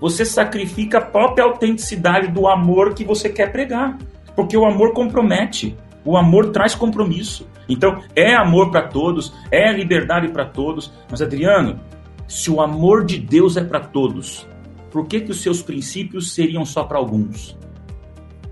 você 0.00 0.24
sacrifica 0.24 0.98
a 0.98 1.00
própria 1.00 1.44
autenticidade 1.44 2.28
do 2.28 2.48
amor 2.48 2.94
que 2.94 3.04
você 3.04 3.28
quer 3.28 3.52
pregar. 3.52 3.98
Porque 4.34 4.56
o 4.56 4.64
amor 4.64 4.92
compromete, 4.92 5.76
o 6.04 6.16
amor 6.16 6.50
traz 6.50 6.74
compromisso. 6.74 7.46
Então, 7.68 8.02
é 8.14 8.34
amor 8.34 8.70
para 8.70 8.88
todos, 8.88 9.32
é 9.50 9.72
liberdade 9.72 10.28
para 10.28 10.44
todos. 10.44 10.92
Mas, 11.10 11.22
Adriano, 11.22 11.80
se 12.26 12.50
o 12.50 12.60
amor 12.60 13.04
de 13.04 13.18
Deus 13.18 13.56
é 13.56 13.64
para 13.64 13.80
todos, 13.80 14.46
por 14.90 15.06
que, 15.06 15.20
que 15.20 15.30
os 15.30 15.40
seus 15.40 15.62
princípios 15.62 16.32
seriam 16.32 16.64
só 16.64 16.84
para 16.84 16.98
alguns? 16.98 17.56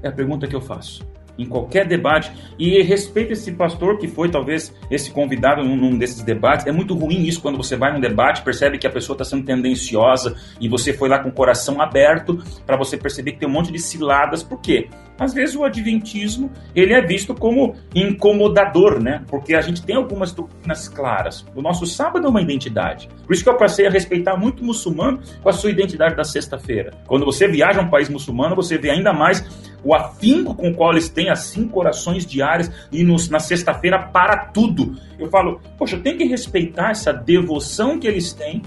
É 0.03 0.09
a 0.09 0.13
pergunta 0.13 0.47
que 0.47 0.57
eu 0.57 0.61
faço. 0.61 1.12
Em 1.39 1.47
qualquer 1.47 1.87
debate. 1.87 2.31
E 2.59 2.83
respeito 2.83 3.33
esse 3.33 3.53
pastor 3.53 3.99
que 3.99 4.09
foi 4.09 4.31
talvez 4.31 4.75
esse 4.91 5.11
convidado 5.11 5.63
num, 5.65 5.77
num 5.77 5.99
desses 5.99 6.23
debates. 6.23 6.67
É 6.67 6.73
muito 6.73 6.95
ruim 6.95 7.23
isso 7.23 7.41
quando 7.41 7.57
você 7.57 7.77
vai 7.77 7.93
num 7.93 8.01
debate, 8.01 8.43
percebe 8.43 8.79
que 8.79 8.87
a 8.87 8.91
pessoa 8.91 9.15
está 9.15 9.25
sendo 9.25 9.45
tendenciosa 9.45 10.37
e 10.61 10.69
você 10.69 10.93
foi 10.93 11.09
lá 11.09 11.19
com 11.19 11.29
o 11.29 11.33
coração 11.33 11.81
aberto 11.81 12.43
para 12.67 12.77
você 12.77 12.97
perceber 12.97 13.33
que 13.33 13.39
tem 13.39 13.49
um 13.49 13.53
monte 13.53 13.73
de 13.73 13.79
ciladas. 13.79 14.43
Por 14.43 14.61
quê? 14.61 14.89
Às 15.19 15.35
vezes 15.35 15.55
o 15.55 15.63
adventismo 15.63 16.51
ele 16.75 16.93
é 16.93 17.01
visto 17.01 17.35
como 17.35 17.77
incomodador, 17.95 19.01
né? 19.01 19.23
Porque 19.29 19.55
a 19.55 19.61
gente 19.61 19.83
tem 19.83 19.95
algumas 19.95 20.33
doutrinas 20.33 20.89
claras. 20.89 21.47
O 21.55 21.63
nosso 21.63 21.87
sábado 21.87 22.27
é 22.27 22.31
uma 22.31 22.43
identidade. 22.43 23.09
Por 23.25 23.33
isso 23.33 23.45
que 23.45 23.51
eu 23.51 23.57
passei 23.57 23.87
a 23.87 23.91
respeitar 23.91 24.37
muito 24.37 24.63
o 24.63 24.67
muçulmano 24.67 25.21
com 25.43 25.49
a 25.49 25.53
sua 25.53 25.71
identidade 25.71 26.17
da 26.17 26.25
sexta-feira. 26.25 26.93
Quando 27.07 27.25
você 27.25 27.47
viaja 27.47 27.81
a 27.81 27.85
um 27.85 27.91
país 27.91 28.09
muçulmano, 28.09 28.57
você 28.57 28.77
vê 28.77 28.91
ainda 28.91 29.13
mais 29.13 29.45
o 29.85 29.95
afinco 29.95 30.55
com 30.55 30.71
o 30.71 30.75
qual 30.75 30.93
eles 30.93 31.09
têm 31.09 31.29
as 31.29 31.41
cinco 31.45 31.81
orações 31.81 32.25
diárias 32.25 32.71
e 32.91 33.03
nos, 33.03 33.29
na 33.29 33.39
sexta-feira 33.39 33.99
para 33.99 34.47
tudo. 34.47 34.97
Eu 35.19 35.29
falo, 35.29 35.61
poxa, 35.77 35.97
eu 35.97 36.03
tenho 36.03 36.19
que 36.19 36.25
respeitar 36.25 36.91
essa 36.91 37.13
devoção 37.13 37.99
que 37.99 38.07
eles 38.07 38.33
têm, 38.33 38.63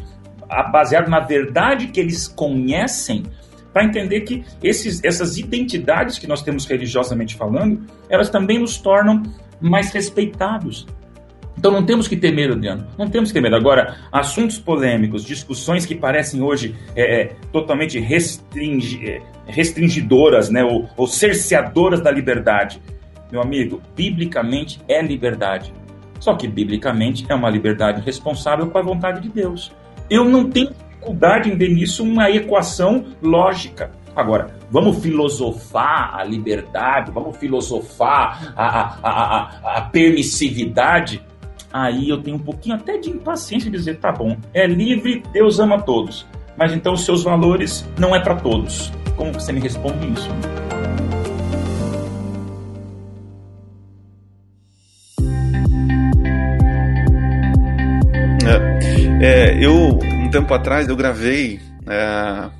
baseado 0.72 1.10
na 1.10 1.20
verdade 1.20 1.88
que 1.88 2.00
eles 2.00 2.28
conhecem, 2.28 3.24
para 3.74 3.84
entender 3.84 4.22
que 4.22 4.42
esses, 4.64 5.04
essas 5.04 5.38
identidades 5.38 6.18
que 6.18 6.26
nós 6.28 6.42
temos 6.42 6.66
religiosamente 6.66 7.36
falando, 7.36 7.86
elas 8.10 8.30
também 8.30 8.58
nos 8.58 8.78
tornam 8.78 9.22
mais 9.60 9.92
respeitados. 9.92 10.88
Então 11.58 11.72
não 11.72 11.86
temos 11.86 12.08
que 12.08 12.16
ter 12.16 12.32
medo. 12.32 12.60
Não 12.98 13.10
temos 13.10 13.30
que 13.30 13.34
ter 13.34 13.42
medo. 13.42 13.56
Agora, 13.56 13.98
assuntos 14.12 14.60
polêmicos, 14.60 15.24
discussões 15.24 15.86
que 15.86 15.96
parecem 15.96 16.42
hoje 16.42 16.76
é, 16.96 17.22
é, 17.22 17.36
totalmente 17.52 18.00
restringi, 18.00 19.08
é, 19.08 19.22
restringidoras, 19.48 20.50
né, 20.50 20.64
ou, 20.64 20.90
ou 20.98 21.08
cerceadoras 21.08 22.02
da 22.02 22.12
liberdade. 22.12 22.82
Meu 23.32 23.42
amigo, 23.42 23.82
biblicamente 23.96 24.80
é 24.88 25.02
liberdade. 25.02 25.74
Só 26.20 26.36
que 26.36 26.48
biblicamente 26.48 27.26
é 27.30 27.36
uma 27.36 27.50
liberdade 27.50 28.02
responsável 28.02 28.68
com 28.68 28.78
a 28.78 28.82
vontade 28.82 29.22
de 29.22 29.30
Deus. 29.30 29.72
Eu 30.10 30.26
não 30.26 30.50
tenho 30.50 30.70
dificuldade 30.70 31.52
em 31.52 31.58
ver 31.58 31.70
nisso 31.70 32.04
uma 32.04 32.30
equação 32.30 33.06
lógica. 33.22 33.92
Agora, 34.16 34.56
vamos 34.72 35.02
filosofar 35.04 36.16
a 36.16 36.24
liberdade, 36.24 37.12
vamos 37.12 37.36
filosofar 37.38 38.54
a, 38.56 38.66
a, 38.66 39.10
a, 39.10 39.78
a, 39.78 39.82
permissividade. 39.82 41.22
Aí 41.78 42.08
eu 42.08 42.24
tenho 42.24 42.38
um 42.38 42.40
pouquinho 42.40 42.78
até 42.78 42.98
de 42.98 43.10
impaciência 43.10 43.70
de 43.70 43.76
dizer, 43.78 43.98
tá 43.98 44.10
bom, 44.10 44.38
é 44.54 44.66
livre, 44.66 45.22
Deus 45.34 45.60
ama 45.60 45.82
todos. 45.82 46.26
Mas 46.58 46.72
então 46.72 46.94
os 46.94 47.04
seus 47.04 47.22
valores 47.22 47.86
não 48.00 48.16
é 48.16 48.20
para 48.22 48.36
todos. 48.36 48.94
Como 49.18 49.34
você 49.34 49.52
me 49.52 49.60
responde 49.60 50.08
isso? 50.14 50.30
É, 59.20 59.52
é, 59.52 59.66
eu 59.66 60.00
tempo 60.32 60.54
atrás 60.54 60.88
eu 60.88 60.96
gravei, 60.96 61.60
é, 61.88 62.52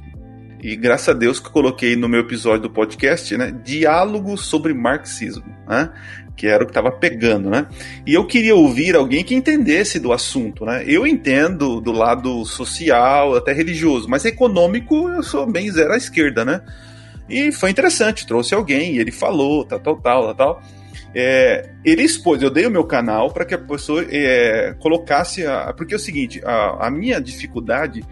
e 0.62 0.76
graças 0.76 1.10
a 1.10 1.14
Deus 1.14 1.40
que 1.40 1.50
coloquei 1.50 1.96
no 1.96 2.08
meu 2.08 2.22
episódio 2.22 2.64
do 2.64 2.70
podcast, 2.70 3.36
né, 3.38 3.52
diálogo 3.64 4.38
sobre 4.38 4.74
marxismo, 4.74 5.46
né, 5.68 5.92
que 6.36 6.48
era 6.48 6.64
o 6.64 6.68
que 6.68 6.72
estava 6.72 6.92
pegando, 6.92 7.50
né? 7.50 7.68
E 8.06 8.14
eu 8.14 8.26
queria 8.26 8.56
ouvir 8.56 8.96
alguém 8.96 9.24
que 9.24 9.34
entendesse 9.34 10.00
do 10.00 10.12
assunto, 10.12 10.66
né? 10.66 10.84
Eu 10.86 11.08
entendo 11.08 11.80
do 11.80 11.92
lado 11.92 12.46
social, 12.46 13.36
até 13.36 13.54
religioso, 13.54 14.08
mas 14.10 14.26
econômico 14.26 15.10
eu 15.10 15.24
sou 15.24 15.50
bem 15.50 15.72
zero 15.72 15.94
à 15.94 15.98
esquerda, 15.98 16.44
né? 16.44 16.62
E 17.30 17.52
foi 17.52 17.72
interessante, 17.72 18.28
trouxe 18.28 18.54
alguém, 18.54 18.98
ele 18.98 19.12
falou, 19.12 19.66
tal, 19.66 19.80
tal, 19.80 19.96
tal, 19.98 20.36
tal. 20.36 20.62
É, 21.18 21.70
ele 21.86 22.04
expôs, 22.04 22.42
eu 22.42 22.50
dei 22.50 22.66
o 22.66 22.72
meu 22.72 22.84
canal 22.84 23.32
para 23.32 23.46
que 23.46 23.54
a 23.54 23.58
pessoa 23.58 24.06
é, 24.10 24.76
colocasse. 24.80 25.46
A, 25.48 25.74
porque 25.74 25.94
é 25.94 25.98
o 25.98 26.00
seguinte: 26.00 26.42
a, 26.44 26.88
a, 26.88 26.92
minha 26.92 27.22
dificuldade 27.22 28.04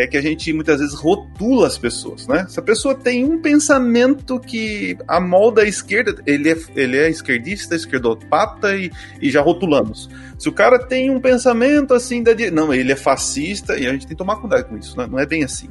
é 0.00 0.06
que 0.06 0.16
a 0.16 0.20
gente 0.20 0.52
muitas 0.52 0.80
vezes 0.80 0.94
rotula 0.94 1.66
as 1.66 1.78
pessoas, 1.78 2.26
né? 2.26 2.46
Se 2.48 2.58
a 2.58 2.62
pessoa 2.62 2.94
tem 2.94 3.24
um 3.24 3.40
pensamento 3.40 4.38
que 4.40 4.96
a 5.06 5.20
molda 5.20 5.66
esquerda, 5.66 6.16
ele 6.26 6.50
é, 6.50 6.56
ele 6.74 6.96
é 6.96 7.08
esquerdista, 7.08 7.74
esquerdopata 7.74 8.76
e, 8.76 8.90
e 9.20 9.30
já 9.30 9.40
rotulamos. 9.40 10.08
Se 10.38 10.48
o 10.48 10.52
cara 10.52 10.78
tem 10.78 11.10
um 11.10 11.20
pensamento 11.20 11.94
assim, 11.94 12.22
da, 12.22 12.32
não, 12.52 12.72
ele 12.72 12.92
é 12.92 12.96
fascista 12.96 13.78
e 13.78 13.86
a 13.86 13.92
gente 13.92 14.06
tem 14.06 14.16
que 14.16 14.16
tomar 14.16 14.36
cuidado 14.36 14.64
com 14.64 14.76
isso, 14.76 14.96
né? 14.96 15.06
não 15.10 15.18
é 15.18 15.26
bem 15.26 15.44
assim. 15.44 15.68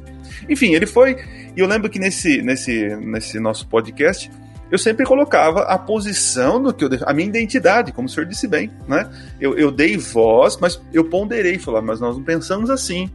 Enfim, 0.48 0.74
ele 0.74 0.86
foi. 0.86 1.16
E 1.56 1.60
eu 1.60 1.66
lembro 1.66 1.90
que 1.90 1.98
nesse, 1.98 2.40
nesse, 2.42 2.96
nesse 2.96 3.40
nosso 3.40 3.66
podcast 3.66 4.30
eu 4.70 4.78
sempre 4.78 5.04
colocava 5.04 5.62
a 5.62 5.76
posição 5.76 6.62
do 6.62 6.72
que 6.72 6.84
eu 6.84 6.90
a 7.04 7.12
minha 7.12 7.28
identidade, 7.28 7.92
como 7.92 8.06
o 8.06 8.10
senhor 8.10 8.26
disse 8.26 8.46
bem, 8.46 8.70
né? 8.86 9.10
Eu, 9.40 9.58
eu 9.58 9.70
dei 9.70 9.96
voz, 9.96 10.56
mas 10.60 10.80
eu 10.92 11.04
ponderei, 11.04 11.58
falar, 11.58 11.82
mas 11.82 11.98
nós 12.00 12.16
não 12.16 12.22
pensamos 12.22 12.70
assim. 12.70 13.10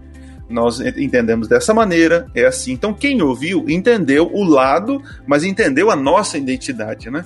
Nós 0.49 0.79
entendemos 0.79 1.47
dessa 1.47 1.73
maneira, 1.73 2.27
é 2.35 2.45
assim. 2.45 2.71
Então, 2.71 2.93
quem 2.93 3.21
ouviu 3.21 3.65
entendeu 3.67 4.29
o 4.31 4.43
lado, 4.43 5.01
mas 5.25 5.43
entendeu 5.43 5.89
a 5.89 5.95
nossa 5.95 6.37
identidade, 6.37 7.09
né? 7.09 7.25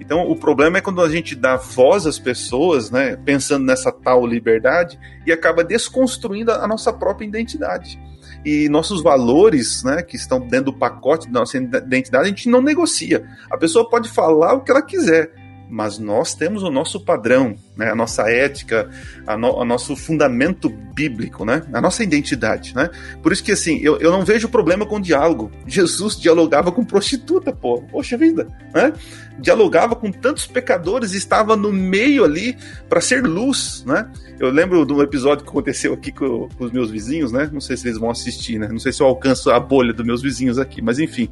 Então, 0.00 0.30
o 0.30 0.36
problema 0.36 0.78
é 0.78 0.80
quando 0.80 1.00
a 1.00 1.08
gente 1.08 1.34
dá 1.34 1.56
voz 1.56 2.06
às 2.06 2.18
pessoas, 2.18 2.90
né, 2.90 3.16
pensando 3.16 3.64
nessa 3.64 3.90
tal 3.90 4.26
liberdade, 4.26 4.98
e 5.26 5.32
acaba 5.32 5.64
desconstruindo 5.64 6.52
a 6.52 6.66
nossa 6.66 6.92
própria 6.92 7.26
identidade 7.26 7.98
e 8.44 8.68
nossos 8.68 9.02
valores, 9.02 9.82
né, 9.82 10.02
que 10.02 10.16
estão 10.16 10.38
dentro 10.38 10.66
do 10.66 10.72
pacote 10.74 11.30
da 11.30 11.40
nossa 11.40 11.56
identidade, 11.56 12.24
a 12.24 12.28
gente 12.28 12.48
não 12.48 12.60
negocia. 12.60 13.26
A 13.50 13.56
pessoa 13.56 13.88
pode 13.88 14.10
falar 14.10 14.52
o 14.52 14.60
que 14.60 14.70
ela 14.70 14.82
quiser, 14.82 15.32
mas 15.68 15.98
nós 15.98 16.34
temos 16.34 16.62
o 16.62 16.70
nosso 16.70 17.00
padrão, 17.00 17.56
né, 17.76 17.90
a 17.90 17.94
nossa 17.94 18.30
ética, 18.30 18.88
a 19.26 19.36
no, 19.36 19.52
o 19.54 19.64
nosso 19.64 19.96
fundamento 19.96 20.68
bíblico, 20.68 21.44
né, 21.44 21.62
a 21.72 21.80
nossa 21.80 22.02
identidade, 22.02 22.74
né. 22.74 22.90
Por 23.22 23.32
isso 23.32 23.42
que 23.42 23.52
assim, 23.52 23.78
eu, 23.82 23.98
eu 23.98 24.10
não 24.10 24.24
vejo 24.24 24.48
problema 24.48 24.86
com 24.86 25.00
diálogo. 25.00 25.50
Jesus 25.66 26.16
dialogava 26.16 26.70
com 26.70 26.84
prostituta, 26.84 27.52
pô, 27.52 27.82
poxa 27.82 28.16
vida, 28.16 28.46
né? 28.72 28.92
Dialogava 29.38 29.96
com 29.96 30.12
tantos 30.12 30.46
pecadores, 30.46 31.12
estava 31.12 31.56
no 31.56 31.72
meio 31.72 32.24
ali 32.24 32.56
para 32.88 33.00
ser 33.00 33.24
luz, 33.24 33.84
né? 33.86 34.08
Eu 34.38 34.50
lembro 34.50 34.84
de 34.86 34.92
um 34.92 35.02
episódio 35.02 35.44
que 35.44 35.50
aconteceu 35.50 35.92
aqui 35.92 36.12
com, 36.12 36.48
com 36.48 36.64
os 36.64 36.70
meus 36.70 36.90
vizinhos, 36.90 37.32
né? 37.32 37.48
Não 37.52 37.60
sei 37.60 37.76
se 37.76 37.86
eles 37.88 37.98
vão 37.98 38.10
assistir, 38.10 38.58
né? 38.58 38.68
Não 38.68 38.78
sei 38.78 38.92
se 38.92 39.02
eu 39.02 39.06
alcanço 39.06 39.50
a 39.50 39.58
bolha 39.58 39.92
dos 39.92 40.06
meus 40.06 40.22
vizinhos 40.22 40.58
aqui, 40.58 40.80
mas 40.80 40.98
enfim. 40.98 41.28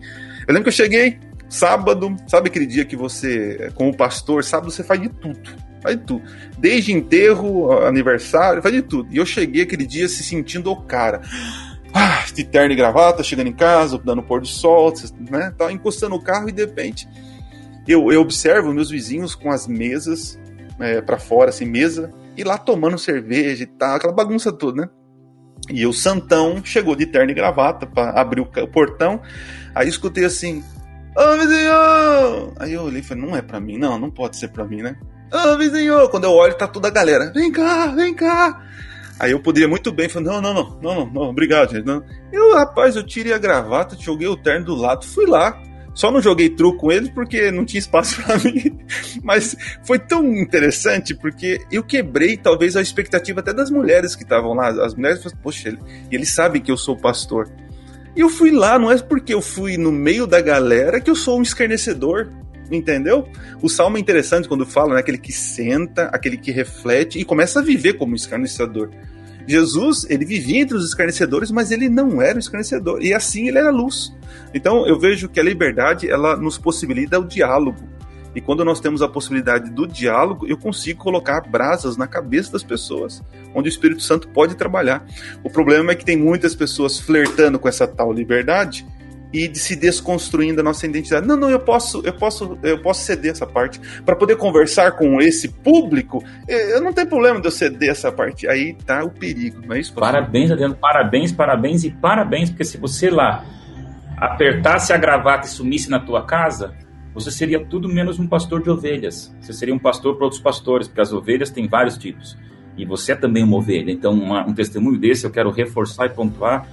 Eu 0.47 0.55
lembro 0.55 0.65
que 0.65 0.69
eu 0.69 0.73
cheguei, 0.73 1.19
Sábado, 1.53 2.17
sabe 2.27 2.49
aquele 2.49 2.65
dia 2.65 2.83
que 2.83 2.97
você, 2.97 3.71
como 3.75 3.95
pastor, 3.95 4.43
sábado 4.43 4.71
você 4.71 4.83
faz 4.83 5.01
de 5.03 5.11
tudo. 5.11 5.51
Faz 5.83 5.99
de 5.99 6.03
tudo. 6.05 6.23
Desde 6.57 6.93
enterro, 6.93 7.71
aniversário, 7.73 8.63
faz 8.63 8.75
de 8.75 8.81
tudo. 8.81 9.13
E 9.13 9.19
eu 9.19 9.27
cheguei 9.27 9.63
aquele 9.63 9.87
dia 9.87 10.09
se 10.09 10.23
sentindo 10.23 10.73
o 10.73 10.83
cara. 10.83 11.21
ah, 11.93 12.25
de 12.33 12.43
terno 12.43 12.73
e 12.73 12.77
gravata, 12.77 13.23
chegando 13.23 13.49
em 13.49 13.53
casa, 13.53 14.01
dando 14.03 14.23
pôr 14.23 14.41
do 14.41 14.47
sol, 14.47 14.95
né? 15.31 15.53
Tá 15.59 15.71
encostando 15.71 16.15
o 16.15 16.23
carro 16.23 16.49
e 16.49 16.53
de 16.53 16.65
repente 16.65 17.07
eu, 17.87 18.11
eu 18.11 18.23
observo 18.23 18.73
meus 18.73 18.89
vizinhos 18.89 19.35
com 19.35 19.51
as 19.51 19.67
mesas 19.67 20.41
é, 20.79 21.03
para 21.03 21.19
fora, 21.19 21.51
assim, 21.51 21.67
mesa, 21.67 22.11
e 22.35 22.45
lá 22.45 22.57
tomando 22.57 22.99
cerveja 22.99 23.65
e 23.65 23.67
tal, 23.67 23.97
aquela 23.97 24.13
bagunça 24.15 24.51
toda, 24.51 24.83
né? 24.83 24.89
E 25.71 25.87
o 25.87 25.93
Santão 25.93 26.65
chegou 26.65 26.97
de 26.97 27.05
terno 27.05 27.31
e 27.31 27.35
gravata 27.35 27.87
para 27.87 28.11
abrir 28.19 28.41
o, 28.41 28.45
o 28.45 28.69
portão. 28.69 29.21
Aí 29.75 29.89
escutei 29.89 30.25
assim: 30.25 30.63
Ô 31.15 31.37
vizinho! 31.37 32.53
Aí 32.59 32.73
eu 32.73 32.83
olhei 32.83 33.01
e 33.01 33.05
falei: 33.05 33.25
Não 33.25 33.37
é 33.37 33.43
para 33.43 33.61
mim, 33.61 33.79
não, 33.79 33.99
não 33.99 34.11
pode 34.11 34.37
ser 34.37 34.49
para 34.49 34.65
mim, 34.65 34.83
né? 34.83 34.97
Ô 35.33 35.59
vizinho! 35.59 36.09
Quando 36.09 36.25
eu 36.25 36.33
olho, 36.33 36.57
tá 36.57 36.67
toda 36.67 36.89
a 36.89 36.91
galera: 36.91 37.31
Vem 37.33 37.53
cá, 37.53 37.89
vem 37.89 38.15
cá! 38.15 38.63
Aí 39.21 39.31
eu 39.31 39.41
poderia 39.41 39.69
muito 39.69 39.93
bem 39.93 40.09
falar: 40.09 40.25
Não, 40.25 40.41
não, 40.41 40.55
não, 40.55 40.81
não, 40.81 40.95
não, 40.95 41.07
não 41.13 41.23
obrigado, 41.23 41.73
gente. 41.73 41.85
Não. 41.85 42.03
Eu, 42.33 42.55
rapaz, 42.55 42.97
eu 42.97 43.03
tirei 43.03 43.33
a 43.33 43.39
gravata, 43.39 43.97
joguei 43.99 44.27
o 44.27 44.37
terno 44.37 44.67
do 44.67 44.75
lado, 44.75 45.05
fui 45.05 45.27
lá. 45.27 45.61
Só 45.95 46.11
não 46.11 46.23
joguei 46.23 46.49
truco 46.49 46.79
com 46.79 46.93
eles 46.93 47.11
porque 47.11 47.51
não 47.51 47.65
tinha 47.65 47.79
espaço 47.79 48.21
para 48.25 48.39
mim. 48.39 48.79
Mas 49.23 49.55
foi 49.85 49.99
tão 49.99 50.25
interessante 50.25 51.15
porque 51.15 51.61
eu 51.71 51.85
quebrei 51.85 52.37
talvez 52.37 52.77
a 52.77 52.83
expectativa 52.83 53.41
até 53.41 53.53
das 53.53 53.71
mulheres 53.71 54.17
que 54.17 54.23
estavam 54.23 54.55
lá. 54.55 54.69
As 54.69 54.95
mulheres 54.95 55.23
falaram, 55.23 55.43
poxa, 55.43 55.69
ele, 55.69 55.79
eles 56.11 56.31
sabem 56.31 56.63
que 56.63 56.73
eu 56.73 56.77
sou 56.77 56.97
pastor. 56.97 57.51
E 58.15 58.21
eu 58.21 58.29
fui 58.29 58.51
lá, 58.51 58.79
não 58.79 58.91
é 58.91 58.99
porque 58.99 59.33
eu 59.33 59.41
fui 59.41 59.77
no 59.77 59.91
meio 59.91 60.27
da 60.27 60.41
galera 60.41 61.01
que 61.01 61.11
eu 61.11 61.17
sou 61.17 61.39
um 61.39 61.43
escarnecedor. 61.43 62.31
Entendeu? 62.71 63.29
O 63.61 63.69
salmo 63.69 63.99
é 63.99 64.01
interessante 64.01 64.49
quando 64.49 64.65
fala, 64.65 64.95
né? 64.95 65.01
Aquele 65.01 65.19
que 65.19 65.33
senta, 65.33 66.05
aquele 66.05 66.39
que 66.39 66.51
reflete 66.51 67.19
e 67.19 67.25
começa 67.25 67.61
a 67.61 67.63
viver 67.63 67.95
como 67.95 68.15
escarnecedor. 68.15 68.91
Jesus, 69.47 70.07
ele 70.09 70.25
vivia 70.25 70.61
entre 70.61 70.77
os 70.77 70.87
escarnecedores, 70.87 71.51
mas 71.51 71.71
ele 71.71 71.89
não 71.89 72.23
era 72.23 72.37
um 72.37 72.39
escarnecedor. 72.39 73.03
E 73.03 73.13
assim 73.13 73.49
ele 73.49 73.59
era 73.59 73.71
luz. 73.71 74.15
Então 74.55 74.87
eu 74.87 74.99
vejo 74.99 75.29
que 75.29 75.41
a 75.41 75.43
liberdade, 75.43 76.09
ela 76.09 76.37
nos 76.37 76.57
possibilita 76.57 77.19
o 77.19 77.27
diálogo. 77.27 77.92
E 78.35 78.41
quando 78.41 78.65
nós 78.65 78.81
temos 78.81 79.03
a 79.03 79.09
possibilidade 79.09 79.71
do 79.71 79.87
diálogo, 79.87 80.47
eu 80.47 80.57
consigo 80.57 81.03
colocar 81.03 81.41
brasas 81.43 81.97
na 81.97 82.07
cabeça 82.07 82.53
das 82.53 82.63
pessoas, 82.63 83.23
onde 83.55 83.69
o 83.69 83.71
Espírito 83.71 84.03
Santo 84.03 84.29
pode 84.29 84.55
trabalhar. 84.57 85.07
O 85.43 85.51
problema 85.51 85.93
é 85.93 85.95
que 85.95 86.05
tem 86.05 86.17
muitas 86.17 86.55
pessoas 86.55 86.99
flertando 86.99 87.59
com 87.59 87.69
essa 87.69 87.87
tal 87.87 88.13
liberdade 88.13 88.87
e 89.33 89.49
de 89.49 89.59
se 89.59 89.75
desconstruindo 89.75 90.61
a 90.61 90.65
nossa 90.65 90.87
identidade. 90.87 91.27
Não, 91.27 91.37
não, 91.37 91.51
eu 91.51 91.59
posso, 91.59 92.03
eu 92.05 92.13
posso, 92.13 92.59
eu 92.63 92.79
posso 92.81 93.03
ceder 93.05 93.33
essa 93.33 93.47
parte 93.47 93.81
para 94.05 94.15
poder 94.15 94.37
conversar 94.37 94.93
com 94.93 95.21
esse 95.21 95.49
público. 95.49 96.23
Eu 96.47 96.81
não 96.83 96.93
tenho 96.93 97.07
problema 97.07 97.41
de 97.41 97.47
eu 97.47 97.51
ceder 97.51 97.91
essa 97.91 98.13
parte. 98.13 98.47
Aí 98.47 98.75
tá 98.87 99.03
o 99.03 99.11
perigo, 99.11 99.63
não 99.67 99.75
é 99.75 99.81
isso? 99.81 99.95
Pastor? 99.95 100.13
Parabéns, 100.13 100.51
Adriano, 100.51 100.75
parabéns, 100.75 101.33
parabéns 101.33 101.85
e 101.85 101.91
parabéns, 101.91 102.51
porque 102.51 102.65
se 102.65 102.77
você 102.77 103.09
lá 103.09 103.45
apertasse 104.19 104.93
a 104.93 104.97
gravata 104.97 105.47
e 105.47 105.51
sumisse 105.51 105.91
na 105.91 105.99
tua 105.99 106.25
casa, 106.25 106.75
você 107.15 107.31
seria 107.31 107.65
tudo 107.65 107.89
menos 107.89 108.19
um 108.19 108.27
pastor 108.27 108.63
de 108.63 108.71
ovelhas. 108.71 109.35
Você 109.41 109.53
seria 109.53 109.75
um 109.75 109.79
pastor 109.79 110.17
para 110.17 110.25
outros 110.25 110.41
pastores, 110.41 110.89
porque 110.89 111.01
as 111.01 111.13
ovelhas 111.13 111.51
têm 111.51 111.69
vários 111.69 111.99
tipos. 111.99 112.37
E 112.77 112.85
você 112.85 113.13
é 113.13 113.17
também 113.17 113.45
uma 113.45 113.57
ovelha. 113.57 113.91
Então, 113.91 114.13
uma, 114.13 114.47
um 114.47 114.55
testemunho 114.55 114.99
desse 114.99 115.27
eu 115.27 115.31
quero 115.31 115.51
reforçar 115.51 116.07
e 116.07 116.11
pontuar 116.11 116.67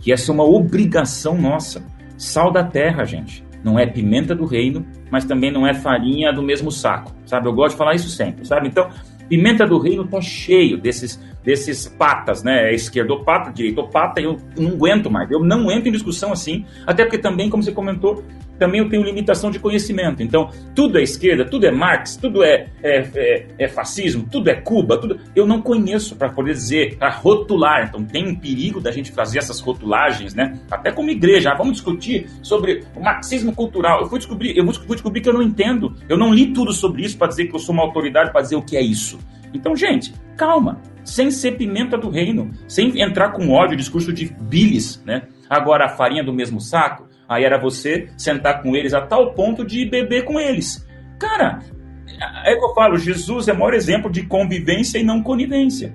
que 0.00 0.12
essa 0.12 0.30
é 0.30 0.34
uma 0.34 0.44
obrigação 0.44 1.40
nossa 1.40 1.82
Sal 2.18 2.50
da 2.50 2.64
terra, 2.64 3.04
gente. 3.04 3.44
Não 3.62 3.78
é 3.78 3.86
pimenta 3.86 4.34
do 4.34 4.44
reino, 4.44 4.84
mas 5.08 5.24
também 5.24 5.52
não 5.52 5.64
é 5.64 5.72
farinha 5.72 6.32
do 6.32 6.42
mesmo 6.42 6.70
saco, 6.70 7.14
sabe? 7.24 7.46
Eu 7.46 7.52
gosto 7.52 7.74
de 7.74 7.78
falar 7.78 7.94
isso 7.94 8.08
sempre, 8.08 8.44
sabe? 8.44 8.66
Então, 8.66 8.90
pimenta 9.28 9.64
do 9.64 9.78
reino 9.78 10.04
tá 10.04 10.20
cheio 10.20 10.76
desses 10.76 11.20
desses 11.44 11.86
patas, 11.86 12.42
né? 12.42 12.70
É 12.70 12.74
esquerdopata, 12.74 13.52
direitopata, 13.52 14.20
eu 14.20 14.36
não 14.58 14.72
aguento 14.72 15.08
mais. 15.08 15.30
Eu 15.30 15.40
não 15.40 15.70
entro 15.70 15.88
em 15.88 15.92
discussão 15.92 16.32
assim, 16.32 16.64
até 16.84 17.04
porque 17.04 17.18
também, 17.18 17.48
como 17.48 17.62
você 17.62 17.72
comentou, 17.72 18.22
também 18.58 18.80
eu 18.80 18.88
tenho 18.88 19.02
limitação 19.02 19.50
de 19.50 19.58
conhecimento. 19.58 20.22
Então, 20.22 20.50
tudo 20.74 20.98
é 20.98 21.02
esquerda, 21.02 21.44
tudo 21.44 21.66
é 21.66 21.70
Marx, 21.70 22.16
tudo 22.16 22.42
é, 22.42 22.68
é, 22.82 22.98
é, 23.14 23.46
é 23.58 23.68
fascismo, 23.68 24.26
tudo 24.30 24.50
é 24.50 24.54
Cuba, 24.54 24.98
tudo. 24.98 25.18
Eu 25.34 25.46
não 25.46 25.62
conheço 25.62 26.16
para 26.16 26.30
poder 26.30 26.52
dizer, 26.52 26.96
para 26.96 27.10
rotular. 27.10 27.86
Então, 27.88 28.04
tem 28.04 28.26
um 28.26 28.34
perigo 28.34 28.80
da 28.80 28.90
gente 28.90 29.12
fazer 29.12 29.38
essas 29.38 29.60
rotulagens, 29.60 30.34
né? 30.34 30.58
Até 30.70 30.90
como 30.90 31.10
igreja. 31.10 31.50
Ah, 31.50 31.54
vamos 31.54 31.74
discutir 31.74 32.28
sobre 32.42 32.84
o 32.94 33.00
marxismo 33.00 33.54
cultural. 33.54 34.00
Eu 34.00 34.08
fui 34.08 34.18
descobrir, 34.18 34.56
eu 34.56 34.64
vou 34.64 34.94
descobrir 34.94 35.20
que 35.20 35.28
eu 35.28 35.34
não 35.34 35.42
entendo. 35.42 35.94
Eu 36.08 36.16
não 36.16 36.32
li 36.32 36.52
tudo 36.52 36.72
sobre 36.72 37.02
isso 37.02 37.16
para 37.16 37.28
dizer 37.28 37.46
que 37.46 37.54
eu 37.54 37.60
sou 37.60 37.74
uma 37.74 37.84
autoridade 37.84 38.32
para 38.32 38.42
dizer 38.42 38.56
o 38.56 38.62
que 38.62 38.76
é 38.76 38.82
isso. 38.82 39.18
Então, 39.52 39.74
gente, 39.74 40.12
calma, 40.36 40.80
sem 41.04 41.30
ser 41.30 41.52
pimenta 41.52 41.96
do 41.96 42.10
reino, 42.10 42.50
sem 42.66 43.00
entrar 43.00 43.32
com 43.32 43.50
ódio, 43.50 43.76
discurso 43.76 44.12
de 44.12 44.26
bilis, 44.26 45.02
né? 45.04 45.22
Agora, 45.48 45.86
a 45.86 45.88
farinha 45.88 46.22
do 46.22 46.32
mesmo 46.32 46.60
saco, 46.60 47.07
aí 47.28 47.44
era 47.44 47.60
você 47.60 48.08
sentar 48.16 48.62
com 48.62 48.74
eles 48.74 48.94
a 48.94 49.02
tal 49.02 49.34
ponto 49.34 49.64
de 49.64 49.84
beber 49.84 50.24
com 50.24 50.40
eles. 50.40 50.86
Cara, 51.18 51.60
é 52.44 52.54
que 52.54 52.64
eu 52.64 52.74
falo, 52.74 52.96
Jesus 52.96 53.48
é 53.48 53.52
o 53.52 53.58
maior 53.58 53.74
exemplo 53.74 54.10
de 54.10 54.24
convivência 54.26 54.98
e 54.98 55.04
não 55.04 55.22
conivência. 55.22 55.94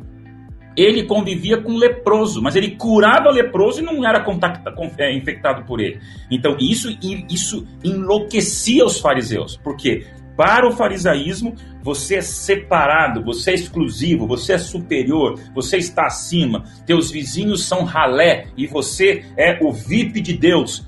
Ele 0.75 1.05
convivia 1.05 1.61
com 1.61 1.75
leproso, 1.75 2.41
mas 2.41 2.55
ele 2.55 2.75
curava 2.75 3.29
leproso 3.29 3.81
e 3.81 3.83
não 3.83 4.07
era 4.07 4.23
contacta, 4.23 4.73
é, 4.97 5.15
infectado 5.15 5.65
por 5.65 5.79
ele. 5.79 5.99
Então 6.31 6.57
isso, 6.59 6.89
isso 7.29 7.67
enlouquecia 7.83 8.83
os 8.85 8.99
fariseus. 8.99 9.55
Por 9.57 9.75
quê? 9.75 10.05
Para 10.35 10.67
o 10.67 10.71
farisaísmo, 10.71 11.53
você 11.83 12.15
é 12.15 12.21
separado, 12.21 13.23
você 13.23 13.51
é 13.51 13.53
exclusivo, 13.53 14.25
você 14.25 14.53
é 14.53 14.57
superior, 14.57 15.39
você 15.53 15.77
está 15.77 16.07
acima, 16.07 16.63
teus 16.87 17.11
vizinhos 17.11 17.65
são 17.65 17.83
ralé 17.83 18.47
e 18.57 18.65
você 18.65 19.23
é 19.37 19.59
o 19.61 19.71
VIP 19.71 20.21
de 20.21 20.33
Deus. 20.33 20.87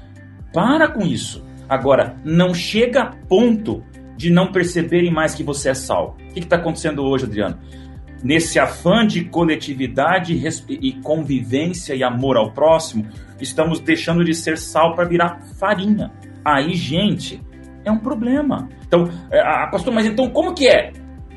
Para 0.55 0.87
com 0.87 1.01
isso. 1.01 1.45
Agora, 1.67 2.15
não 2.23 2.53
chega 2.53 3.01
a 3.01 3.11
ponto 3.27 3.83
de 4.15 4.31
não 4.31 4.53
perceberem 4.53 5.11
mais 5.11 5.35
que 5.35 5.43
você 5.43 5.71
é 5.71 5.73
sal. 5.73 6.15
O 6.29 6.33
que 6.33 6.39
está 6.39 6.55
acontecendo 6.55 7.03
hoje, 7.03 7.25
Adriano? 7.25 7.59
Nesse 8.23 8.57
afã 8.57 9.05
de 9.05 9.25
coletividade 9.25 10.41
e 10.69 10.93
convivência 11.01 11.93
e 11.93 12.01
amor 12.01 12.37
ao 12.37 12.53
próximo, 12.53 13.05
estamos 13.41 13.81
deixando 13.81 14.23
de 14.23 14.33
ser 14.33 14.57
sal 14.57 14.95
para 14.95 15.03
virar 15.03 15.41
farinha. 15.59 16.09
Aí, 16.43 16.73
gente, 16.73 17.41
é 17.83 17.91
um 17.91 17.99
problema. 17.99 18.69
Então, 18.87 19.09
é, 19.29 19.41
a, 19.41 19.67
pastor, 19.67 19.93
mas 19.93 20.05
então 20.05 20.29
como 20.29 20.53
que 20.53 20.69
é? 20.69 20.93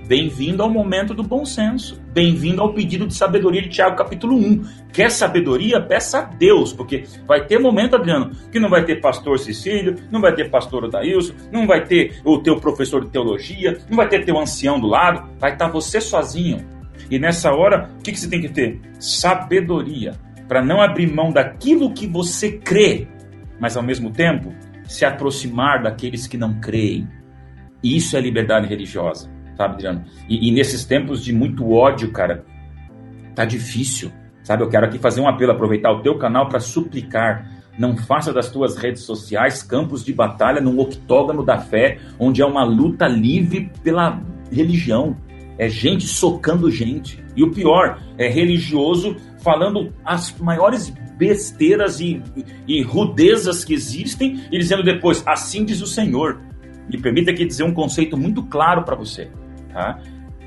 Bem-vindo 0.09 0.63
ao 0.63 0.71
momento 0.71 1.13
do 1.13 1.23
bom 1.23 1.45
senso. 1.45 2.01
Bem-vindo 2.15 2.63
ao 2.63 2.73
pedido 2.73 3.07
de 3.07 3.13
sabedoria 3.13 3.61
de 3.61 3.69
Tiago, 3.69 3.95
capítulo 3.95 4.39
1. 4.39 4.65
Quer 4.91 5.11
sabedoria? 5.11 5.83
Peça 5.83 6.21
a 6.21 6.23
Deus, 6.23 6.73
porque 6.73 7.05
vai 7.27 7.45
ter 7.45 7.59
momento, 7.59 7.95
Adriano, 7.95 8.31
que 8.51 8.59
não 8.59 8.71
vai 8.71 8.87
ter 8.87 9.03
pastor 9.03 9.39
Cecílio, 9.39 9.97
não 10.11 10.23
vai 10.23 10.35
ter 10.35 10.49
pastor 10.49 10.85
Odailson, 10.85 11.35
não 11.53 11.67
vai 11.67 11.85
ter 11.85 12.23
o 12.25 12.39
teu 12.39 12.57
professor 12.57 13.05
de 13.05 13.11
teologia, 13.11 13.77
não 13.91 13.99
vai 13.99 14.09
ter 14.09 14.25
teu 14.25 14.39
ancião 14.39 14.81
do 14.81 14.87
lado, 14.87 15.29
vai 15.39 15.53
estar 15.53 15.69
você 15.69 16.01
sozinho. 16.01 16.67
E 17.11 17.19
nessa 17.19 17.53
hora, 17.53 17.91
o 17.99 18.03
que, 18.03 18.13
que 18.13 18.19
você 18.19 18.31
tem 18.31 18.41
que 18.41 18.49
ter? 18.49 18.81
Sabedoria, 18.99 20.15
para 20.49 20.65
não 20.65 20.81
abrir 20.81 21.13
mão 21.13 21.31
daquilo 21.31 21.93
que 21.93 22.07
você 22.07 22.53
crê, 22.53 23.07
mas 23.61 23.77
ao 23.77 23.83
mesmo 23.83 24.11
tempo 24.11 24.55
se 24.87 25.05
aproximar 25.05 25.83
daqueles 25.83 26.27
que 26.27 26.39
não 26.39 26.59
creem. 26.59 27.07
Isso 27.85 28.17
é 28.17 28.21
liberdade 28.23 28.67
religiosa, 28.67 29.31
sabe, 29.59 29.75
Adriano? 29.75 30.05
E, 30.29 30.49
e 30.49 30.53
nesses 30.53 30.85
tempos 30.85 31.23
de 31.23 31.33
muito 31.33 31.71
ódio, 31.73 32.13
cara, 32.13 32.45
tá 33.35 33.45
difícil, 33.45 34.13
sabe? 34.45 34.63
Eu 34.63 34.69
quero 34.69 34.87
aqui 34.87 34.99
fazer 34.99 35.21
um 35.21 35.29
apelo, 35.29 35.51
aproveitar 35.51 35.91
o 35.91 36.01
teu 36.01 36.17
canal 36.17 36.49
para 36.49 36.61
suplicar. 36.61 37.59
Não 37.77 37.97
faça 37.97 38.33
das 38.33 38.51
tuas 38.51 38.77
redes 38.77 39.03
sociais 39.03 39.63
campos 39.63 40.05
de 40.05 40.13
batalha 40.13 40.61
num 40.61 40.79
octógono 40.79 41.45
da 41.45 41.59
fé, 41.59 41.99
onde 42.19 42.41
é 42.41 42.47
uma 42.47 42.65
luta 42.65 43.07
livre 43.07 43.71
pela 43.83 44.23
religião. 44.51 45.17
É 45.59 45.69
gente 45.69 46.07
socando 46.07 46.71
gente. 46.71 47.23
E 47.37 47.43
o 47.43 47.51
pior, 47.51 48.01
é 48.17 48.29
religioso 48.29 49.17
falando 49.39 49.93
as 50.05 50.37
maiores 50.39 50.93
besteiras 51.17 52.01
e, 52.01 52.23
e 52.67 52.83
rudezas 52.83 53.65
que 53.65 53.75
existem 53.75 54.41
e 54.53 54.59
dizendo 54.59 54.85
depois, 54.85 55.23
assim 55.27 55.65
diz 55.65 55.81
o 55.81 55.87
Senhor. 55.87 56.41
Me 56.89 56.99
permita 57.01 57.33
aqui 57.33 57.45
dizer 57.45 57.65
um 57.65 57.75
conceito 57.75 58.17
muito 58.17 58.43
claro 58.45 58.83
para 58.83 58.97
você. 58.97 59.31
Tá? 59.73 59.99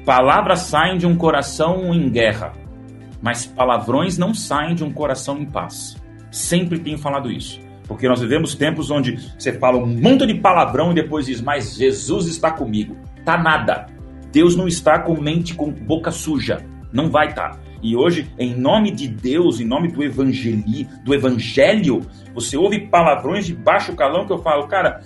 Palavras 0.05 0.61
saem 0.61 0.97
de 0.97 1.05
um 1.05 1.15
coração 1.15 1.93
em 1.93 2.09
guerra, 2.09 2.53
mas 3.21 3.45
palavrões 3.45 4.17
não 4.17 4.33
saem 4.33 4.75
de 4.75 4.83
um 4.83 4.91
coração 4.91 5.37
em 5.37 5.45
paz. 5.45 5.95
Sempre 6.31 6.79
tenho 6.79 6.97
falado 6.97 7.31
isso. 7.31 7.59
Porque 7.87 8.07
nós 8.07 8.21
vivemos 8.21 8.55
tempos 8.55 8.89
onde 8.89 9.17
você 9.37 9.51
fala 9.53 9.77
um 9.77 9.85
monte 9.85 10.25
de 10.25 10.35
palavrão 10.35 10.91
e 10.91 10.95
depois 10.95 11.25
diz, 11.25 11.41
mas 11.41 11.75
Jesus 11.75 12.27
está 12.27 12.49
comigo. 12.51 12.95
Tá 13.25 13.37
nada. 13.37 13.87
Deus 14.31 14.55
não 14.55 14.67
está 14.67 14.99
com 14.99 15.19
mente 15.19 15.53
com 15.53 15.71
boca 15.71 16.09
suja. 16.09 16.65
Não 16.91 17.09
vai 17.09 17.27
estar. 17.27 17.51
Tá. 17.51 17.59
E 17.83 17.95
hoje, 17.95 18.31
em 18.37 18.55
nome 18.55 18.91
de 18.91 19.07
Deus, 19.07 19.59
em 19.59 19.65
nome 19.65 19.87
do 19.87 20.03
evangeli, 20.03 20.87
do 21.03 21.13
evangelho, 21.13 22.01
você 22.33 22.55
ouve 22.55 22.87
palavrões 22.87 23.45
de 23.45 23.55
baixo 23.55 23.95
calão 23.95 24.25
que 24.25 24.31
eu 24.31 24.37
falo, 24.37 24.67
cara, 24.67 25.01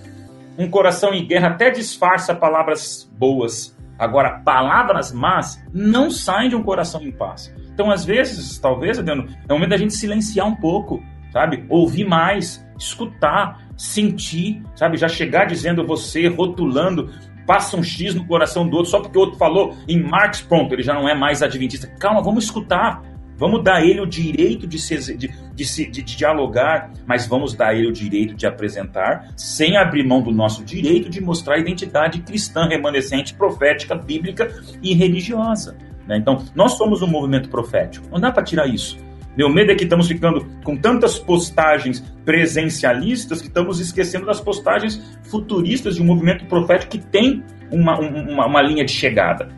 um 0.58 0.68
coração 0.68 1.14
em 1.14 1.26
guerra 1.26 1.48
até 1.48 1.70
disfarça 1.70 2.34
palavras 2.34 3.10
boas. 3.18 3.75
Agora, 3.98 4.40
palavras 4.44 5.12
más 5.12 5.62
não 5.72 6.10
saem 6.10 6.50
de 6.50 6.56
um 6.56 6.62
coração 6.62 7.02
em 7.02 7.12
paz. 7.12 7.54
Então, 7.72 7.90
às 7.90 8.04
vezes, 8.04 8.58
talvez, 8.58 8.98
Adriano, 8.98 9.28
é 9.48 9.52
o 9.52 9.56
momento 9.56 9.70
da 9.70 9.76
gente 9.76 9.94
silenciar 9.94 10.46
um 10.46 10.56
pouco, 10.56 11.02
sabe? 11.32 11.64
Ouvir 11.68 12.06
mais, 12.06 12.66
escutar, 12.78 13.60
sentir, 13.76 14.62
sabe? 14.74 14.96
Já 14.96 15.08
chegar 15.08 15.46
dizendo 15.46 15.86
você, 15.86 16.28
rotulando, 16.28 17.10
passa 17.46 17.76
um 17.76 17.82
X 17.82 18.14
no 18.14 18.26
coração 18.26 18.68
do 18.68 18.76
outro 18.76 18.90
só 18.90 19.00
porque 19.00 19.16
o 19.16 19.20
outro 19.20 19.38
falou 19.38 19.74
em 19.86 20.02
Marx, 20.02 20.40
pronto, 20.40 20.74
ele 20.74 20.82
já 20.82 20.92
não 20.92 21.08
é 21.08 21.14
mais 21.14 21.42
adventista. 21.42 21.86
Calma, 21.98 22.22
vamos 22.22 22.44
escutar. 22.44 23.02
Vamos 23.38 23.62
dar 23.62 23.84
ele 23.84 24.00
o 24.00 24.06
direito 24.06 24.66
de, 24.66 24.78
se, 24.78 24.96
de, 25.16 25.28
de, 25.54 25.90
de, 25.90 26.02
dialogar, 26.02 26.90
mas 27.06 27.26
vamos 27.26 27.54
dar 27.54 27.74
ele 27.74 27.88
o 27.88 27.92
direito 27.92 28.34
de 28.34 28.46
apresentar, 28.46 29.28
sem 29.36 29.76
abrir 29.76 30.04
mão 30.04 30.22
do 30.22 30.32
nosso 30.32 30.64
direito 30.64 31.10
de 31.10 31.20
mostrar 31.20 31.56
a 31.56 31.58
identidade 31.58 32.20
cristã, 32.20 32.66
remanescente, 32.66 33.34
profética, 33.34 33.94
bíblica 33.94 34.50
e 34.82 34.94
religiosa. 34.94 35.76
Né? 36.06 36.16
Então, 36.16 36.42
nós 36.54 36.72
somos 36.72 37.02
um 37.02 37.06
movimento 37.06 37.50
profético, 37.50 38.08
não 38.10 38.20
dá 38.20 38.32
para 38.32 38.42
tirar 38.42 38.66
isso. 38.66 38.98
Meu 39.36 39.50
medo 39.50 39.70
é 39.70 39.74
que 39.74 39.84
estamos 39.84 40.08
ficando 40.08 40.46
com 40.64 40.74
tantas 40.74 41.18
postagens 41.18 42.00
presencialistas 42.24 43.42
que 43.42 43.48
estamos 43.48 43.80
esquecendo 43.80 44.24
das 44.24 44.40
postagens 44.40 44.98
futuristas 45.24 45.96
de 45.96 46.02
um 46.02 46.06
movimento 46.06 46.46
profético 46.46 46.92
que 46.92 46.98
tem 46.98 47.44
uma, 47.70 47.98
uma, 48.00 48.46
uma 48.46 48.62
linha 48.62 48.82
de 48.82 48.92
chegada. 48.92 49.48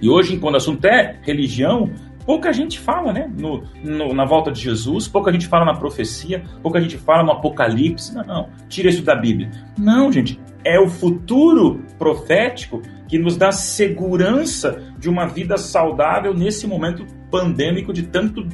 E 0.00 0.08
hoje, 0.08 0.38
quando 0.38 0.54
o 0.54 0.56
assunto 0.56 0.84
é 0.86 1.18
religião, 1.22 1.92
pouca 2.24 2.52
gente 2.52 2.78
fala, 2.78 3.12
né? 3.12 3.30
No, 3.38 3.62
no, 3.82 4.14
na 4.14 4.24
volta 4.24 4.50
de 4.50 4.60
Jesus, 4.60 5.08
pouca 5.08 5.32
gente 5.32 5.46
fala 5.46 5.64
na 5.64 5.74
profecia, 5.74 6.44
pouca 6.62 6.80
gente 6.80 6.96
fala 6.96 7.22
no 7.22 7.32
Apocalipse. 7.32 8.14
Não, 8.14 8.24
não, 8.24 8.48
tira 8.68 8.88
isso 8.88 9.02
da 9.02 9.14
Bíblia. 9.14 9.50
Não, 9.78 10.10
gente, 10.10 10.40
é 10.64 10.78
o 10.78 10.88
futuro 10.88 11.82
profético 11.98 12.80
que 13.08 13.18
nos 13.18 13.36
dá 13.36 13.52
segurança 13.52 14.82
de 14.98 15.08
uma 15.08 15.26
vida 15.26 15.56
saudável 15.56 16.32
nesse 16.32 16.66
momento 16.66 17.04
pandêmico 17.30 17.92
de 17.92 18.04
tanto 18.04 18.46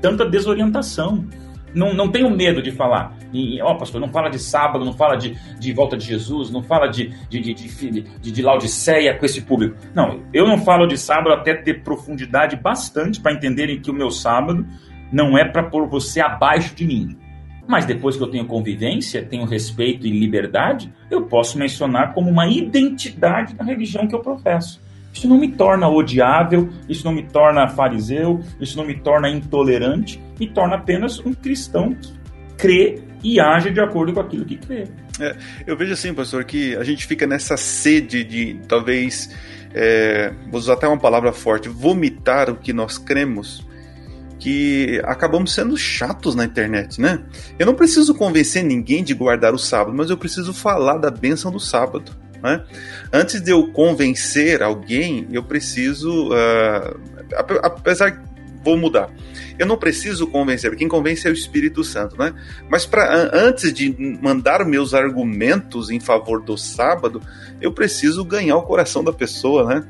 tanta 0.00 0.28
desorientação. 0.28 1.26
Não, 1.74 1.92
não 1.92 2.08
tenho 2.08 2.30
medo 2.30 2.62
de 2.62 2.70
falar. 2.70 3.16
Ó, 3.62 3.72
oh, 3.72 3.76
pastor, 3.76 4.00
não 4.00 4.08
fala 4.08 4.28
de 4.28 4.38
sábado, 4.38 4.84
não 4.84 4.92
fala 4.92 5.16
de, 5.16 5.36
de 5.58 5.72
volta 5.72 5.96
de 5.96 6.04
Jesus, 6.04 6.50
não 6.50 6.62
fala 6.62 6.86
de, 6.86 7.08
de, 7.28 7.40
de, 7.40 7.54
de, 7.54 8.00
de, 8.02 8.32
de 8.32 8.42
Laodiceia 8.42 9.18
com 9.18 9.26
esse 9.26 9.42
público. 9.42 9.76
Não, 9.94 10.20
eu 10.32 10.46
não 10.46 10.58
falo 10.58 10.86
de 10.86 10.96
sábado 10.96 11.32
até 11.32 11.54
ter 11.54 11.82
profundidade 11.82 12.56
bastante 12.56 13.20
para 13.20 13.32
entenderem 13.32 13.80
que 13.80 13.90
o 13.90 13.94
meu 13.94 14.10
sábado 14.10 14.64
não 15.12 15.36
é 15.36 15.44
para 15.44 15.64
pôr 15.64 15.88
você 15.88 16.20
abaixo 16.20 16.74
de 16.74 16.86
mim. 16.86 17.18
Mas 17.66 17.86
depois 17.86 18.16
que 18.16 18.22
eu 18.22 18.30
tenho 18.30 18.46
convivência, 18.46 19.24
tenho 19.24 19.44
respeito 19.44 20.06
e 20.06 20.10
liberdade, 20.10 20.92
eu 21.10 21.22
posso 21.22 21.58
mencionar 21.58 22.12
como 22.12 22.30
uma 22.30 22.46
identidade 22.46 23.54
da 23.54 23.64
religião 23.64 24.06
que 24.06 24.14
eu 24.14 24.20
professo. 24.20 24.83
Isso 25.14 25.28
não 25.28 25.38
me 25.38 25.52
torna 25.52 25.88
odiável, 25.88 26.68
isso 26.88 27.04
não 27.04 27.12
me 27.12 27.22
torna 27.22 27.68
fariseu, 27.68 28.40
isso 28.60 28.76
não 28.76 28.84
me 28.84 28.98
torna 28.98 29.30
intolerante, 29.30 30.20
me 30.38 30.48
torna 30.48 30.74
apenas 30.74 31.20
um 31.20 31.32
cristão 31.32 31.94
que 31.94 32.12
crê 32.58 33.00
e 33.22 33.38
age 33.38 33.70
de 33.70 33.80
acordo 33.80 34.12
com 34.12 34.20
aquilo 34.20 34.44
que 34.44 34.56
crê. 34.56 34.88
É, 35.20 35.36
eu 35.66 35.76
vejo 35.76 35.92
assim, 35.92 36.12
pastor, 36.12 36.44
que 36.44 36.74
a 36.74 36.82
gente 36.82 37.06
fica 37.06 37.26
nessa 37.28 37.56
sede 37.56 38.24
de 38.24 38.60
talvez, 38.66 39.32
é, 39.72 40.34
vou 40.50 40.58
usar 40.58 40.72
até 40.72 40.88
uma 40.88 40.98
palavra 40.98 41.32
forte, 41.32 41.68
vomitar 41.68 42.50
o 42.50 42.56
que 42.56 42.72
nós 42.72 42.98
cremos, 42.98 43.64
que 44.40 45.00
acabamos 45.04 45.54
sendo 45.54 45.76
chatos 45.76 46.34
na 46.34 46.44
internet, 46.44 47.00
né? 47.00 47.24
Eu 47.56 47.66
não 47.66 47.74
preciso 47.74 48.14
convencer 48.16 48.64
ninguém 48.64 49.04
de 49.04 49.14
guardar 49.14 49.54
o 49.54 49.58
sábado, 49.58 49.96
mas 49.96 50.10
eu 50.10 50.18
preciso 50.18 50.52
falar 50.52 50.98
da 50.98 51.10
bênção 51.10 51.52
do 51.52 51.60
sábado. 51.60 52.23
Né? 52.44 52.62
Antes 53.10 53.40
de 53.40 53.50
eu 53.50 53.72
convencer 53.72 54.62
alguém, 54.62 55.26
eu 55.32 55.42
preciso. 55.42 56.28
Uh, 56.28 57.00
apesar 57.62 58.22
vou 58.64 58.78
mudar. 58.78 59.10
Eu 59.58 59.66
não 59.66 59.76
preciso 59.76 60.26
convencer, 60.26 60.74
quem 60.74 60.88
convence 60.88 61.28
é 61.28 61.30
o 61.30 61.34
Espírito 61.34 61.84
Santo, 61.84 62.16
né? 62.18 62.34
Mas 62.68 62.86
para 62.86 63.30
antes 63.32 63.72
de 63.72 63.94
mandar 64.20 64.64
meus 64.64 64.94
argumentos 64.94 65.90
em 65.90 66.00
favor 66.00 66.42
do 66.42 66.56
sábado, 66.56 67.20
eu 67.60 67.72
preciso 67.72 68.24
ganhar 68.24 68.56
o 68.56 68.62
coração 68.62 69.04
da 69.04 69.12
pessoa, 69.12 69.66
né? 69.66 69.84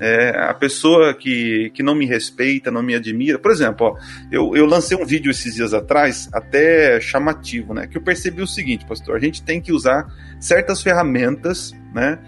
É, 0.00 0.30
a 0.36 0.54
pessoa 0.54 1.14
que, 1.14 1.70
que 1.74 1.82
não 1.82 1.94
me 1.94 2.06
respeita, 2.06 2.70
não 2.70 2.82
me 2.82 2.94
admira. 2.94 3.38
Por 3.38 3.52
exemplo, 3.52 3.88
ó, 3.88 3.96
eu, 4.32 4.56
eu 4.56 4.66
lancei 4.66 4.96
um 4.96 5.04
vídeo 5.04 5.30
esses 5.30 5.54
dias 5.54 5.74
atrás, 5.74 6.28
até 6.32 7.00
chamativo, 7.00 7.74
né? 7.74 7.86
Que 7.86 7.98
eu 7.98 8.02
percebi 8.02 8.40
o 8.40 8.46
seguinte, 8.46 8.86
pastor: 8.86 9.16
a 9.16 9.20
gente 9.20 9.42
tem 9.42 9.60
que 9.60 9.72
usar 9.72 10.06
certas 10.40 10.82
ferramentas 10.82 11.72
né, 11.94 12.18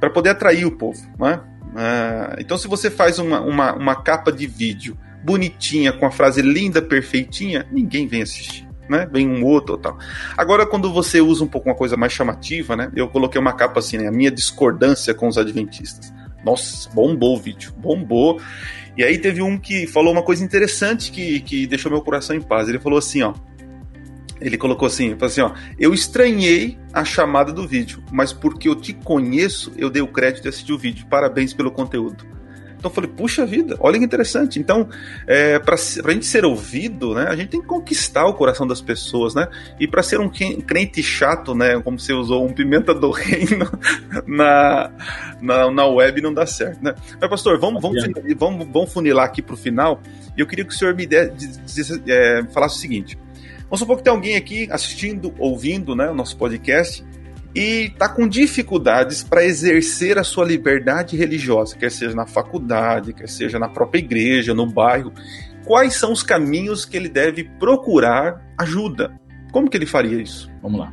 para 0.00 0.10
poder 0.10 0.30
atrair 0.30 0.66
o 0.66 0.72
povo. 0.72 1.00
Né? 1.18 1.40
Uh, 1.72 2.40
então, 2.40 2.58
se 2.58 2.68
você 2.68 2.90
faz 2.90 3.18
uma, 3.18 3.40
uma, 3.40 3.74
uma 3.74 3.94
capa 3.94 4.30
de 4.30 4.46
vídeo 4.46 4.96
bonitinha, 5.22 5.92
com 5.92 6.04
a 6.04 6.10
frase 6.10 6.42
linda, 6.42 6.82
perfeitinha, 6.82 7.66
ninguém 7.70 8.06
vem 8.06 8.22
assistir. 8.22 8.66
Né? 8.88 9.08
Vem 9.10 9.28
um 9.28 9.44
outro 9.44 9.74
ou 9.74 9.78
tal. 9.80 9.96
Agora, 10.36 10.66
quando 10.66 10.92
você 10.92 11.20
usa 11.20 11.44
um 11.44 11.46
pouco 11.46 11.68
uma 11.68 11.74
coisa 11.74 11.96
mais 11.96 12.12
chamativa, 12.12 12.76
né? 12.76 12.90
Eu 12.94 13.08
coloquei 13.08 13.40
uma 13.40 13.52
capa 13.52 13.78
assim, 13.78 13.96
né? 13.96 14.08
A 14.08 14.12
minha 14.12 14.30
discordância 14.30 15.14
com 15.14 15.28
os 15.28 15.38
adventistas. 15.38 16.12
Nossa, 16.44 16.90
bombou 16.90 17.36
o 17.36 17.40
vídeo, 17.40 17.72
bombou. 17.78 18.40
E 18.96 19.02
aí 19.02 19.16
teve 19.16 19.40
um 19.40 19.56
que 19.56 19.86
falou 19.86 20.12
uma 20.12 20.22
coisa 20.22 20.44
interessante 20.44 21.10
que, 21.10 21.40
que 21.40 21.66
deixou 21.66 21.90
meu 21.90 22.02
coração 22.02 22.36
em 22.36 22.40
paz. 22.40 22.68
Ele 22.68 22.80
falou 22.80 22.98
assim, 22.98 23.22
ó. 23.22 23.32
Ele 24.44 24.58
colocou 24.58 24.86
assim, 24.86 25.16
assim, 25.20 25.40
ó, 25.40 25.52
eu 25.78 25.94
estranhei 25.94 26.78
a 26.92 27.04
chamada 27.04 27.52
do 27.52 27.66
vídeo, 27.66 28.02
mas 28.10 28.32
porque 28.32 28.68
eu 28.68 28.74
te 28.74 28.92
conheço, 28.92 29.72
eu 29.76 29.88
dei 29.88 30.02
o 30.02 30.08
crédito 30.08 30.42
de 30.42 30.48
assistir 30.48 30.72
o 30.72 30.78
vídeo. 30.78 31.06
Parabéns 31.08 31.52
pelo 31.52 31.70
conteúdo. 31.70 32.26
Então 32.82 32.90
eu 32.90 32.94
falei, 32.96 33.10
puxa 33.10 33.46
vida, 33.46 33.76
olha 33.78 33.96
que 33.96 34.04
interessante. 34.04 34.58
Então, 34.58 34.88
é, 35.28 35.56
para 35.60 35.76
a 35.76 36.10
gente 36.10 36.26
ser 36.26 36.44
ouvido, 36.44 37.14
né, 37.14 37.26
a 37.28 37.36
gente 37.36 37.50
tem 37.50 37.60
que 37.60 37.66
conquistar 37.66 38.26
o 38.26 38.34
coração 38.34 38.66
das 38.66 38.80
pessoas, 38.80 39.36
né? 39.36 39.46
E 39.78 39.86
para 39.86 40.02
ser 40.02 40.18
um 40.18 40.28
crente 40.28 41.00
chato, 41.00 41.54
né, 41.54 41.80
como 41.80 41.96
você 41.96 42.12
usou, 42.12 42.44
um 42.44 42.52
pimenta 42.52 42.92
do 42.92 43.12
reino 43.14 43.70
na, 44.26 44.90
na, 45.40 45.70
na 45.70 45.86
web 45.86 46.20
não 46.20 46.34
dá 46.34 46.44
certo, 46.44 46.82
né? 46.82 46.92
Mas, 47.20 47.30
pastor, 47.30 47.56
vamos, 47.60 47.80
vamos, 47.80 48.02
vamos, 48.36 48.66
vamos 48.66 48.92
funilar 48.92 49.26
aqui 49.26 49.40
para 49.40 49.54
o 49.54 49.56
final. 49.56 50.00
E 50.36 50.40
eu 50.40 50.46
queria 50.46 50.64
que 50.64 50.74
o 50.74 50.76
senhor 50.76 50.92
me 50.92 51.06
desse, 51.06 52.02
é, 52.08 52.42
falasse 52.52 52.78
o 52.78 52.80
seguinte. 52.80 53.16
Vamos 53.72 53.80
supor 53.80 53.96
que 53.96 54.02
tem 54.02 54.12
alguém 54.12 54.36
aqui 54.36 54.68
assistindo, 54.70 55.32
ouvindo 55.38 55.96
né, 55.96 56.10
o 56.10 56.14
nosso 56.14 56.36
podcast 56.36 57.02
e 57.54 57.86
está 57.86 58.06
com 58.06 58.28
dificuldades 58.28 59.24
para 59.24 59.46
exercer 59.46 60.18
a 60.18 60.22
sua 60.22 60.44
liberdade 60.44 61.16
religiosa, 61.16 61.74
quer 61.74 61.90
seja 61.90 62.14
na 62.14 62.26
faculdade, 62.26 63.14
quer 63.14 63.26
seja 63.30 63.58
na 63.58 63.70
própria 63.70 64.00
igreja, 64.00 64.52
no 64.52 64.66
bairro. 64.66 65.10
Quais 65.64 65.94
são 65.94 66.12
os 66.12 66.22
caminhos 66.22 66.84
que 66.84 66.98
ele 66.98 67.08
deve 67.08 67.44
procurar 67.44 68.46
ajuda? 68.58 69.18
Como 69.50 69.70
que 69.70 69.78
ele 69.78 69.86
faria 69.86 70.20
isso? 70.20 70.50
Vamos 70.60 70.78
lá. 70.78 70.92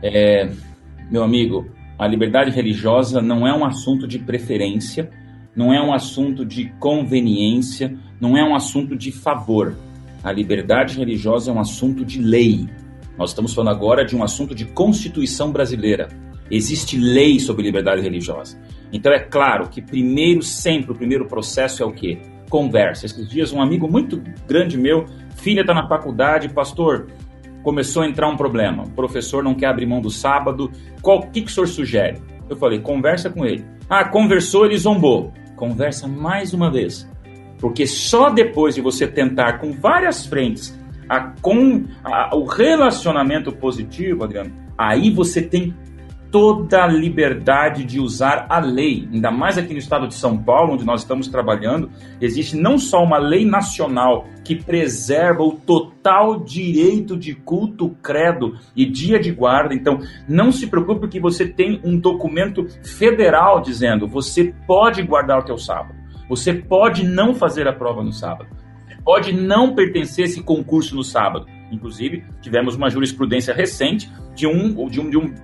É, 0.00 0.48
meu 1.10 1.24
amigo, 1.24 1.68
a 1.98 2.06
liberdade 2.06 2.52
religiosa 2.52 3.20
não 3.20 3.44
é 3.44 3.52
um 3.52 3.64
assunto 3.64 4.06
de 4.06 4.20
preferência, 4.20 5.10
não 5.52 5.74
é 5.74 5.82
um 5.82 5.92
assunto 5.92 6.46
de 6.46 6.72
conveniência, 6.78 7.98
não 8.20 8.38
é 8.38 8.44
um 8.44 8.54
assunto 8.54 8.94
de 8.94 9.10
favor. 9.10 9.74
A 10.22 10.32
liberdade 10.32 10.98
religiosa 10.98 11.50
é 11.50 11.54
um 11.54 11.60
assunto 11.60 12.04
de 12.04 12.20
lei. 12.20 12.68
Nós 13.16 13.30
estamos 13.30 13.54
falando 13.54 13.74
agora 13.74 14.04
de 14.04 14.16
um 14.16 14.22
assunto 14.22 14.54
de 14.54 14.64
Constituição 14.64 15.52
brasileira. 15.52 16.08
Existe 16.50 16.96
lei 16.96 17.38
sobre 17.38 17.62
liberdade 17.62 18.00
religiosa. 18.00 18.58
Então 18.92 19.12
é 19.12 19.20
claro 19.20 19.68
que 19.68 19.82
primeiro, 19.82 20.42
sempre, 20.42 20.92
o 20.92 20.94
primeiro 20.94 21.26
processo 21.26 21.82
é 21.82 21.86
o 21.86 21.92
quê? 21.92 22.18
Conversa. 22.48 23.06
Esses 23.06 23.28
dias 23.28 23.52
um 23.52 23.60
amigo 23.60 23.90
muito 23.90 24.22
grande 24.46 24.78
meu, 24.78 25.04
filha 25.36 25.60
está 25.60 25.74
na 25.74 25.86
faculdade, 25.86 26.48
pastor, 26.48 27.08
começou 27.62 28.02
a 28.02 28.08
entrar 28.08 28.28
um 28.28 28.36
problema. 28.36 28.84
O 28.84 28.90
professor 28.90 29.44
não 29.44 29.54
quer 29.54 29.66
abrir 29.66 29.86
mão 29.86 30.00
do 30.00 30.10
sábado. 30.10 30.70
Qual 31.02 31.22
que, 31.28 31.42
que 31.42 31.50
o 31.50 31.54
senhor 31.54 31.66
sugere? 31.66 32.18
Eu 32.48 32.56
falei, 32.56 32.80
conversa 32.80 33.28
com 33.28 33.44
ele. 33.44 33.64
Ah, 33.88 34.08
conversou, 34.08 34.64
ele 34.64 34.78
zombou. 34.78 35.32
Conversa 35.54 36.08
mais 36.08 36.54
uma 36.54 36.70
vez. 36.70 37.08
Porque 37.58 37.86
só 37.86 38.30
depois 38.30 38.74
de 38.74 38.80
você 38.80 39.06
tentar 39.06 39.58
com 39.58 39.72
várias 39.72 40.26
frentes 40.26 40.78
a, 41.08 41.32
com 41.40 41.84
a, 42.04 42.36
o 42.36 42.44
relacionamento 42.44 43.50
positivo, 43.52 44.24
Adriano, 44.24 44.52
aí 44.76 45.10
você 45.10 45.42
tem 45.42 45.74
toda 46.30 46.84
a 46.84 46.86
liberdade 46.86 47.84
de 47.84 47.98
usar 47.98 48.46
a 48.50 48.58
lei, 48.58 49.08
ainda 49.12 49.30
mais 49.30 49.56
aqui 49.56 49.72
no 49.72 49.78
estado 49.78 50.06
de 50.06 50.14
São 50.14 50.36
Paulo, 50.36 50.74
onde 50.74 50.84
nós 50.84 51.00
estamos 51.00 51.26
trabalhando, 51.28 51.90
existe 52.20 52.56
não 52.56 52.76
só 52.76 53.02
uma 53.02 53.18
lei 53.18 53.46
nacional 53.46 54.26
que 54.44 54.54
preserva 54.54 55.42
o 55.42 55.52
total 55.52 56.40
direito 56.40 57.16
de 57.16 57.34
culto, 57.34 57.96
credo 58.02 58.58
e 58.76 58.84
dia 58.84 59.18
de 59.18 59.30
guarda. 59.30 59.74
Então, 59.74 60.00
não 60.28 60.52
se 60.52 60.66
preocupe 60.66 61.00
porque 61.00 61.20
você 61.20 61.46
tem 61.46 61.80
um 61.82 61.98
documento 61.98 62.66
federal 62.82 63.60
dizendo 63.60 64.06
você 64.06 64.52
pode 64.66 65.02
guardar 65.02 65.38
o 65.38 65.44
teu 65.44 65.56
sábado. 65.56 65.97
Você 66.28 66.52
pode 66.52 67.04
não 67.04 67.34
fazer 67.34 67.66
a 67.66 67.72
prova 67.72 68.02
no 68.02 68.12
sábado. 68.12 68.50
Pode 69.04 69.32
não 69.32 69.74
pertencer 69.74 70.26
esse 70.26 70.42
concurso 70.42 70.94
no 70.94 71.02
sábado. 71.02 71.46
Inclusive, 71.70 72.24
tivemos 72.40 72.74
uma 72.74 72.90
jurisprudência 72.90 73.54
recente 73.54 74.10
de 74.34 74.46
um, 74.46 74.88
de 74.88 75.00
um, 75.00 75.10
de 75.10 75.16
um, 75.18 75.34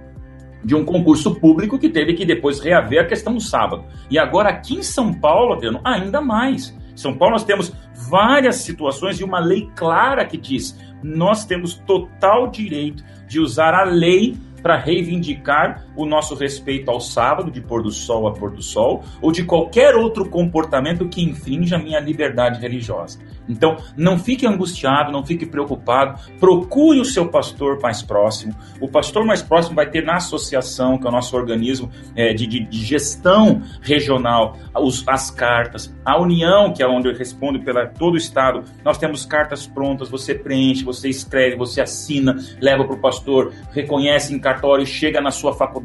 de 0.62 0.74
um 0.74 0.85
concurso 0.85 1.35
público 1.35 1.78
que 1.78 1.89
teve 1.89 2.14
que 2.14 2.26
depois 2.26 2.61
reaver 2.61 3.01
a 3.01 3.07
questão 3.07 3.35
do 3.35 3.41
sábado. 3.41 3.85
E 4.11 4.18
agora, 4.18 4.51
aqui 4.51 4.74
em 4.74 4.82
São 4.82 5.12
Paulo, 5.12 5.55
Adriano, 5.55 5.80
ainda 5.85 6.20
mais. 6.20 6.76
São 6.95 7.16
Paulo 7.16 7.32
nós 7.32 7.45
temos 7.45 7.72
várias 8.09 8.57
situações 8.57 9.18
e 9.18 9.24
uma 9.24 9.41
lei 9.41 9.68
clara 9.74 10.24
que 10.24 10.37
diz: 10.37 10.78
nós 11.03 11.45
temos 11.45 11.74
total 11.74 12.49
direito 12.49 13.05
de 13.26 13.41
usar 13.41 13.74
a 13.74 13.85
lei 13.85 14.37
para 14.62 14.76
reivindicar 14.76 15.84
o 15.97 16.07
nosso 16.07 16.34
respeito 16.34 16.90
ao 16.90 17.01
sábado, 17.01 17.51
de 17.51 17.61
pôr 17.61 17.82
do 17.82 17.90
sol 17.90 18.26
a 18.26 18.32
pôr 18.32 18.51
do 18.51 18.62
sol, 18.62 19.03
ou 19.20 19.30
de 19.30 19.45
qualquer 19.45 19.95
outro 19.95 20.28
comportamento 20.28 21.09
que 21.09 21.22
infrinja 21.22 21.76
a 21.76 21.78
minha 21.78 22.01
liberdade 22.01 22.61
religiosa. 22.61 23.18
Então, 23.49 23.76
não 23.97 24.18
fique 24.18 24.47
angustiado, 24.47 25.12
não 25.12 25.24
fique 25.24 25.45
preocupado, 25.47 26.18
procure 26.38 27.01
o 27.01 27.05
seu 27.05 27.28
pastor 27.28 27.78
mais 27.80 28.03
próximo. 28.03 28.55
O 28.80 28.88
pastor 28.88 29.24
mais 29.24 29.42
próximo 29.42 29.76
vai 29.76 29.88
ter 29.88 30.05
na 30.05 30.16
associação, 30.16 30.99
que 30.99 31.07
é 31.07 31.09
o 31.09 31.12
nosso 31.12 31.36
organismo 31.36 31.90
é, 32.16 32.32
de, 32.32 32.47
de, 32.47 32.84
gestão 32.84 33.62
regional, 33.82 34.57
os, 34.74 35.07
as 35.07 35.30
cartas. 35.30 35.95
A 36.05 36.20
União, 36.20 36.72
que 36.72 36.82
é 36.82 36.86
onde 36.86 37.09
eu 37.09 37.14
respondo 37.14 37.61
pela 37.61 37.86
todo 37.86 38.14
o 38.14 38.18
Estado, 38.18 38.64
nós 38.84 38.99
temos 38.99 39.26
cartas 39.26 39.66
prontas, 39.66 40.09
você 40.09 40.34
preenche, 40.34 40.84
você 40.84 41.09
escreve, 41.09 41.57
você 41.57 41.80
assina, 41.80 42.36
leva 42.61 42.84
para 42.84 42.97
o 42.97 43.01
pastor, 43.01 43.53
reconhece 43.72 44.34
em 44.34 44.38
cartório, 44.38 44.86
chega 44.86 45.20
na 45.20 45.30
sua 45.30 45.53
faculdade. 45.53 45.84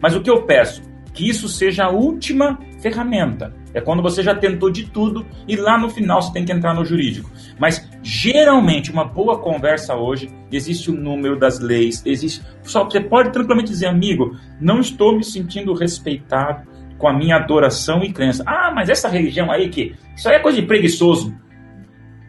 Mas 0.00 0.14
o 0.14 0.22
que 0.22 0.30
eu 0.30 0.42
peço? 0.42 0.82
Que 1.12 1.28
isso 1.28 1.48
seja 1.48 1.84
a 1.84 1.90
última 1.90 2.58
ferramenta. 2.80 3.52
É 3.72 3.80
quando 3.80 4.02
você 4.02 4.22
já 4.22 4.34
tentou 4.34 4.70
de 4.70 4.84
tudo 4.84 5.24
e 5.46 5.54
lá 5.56 5.78
no 5.78 5.88
final 5.88 6.20
você 6.20 6.32
tem 6.32 6.44
que 6.44 6.52
entrar 6.52 6.74
no 6.74 6.84
jurídico. 6.84 7.30
Mas 7.58 7.88
geralmente 8.02 8.90
uma 8.90 9.04
boa 9.04 9.38
conversa 9.38 9.94
hoje 9.94 10.30
existe 10.50 10.90
o 10.90 10.94
número 10.94 11.38
das 11.38 11.60
leis, 11.60 12.02
existe. 12.04 12.42
Só 12.62 12.84
você 12.84 13.00
pode 13.00 13.32
tranquilamente 13.32 13.70
dizer, 13.70 13.86
amigo, 13.86 14.36
não 14.60 14.80
estou 14.80 15.16
me 15.16 15.24
sentindo 15.24 15.72
respeitado 15.72 16.68
com 16.98 17.08
a 17.08 17.12
minha 17.12 17.36
adoração 17.36 18.02
e 18.02 18.12
crença. 18.12 18.42
Ah, 18.46 18.72
mas 18.74 18.88
essa 18.88 19.08
religião 19.08 19.50
aí 19.50 19.68
que 19.68 19.94
isso 20.16 20.28
aí 20.28 20.36
é 20.36 20.40
coisa 20.40 20.60
de 20.60 20.66
preguiçoso. 20.66 21.34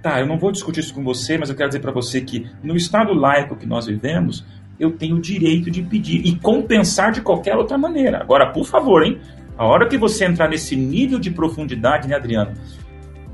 Tá, 0.01 0.19
eu 0.19 0.25
não 0.25 0.39
vou 0.39 0.51
discutir 0.51 0.79
isso 0.79 0.93
com 0.95 1.03
você, 1.03 1.37
mas 1.37 1.49
eu 1.49 1.55
quero 1.55 1.69
dizer 1.69 1.79
para 1.79 1.91
você 1.91 2.21
que 2.21 2.49
no 2.63 2.75
estado 2.75 3.13
laico 3.13 3.55
que 3.55 3.67
nós 3.67 3.85
vivemos, 3.85 4.43
eu 4.81 4.91
tenho 4.91 5.17
o 5.17 5.21
direito 5.21 5.69
de 5.69 5.83
pedir 5.83 6.25
e 6.25 6.35
compensar 6.39 7.11
de 7.11 7.21
qualquer 7.21 7.55
outra 7.55 7.77
maneira. 7.77 8.17
Agora, 8.19 8.51
por 8.51 8.65
favor, 8.65 9.03
hein? 9.03 9.19
A 9.55 9.63
hora 9.63 9.87
que 9.87 9.95
você 9.95 10.25
entrar 10.25 10.49
nesse 10.49 10.75
nível 10.75 11.19
de 11.19 11.29
profundidade, 11.29 12.07
né, 12.07 12.15
Adriano? 12.15 12.53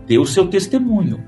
Dê 0.05 0.19
o 0.19 0.25
seu 0.25 0.47
testemunho. 0.47 1.23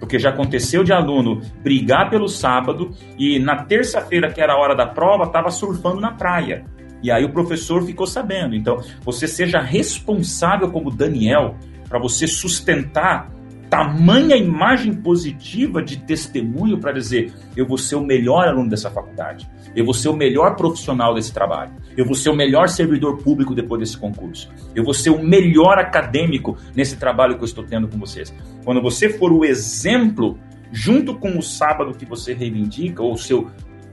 Porque 0.00 0.18
já 0.18 0.30
aconteceu 0.30 0.82
de 0.82 0.92
aluno 0.92 1.40
brigar 1.62 2.10
pelo 2.10 2.26
sábado 2.26 2.90
e 3.16 3.38
na 3.38 3.62
terça-feira, 3.62 4.32
que 4.32 4.40
era 4.40 4.54
a 4.54 4.58
hora 4.58 4.74
da 4.74 4.86
prova, 4.86 5.22
estava 5.22 5.50
surfando 5.50 6.00
na 6.00 6.10
praia. 6.10 6.64
E 7.00 7.08
aí 7.12 7.24
o 7.24 7.32
professor 7.32 7.80
ficou 7.84 8.08
sabendo. 8.08 8.56
Então, 8.56 8.82
você 9.04 9.28
seja 9.28 9.60
responsável 9.60 10.68
como 10.72 10.90
Daniel 10.90 11.54
para 11.88 12.00
você 12.00 12.26
sustentar 12.26 13.30
tamanha 13.70 14.36
imagem 14.36 14.92
positiva 14.92 15.80
de 15.80 15.98
testemunho 15.98 16.78
para 16.78 16.92
dizer: 16.92 17.32
eu 17.56 17.64
vou 17.64 17.78
ser 17.78 17.94
o 17.94 18.04
melhor 18.04 18.48
aluno 18.48 18.68
dessa 18.68 18.90
faculdade, 18.90 19.48
eu 19.74 19.84
vou 19.84 19.94
ser 19.94 20.08
o 20.08 20.16
melhor 20.16 20.56
profissional 20.56 21.14
desse 21.14 21.32
trabalho, 21.32 21.70
eu 21.96 22.04
vou 22.04 22.16
ser 22.16 22.30
o 22.30 22.36
melhor 22.36 22.68
servidor 22.68 23.18
público 23.18 23.54
depois 23.54 23.80
desse 23.80 23.96
concurso, 23.96 24.50
eu 24.74 24.82
vou 24.82 24.92
ser 24.92 25.10
o 25.10 25.22
melhor 25.22 25.78
acadêmico 25.78 26.58
nesse 26.74 26.96
trabalho 26.96 27.36
que 27.36 27.42
eu 27.42 27.46
estou 27.46 27.64
tendo 27.64 27.86
com 27.86 27.96
vocês. 27.96 28.34
Quando 28.64 28.82
você 28.82 29.08
for 29.08 29.32
o 29.32 29.44
exemplo, 29.44 30.36
junto 30.72 31.14
com 31.14 31.38
o 31.38 31.42
sábado 31.42 31.96
que 31.96 32.04
você 32.04 32.34
reivindica, 32.34 33.02
ou 33.02 33.12
o 33.12 33.18
seu 33.18 33.48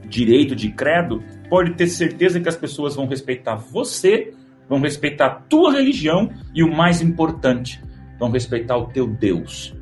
direito 0.08 0.56
de 0.56 0.70
credo, 0.70 1.22
pode 1.48 1.74
ter 1.74 1.86
certeza 1.86 2.40
que 2.40 2.48
as 2.48 2.56
pessoas 2.56 2.96
vão 2.96 3.06
respeitar 3.06 3.54
você, 3.54 4.32
vão 4.68 4.80
respeitar 4.80 5.26
a 5.26 5.34
tua 5.34 5.72
religião 5.72 6.30
e 6.54 6.62
o 6.62 6.74
mais 6.74 7.00
importante, 7.00 7.80
vão 8.18 8.30
respeitar 8.30 8.76
o 8.76 8.86
teu 8.86 9.06
Deus. 9.06 9.74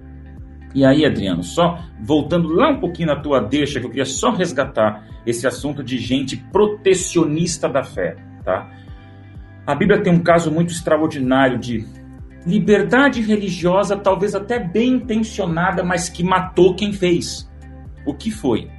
E 0.74 0.84
aí, 0.84 1.07
Adriano, 1.07 1.43
só 1.43 1.78
voltando 2.03 2.49
lá 2.49 2.70
um 2.70 2.78
pouquinho 2.80 3.09
na 3.09 3.16
tua 3.16 3.41
deixa, 3.41 3.80
que 3.80 3.87
eu 3.87 3.91
queria 3.91 4.05
só 4.05 4.30
resgatar 4.30 5.07
esse 5.24 5.47
assunto 5.47 5.82
de 5.82 5.99
gente 5.99 6.37
protecionista 6.37 7.68
da 7.68 7.82
fé, 7.82 8.16
tá? 8.45 8.70
A 9.66 9.74
Bíblia 9.74 10.03
tem 10.03 10.12
um 10.12 10.22
caso 10.22 10.51
muito 10.51 10.72
extraordinário 10.72 11.59
de 11.59 11.84
liberdade 12.47 13.20
religiosa, 13.20 13.97
talvez 13.97 14.34
até 14.34 14.61
bem 14.61 14.95
intencionada, 14.95 15.82
mas 15.82 16.09
que 16.09 16.22
matou 16.22 16.76
quem 16.76 16.93
fez. 16.93 17.51
O 18.07 18.14
que 18.14 18.30
foi? 18.30 18.70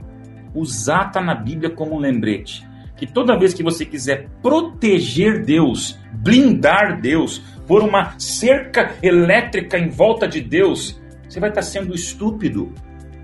Usar 0.55 1.11
tá 1.11 1.21
na 1.21 1.35
Bíblia 1.35 1.69
como 1.69 1.95
um 1.95 1.99
lembrete. 1.99 2.65
Que 2.95 3.05
toda 3.05 3.37
vez 3.37 3.53
que 3.53 3.61
você 3.61 3.85
quiser 3.85 4.29
proteger 4.41 5.43
Deus, 5.43 5.99
blindar 6.13 7.01
Deus, 7.01 7.43
por 7.67 7.83
uma 7.83 8.17
cerca 8.17 8.95
elétrica 9.03 9.77
em 9.77 9.89
volta 9.89 10.27
de 10.27 10.41
Deus, 10.41 10.99
você 11.27 11.39
vai 11.39 11.49
estar 11.49 11.61
sendo 11.61 11.93
estúpido. 11.93 12.73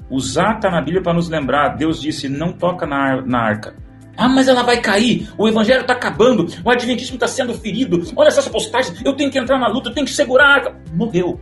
Usar 0.10 0.58
está 0.58 0.70
na 0.70 0.82
Bíblia 0.82 1.02
para 1.02 1.14
nos 1.14 1.30
lembrar. 1.30 1.70
Deus 1.70 2.02
disse: 2.02 2.28
não 2.28 2.52
toca 2.52 2.86
na, 2.86 3.22
na 3.22 3.40
arca. 3.40 3.76
Ah, 4.16 4.30
mas 4.30 4.48
ela 4.48 4.62
vai 4.62 4.80
cair. 4.80 5.32
O 5.38 5.48
evangelho 5.48 5.82
está 5.82 5.94
acabando. 5.94 6.48
O 6.64 6.70
adventismo 6.70 7.16
está 7.16 7.28
sendo 7.28 7.54
ferido. 7.56 8.04
Olha 8.16 8.28
essas 8.28 8.48
postagens. 8.48 9.02
Eu 9.04 9.14
tenho 9.14 9.32
que 9.32 9.40
entrar 9.40 9.58
na 9.58 9.68
luta. 9.68 9.90
Eu 9.90 9.94
tenho 9.94 10.06
que 10.06 10.14
segurar 10.14 10.46
a 10.46 10.54
arca. 10.54 10.76
Morreu. 10.94 11.42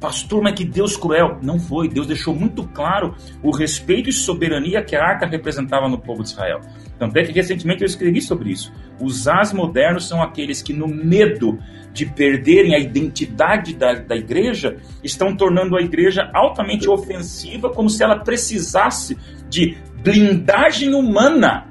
Pastor, 0.00 0.42
mas 0.42 0.54
que 0.54 0.64
Deus 0.64 0.96
cruel. 0.96 1.38
Não 1.40 1.60
foi. 1.60 1.88
Deus 1.88 2.06
deixou 2.06 2.34
muito 2.34 2.64
claro 2.68 3.14
o 3.42 3.52
respeito 3.52 4.08
e 4.08 4.12
soberania 4.12 4.82
que 4.82 4.96
a 4.96 5.04
arca 5.04 5.26
representava 5.26 5.88
no 5.88 5.98
povo 5.98 6.22
de 6.22 6.30
Israel. 6.30 6.60
Tanto 7.00 7.16
é 7.16 7.24
que 7.24 7.32
recentemente 7.32 7.80
eu 7.80 7.86
escrevi 7.86 8.20
sobre 8.20 8.50
isso. 8.50 8.70
Os 9.00 9.26
as 9.26 9.54
modernos 9.54 10.06
são 10.06 10.22
aqueles 10.22 10.60
que, 10.60 10.74
no 10.74 10.86
medo 10.86 11.58
de 11.94 12.04
perderem 12.04 12.74
a 12.74 12.78
identidade 12.78 13.74
da, 13.74 13.94
da 13.94 14.14
igreja, 14.14 14.76
estão 15.02 15.34
tornando 15.34 15.78
a 15.78 15.80
igreja 15.80 16.30
altamente 16.34 16.90
ofensiva, 16.90 17.70
como 17.70 17.88
se 17.88 18.04
ela 18.04 18.18
precisasse 18.18 19.16
de 19.48 19.78
blindagem 20.02 20.94
humana. 20.94 21.66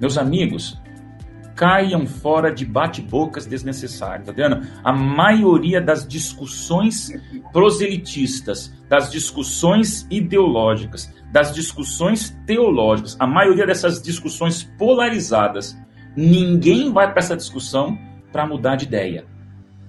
Meus 0.00 0.16
amigos, 0.16 0.80
caiam 1.54 2.06
fora 2.06 2.50
de 2.50 2.64
bate-bocas 2.64 3.44
desnecessários. 3.44 4.30
Adriana, 4.30 4.66
a 4.82 4.94
maioria 4.94 5.78
das 5.78 6.08
discussões 6.08 7.12
proselitistas, 7.52 8.74
das 8.88 9.10
discussões 9.10 10.06
ideológicas, 10.10 11.12
das 11.30 11.54
discussões 11.54 12.36
teológicas, 12.46 13.16
a 13.18 13.26
maioria 13.26 13.66
dessas 13.66 14.02
discussões 14.02 14.64
polarizadas, 14.78 15.78
ninguém 16.16 16.92
vai 16.92 17.10
para 17.10 17.20
essa 17.20 17.36
discussão 17.36 17.96
para 18.32 18.46
mudar 18.46 18.76
de 18.76 18.86
ideia. 18.86 19.24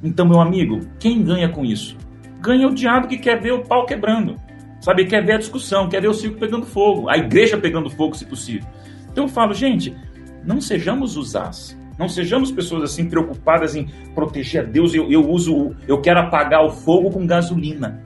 Então, 0.04 0.28
meu 0.28 0.39
amigo, 0.39 0.80
quem 1.00 1.24
ganha 1.24 1.50
com 1.50 1.64
isso? 1.64 1.98
Ganha 2.39 2.68
o 2.68 2.74
diabo 2.74 3.08
que 3.08 3.18
quer 3.18 3.39
ver 3.39 3.54
o 3.54 3.64
pau 3.64 3.86
quebrando. 3.86 4.36
Sabe, 4.80 5.06
quer 5.06 5.24
ver 5.24 5.34
a 5.34 5.38
discussão, 5.38 5.88
quer 5.88 6.02
ver 6.02 6.08
o 6.08 6.14
circo 6.14 6.39
pegando 6.39 6.66
fogo, 6.66 7.08
a 7.08 7.16
igreja 7.18 7.58
pegando 7.58 7.89
fogo, 7.89 8.16
se 8.16 8.26
possível. 8.26 8.68
Então 9.12 9.26
eu 9.26 9.28
falo, 9.28 9.54
gente, 9.54 9.96
não 10.44 10.60
sejamos 10.60 11.18
usás. 11.18 11.78
Não 12.00 12.10
sejamos 12.10 12.52
pessoas 12.52 12.84
assim 12.84 13.08
preocupadas 13.08 13.76
em 13.76 13.86
proteger 14.16 14.64
a 14.64 14.66
Deus. 14.66 14.96
Eu, 14.96 15.12
eu 15.12 15.30
uso, 15.30 15.76
eu 15.88 16.02
quero 16.02 16.20
apagar 16.20 16.66
o 16.66 16.72
fogo 16.72 17.12
com 17.12 17.28
gasolina. 17.28 18.02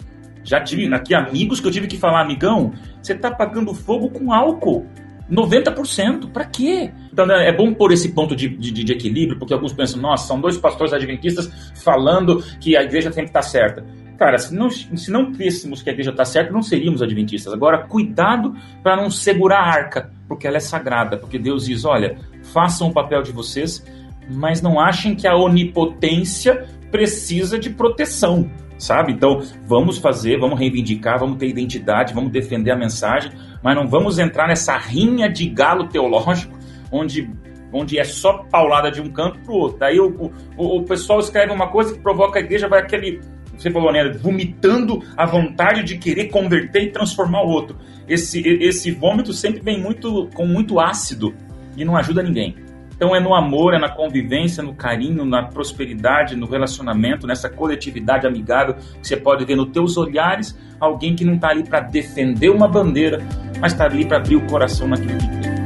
Já 0.46 0.62
tive 0.62 0.94
aqui 0.94 1.14
amigos 1.14 1.60
que 1.60 1.68
eu 1.68 1.72
tive 1.72 1.88
que 1.88 1.98
falar, 1.98 2.22
amigão, 2.22 2.72
você 3.02 3.14
está 3.14 3.30
apagando 3.30 3.74
fogo 3.74 4.10
com 4.10 4.32
álcool. 4.32 4.86
90%. 5.30 6.32
Para 6.32 6.46
quê? 6.46 6.92
Então 7.12 7.26
né, 7.26 7.50
é 7.50 7.52
bom 7.52 7.74
pôr 7.74 7.92
esse 7.92 8.14
ponto 8.14 8.36
de, 8.36 8.48
de, 8.48 8.72
de, 8.72 8.94
equilíbrio, 8.94 9.40
porque 9.40 9.54
alguns 9.54 9.74
pensam, 9.74 10.00
nossa, 10.00 10.28
são 10.28 10.40
dois 10.40 10.56
pastores 10.56 10.94
adventistas 10.94 11.52
falando 11.84 12.44
que 12.60 12.78
a 12.78 12.84
igreja 12.84 13.10
tem 13.10 13.24
que 13.24 13.32
estar 13.32 13.42
certa. 13.42 13.84
Cara, 14.20 14.38
se 14.38 14.56
não, 14.56 14.70
se 14.70 15.12
não 15.12 15.34
crêssemos 15.34 15.82
que 15.82 15.90
a 15.90 15.94
igreja 15.94 16.12
está 16.12 16.24
certa, 16.24 16.54
não 16.54 16.62
seríamos 16.62 17.02
adventistas. 17.02 17.52
Agora, 17.52 17.86
cuidado 17.86 18.56
para 18.82 18.96
não 18.96 19.10
segurar 19.10 19.60
a 19.60 19.68
arca, 19.68 20.12
porque 20.28 20.48
ela 20.48 20.58
é 20.58 20.62
sagrada. 20.62 21.18
Porque 21.18 21.38
Deus 21.38 21.66
diz: 21.66 21.84
olha, 21.84 22.18
façam 22.54 22.88
o 22.88 22.94
papel 22.94 23.22
de 23.24 23.34
vocês, 23.34 23.86
mas 24.30 24.62
não 24.62 24.80
achem 24.80 25.16
que 25.16 25.28
a 25.28 25.36
onipotência 25.36 26.66
precisa 26.92 27.60
de 27.60 27.70
proteção, 27.70 28.50
sabe? 28.78 29.14
Então, 29.14 29.42
vamos 29.66 29.98
fazer, 29.98 30.40
vamos 30.40 30.60
reivindicar, 30.60 31.20
vamos 31.20 31.38
ter 31.38 31.48
identidade, 31.48 32.14
vamos 32.14 32.32
defender 32.32 32.72
a 32.72 32.78
mensagem, 32.78 33.32
mas 33.64 33.76
não 33.76 33.88
vamos 33.88 34.20
entrar 34.20 34.48
nessa 34.48 34.78
rinha 34.78 35.30
de 35.30 35.48
galo 35.50 35.88
teológico, 35.88 36.58
onde 36.92 37.30
onde 37.74 38.00
é 38.00 38.06
só 38.06 38.38
paulada 38.50 38.90
de 38.90 39.02
um 39.02 39.12
canto 39.12 39.38
para 39.40 39.52
o 39.52 39.58
outro. 39.58 39.80
Daí 39.80 40.00
o, 40.00 40.32
o, 40.56 40.78
o 40.78 40.84
pessoal 40.84 41.20
escreve 41.20 41.52
uma 41.52 41.68
coisa 41.68 41.94
que 41.94 42.00
provoca 42.00 42.40
a 42.40 42.42
igreja, 42.42 42.70
vai 42.70 42.80
aquele 42.80 43.20
você 43.58 43.72
falou, 43.72 43.92
né, 43.92 44.12
vomitando 44.12 45.02
a 45.16 45.26
vontade 45.26 45.84
de 45.84 45.98
querer 45.98 46.26
converter 46.26 46.84
e 46.84 46.92
transformar 46.92 47.42
o 47.44 47.48
outro. 47.48 47.78
Esse, 48.08 48.42
esse 48.42 48.92
vômito 48.92 49.34
sempre 49.34 49.62
vem 49.62 49.82
muito 49.82 50.30
com 50.34 50.46
muito 50.46 50.80
ácido 50.80 51.34
e 51.78 51.86
não 51.86 51.96
ajuda 51.96 52.22
ninguém. 52.22 52.56
Então 52.96 53.16
é 53.16 53.20
no 53.20 53.34
amor, 53.36 53.74
é 53.74 53.78
na 53.78 53.90
convivência, 53.90 54.64
no 54.64 54.74
carinho, 54.74 55.26
na 55.26 55.44
prosperidade, 55.44 56.36
no 56.36 56.46
relacionamento, 56.46 57.28
nessa 57.28 57.50
coletividade 57.50 58.26
amigável 58.26 58.76
que 58.76 59.08
você 59.08 59.18
pode 59.18 59.44
ver 59.46 59.56
nos 59.56 59.70
teus 59.70 59.98
olhares 59.98 60.58
alguém 60.80 61.16
que 61.16 61.26
não 61.26 61.36
está 61.36 61.50
ali 61.50 61.64
para 61.64 61.80
defender 61.80 62.50
uma 62.50 62.68
bandeira, 62.68 63.20
mas 63.60 63.72
está 63.74 63.86
ali 63.86 64.06
para 64.06 64.18
abrir 64.18 64.36
o 64.36 64.48
coração 64.48 64.88
naquilo 64.88 65.18
que. 65.18 65.65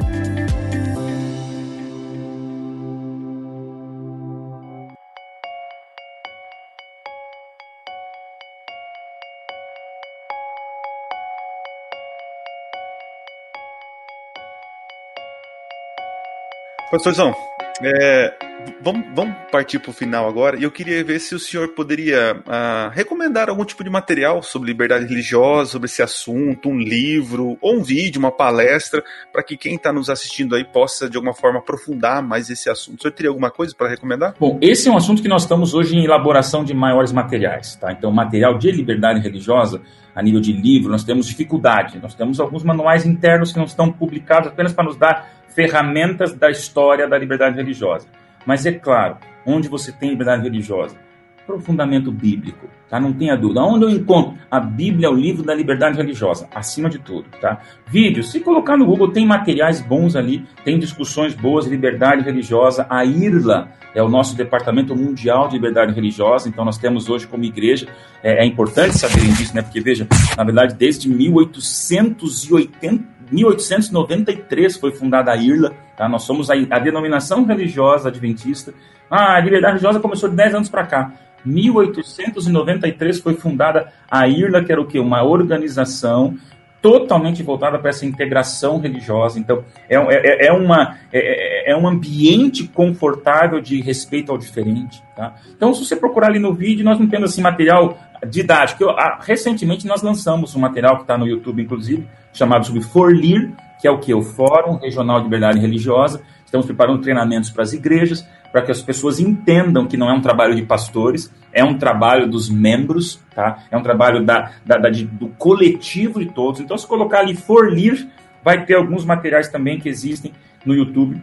Pastorzão, 16.90 17.36
é, 17.84 18.34
vamos, 18.82 19.06
vamos 19.14 19.36
partir 19.52 19.80
para 19.80 19.92
o 19.92 19.94
final 19.94 20.28
agora. 20.28 20.58
E 20.58 20.64
eu 20.64 20.72
queria 20.72 21.04
ver 21.04 21.20
se 21.20 21.36
o 21.36 21.40
senhor 21.40 21.70
poderia 21.70 22.36
uh, 22.36 22.90
recomendar 22.92 23.50
algum 23.50 23.66
tipo 23.66 23.84
de 23.84 23.90
material 23.90 24.42
sobre 24.42 24.72
liberdade 24.72 25.06
religiosa, 25.06 25.72
sobre 25.72 25.88
esse 25.88 26.02
assunto, 26.02 26.70
um 26.70 26.78
livro, 26.78 27.58
ou 27.62 27.78
um 27.78 27.84
vídeo, 27.84 28.20
uma 28.20 28.32
palestra, 28.32 29.04
para 29.32 29.44
que 29.44 29.58
quem 29.58 29.76
está 29.76 29.92
nos 29.92 30.10
assistindo 30.10 30.56
aí 30.56 30.64
possa, 30.64 31.10
de 31.10 31.18
alguma 31.18 31.34
forma, 31.34 31.60
aprofundar 31.60 32.22
mais 32.22 32.50
esse 32.50 32.70
assunto. 32.70 33.00
O 33.00 33.02
senhor 33.02 33.14
teria 33.14 33.30
alguma 33.30 33.52
coisa 33.52 33.76
para 33.76 33.90
recomendar? 33.90 34.34
Bom, 34.40 34.58
esse 34.62 34.88
é 34.88 34.92
um 34.92 34.98
assunto 34.98 35.22
que 35.22 35.28
nós 35.28 35.44
estamos 35.44 35.74
hoje 35.74 35.96
em 35.96 36.04
elaboração 36.04 36.64
de 36.64 36.74
maiores 36.74 37.12
materiais. 37.12 37.76
Tá? 37.76 37.92
Então, 37.92 38.12
material 38.12 38.58
de 38.58 38.72
liberdade 38.72 39.20
religiosa, 39.20 39.82
a 40.16 40.22
nível 40.22 40.42
de 40.42 40.52
livro, 40.52 40.92
nós 40.92 41.04
temos 41.04 41.28
dificuldade. 41.28 42.00
Nós 42.02 42.16
temos 42.16 42.40
alguns 42.40 42.64
manuais 42.64 43.06
internos 43.06 43.52
que 43.52 43.58
não 43.58 43.66
estão 43.66 43.92
publicados 43.92 44.50
apenas 44.50 44.74
para 44.74 44.86
nos 44.86 44.98
dar 44.98 45.30
ferramentas 45.50 46.34
da 46.34 46.50
história 46.50 47.08
da 47.08 47.18
liberdade 47.18 47.56
religiosa. 47.56 48.08
Mas 48.46 48.66
é 48.66 48.72
claro, 48.72 49.18
onde 49.46 49.68
você 49.68 49.92
tem 49.92 50.10
liberdade 50.10 50.44
religiosa? 50.44 50.96
Aprofundamento 51.44 52.12
bíblico, 52.12 52.68
tá? 52.88 53.00
Não 53.00 53.12
tenha 53.12 53.36
dúvida. 53.36 53.62
Onde 53.62 53.84
eu 53.84 53.90
encontro? 53.90 54.38
A 54.52 54.60
Bíblia 54.60 55.08
é 55.08 55.10
o 55.10 55.16
livro 55.16 55.44
da 55.44 55.56
liberdade 55.56 55.98
religiosa, 55.98 56.48
acima 56.54 56.90
de 56.90 57.00
tudo, 57.00 57.26
tá? 57.42 57.60
Vídeos, 57.88 58.32
se 58.32 58.40
colocar 58.40 58.78
no 58.78 58.86
Google, 58.86 59.12
tem 59.12 59.26
materiais 59.26 59.82
bons 59.82 60.16
ali, 60.16 60.46
tem 60.64 60.78
discussões 60.78 61.34
boas, 61.34 61.66
liberdade 61.66 62.24
religiosa. 62.24 62.86
A 62.88 63.04
IRLA 63.04 63.72
é 63.96 64.04
o 64.04 64.10
nosso 64.10 64.36
departamento 64.36 64.96
mundial 64.96 65.48
de 65.48 65.56
liberdade 65.56 65.94
religiosa, 65.94 66.48
então 66.48 66.64
nós 66.64 66.78
temos 66.78 67.10
hoje 67.10 67.26
como 67.26 67.44
igreja, 67.44 67.88
é, 68.22 68.44
é 68.44 68.46
importante 68.46 68.98
saberem 68.98 69.34
disso, 69.34 69.56
né? 69.56 69.64
Porque 69.64 69.82
veja, 69.82 70.08
na 70.38 70.44
verdade, 70.44 70.76
desde 70.76 71.10
1880 71.10 73.19
1893 73.32 74.78
foi 74.78 74.92
fundada 74.92 75.32
a 75.32 75.38
IRLA, 75.38 75.74
tá? 75.96 76.08
nós 76.08 76.24
somos 76.24 76.50
a, 76.50 76.54
a 76.54 76.80
denominação 76.80 77.46
religiosa 77.46 78.10
adventista. 78.10 78.74
Ah, 79.10 79.36
a 79.36 79.40
liberdade 79.40 79.74
religiosa 79.74 80.00
começou 80.00 80.30
de 80.30 80.36
10 80.36 80.56
anos 80.56 80.70
para 80.70 80.86
cá. 80.86 81.14
1893 81.46 83.20
foi 83.20 83.36
fundada 83.36 83.92
a 84.10 84.28
IRLA, 84.28 84.64
que 84.64 84.72
era 84.72 84.82
o 84.82 84.86
quê? 84.86 85.00
Uma 85.00 85.24
organização 85.24 86.38
totalmente 86.82 87.44
voltada 87.44 87.78
para 87.78 87.90
essa 87.90 88.06
integração 88.06 88.80
religiosa. 88.80 89.40
Então, 89.40 89.64
é, 89.90 89.96
é, 89.96 90.48
é, 90.48 90.54
uma, 90.54 90.98
é, 91.12 91.72
é, 91.72 91.76
um 91.76 91.88
ambiente 91.88 92.68
confortável 92.68 93.60
de 93.60 93.82
respeito 93.82 94.32
ao 94.32 94.38
diferente. 94.38 95.04
Tá? 95.16 95.36
Então, 95.56 95.74
se 95.74 95.86
você 95.86 95.96
procurar 95.96 96.28
ali 96.28 96.40
no 96.40 96.54
vídeo, 96.54 96.86
nós 96.86 97.00
não 97.00 97.08
temos 97.08 97.32
assim, 97.32 97.42
material 97.42 97.98
didático. 98.28 98.84
Eu, 98.84 98.92
ah, 98.92 99.20
recentemente, 99.22 99.88
nós 99.88 100.02
lançamos 100.02 100.56
um 100.56 100.60
material 100.60 100.96
que 100.96 101.02
está 101.02 101.18
no 101.18 101.28
YouTube, 101.28 101.62
inclusive, 101.62 102.08
chamado 102.34 102.66
sobre 102.66 102.82
Forlir, 102.82 103.52
que 103.82 103.88
é 103.88 103.92
o 103.92 104.00
que? 104.00 104.14
O 104.14 104.22
Fórum 104.22 104.78
Regional 104.78 105.18
de 105.18 105.24
Liberdade 105.24 105.60
Religiosa. 105.60 106.22
Estamos 106.46 106.66
preparando 106.66 107.02
treinamentos 107.02 107.50
para 107.50 107.64
as 107.64 107.74
igrejas, 107.74 108.28
para 108.52 108.62
que 108.62 108.72
as 108.72 108.82
pessoas 108.82 109.20
entendam 109.20 109.88
que 109.88 109.98
não 109.98 110.10
é 110.10 110.14
um 110.14 110.22
trabalho 110.22 110.56
de 110.56 110.64
pastores, 110.64 111.34
é 111.54 111.64
um 111.64 111.78
trabalho 111.78 112.28
dos 112.28 112.50
membros, 112.50 113.22
tá? 113.34 113.64
é 113.72 113.78
um 113.78 113.84
trabalho 113.84 114.24
da, 114.24 114.52
da, 114.66 114.78
da 114.78 114.90
de, 114.90 115.06
do 115.06 115.30
coletivo 115.30 116.20
de 116.20 116.28
todos. 116.28 116.60
Então, 116.60 116.78
se 116.78 116.88
colocar 116.88 117.20
ali 117.20 117.36
Forlir, 117.36 118.08
vai 118.44 118.66
ter 118.66 118.76
alguns 118.76 119.06
materiais 119.06 119.50
também 119.50 119.80
que 119.80 119.90
existem 119.90 120.32
no 120.66 120.74
YouTube 120.74 121.22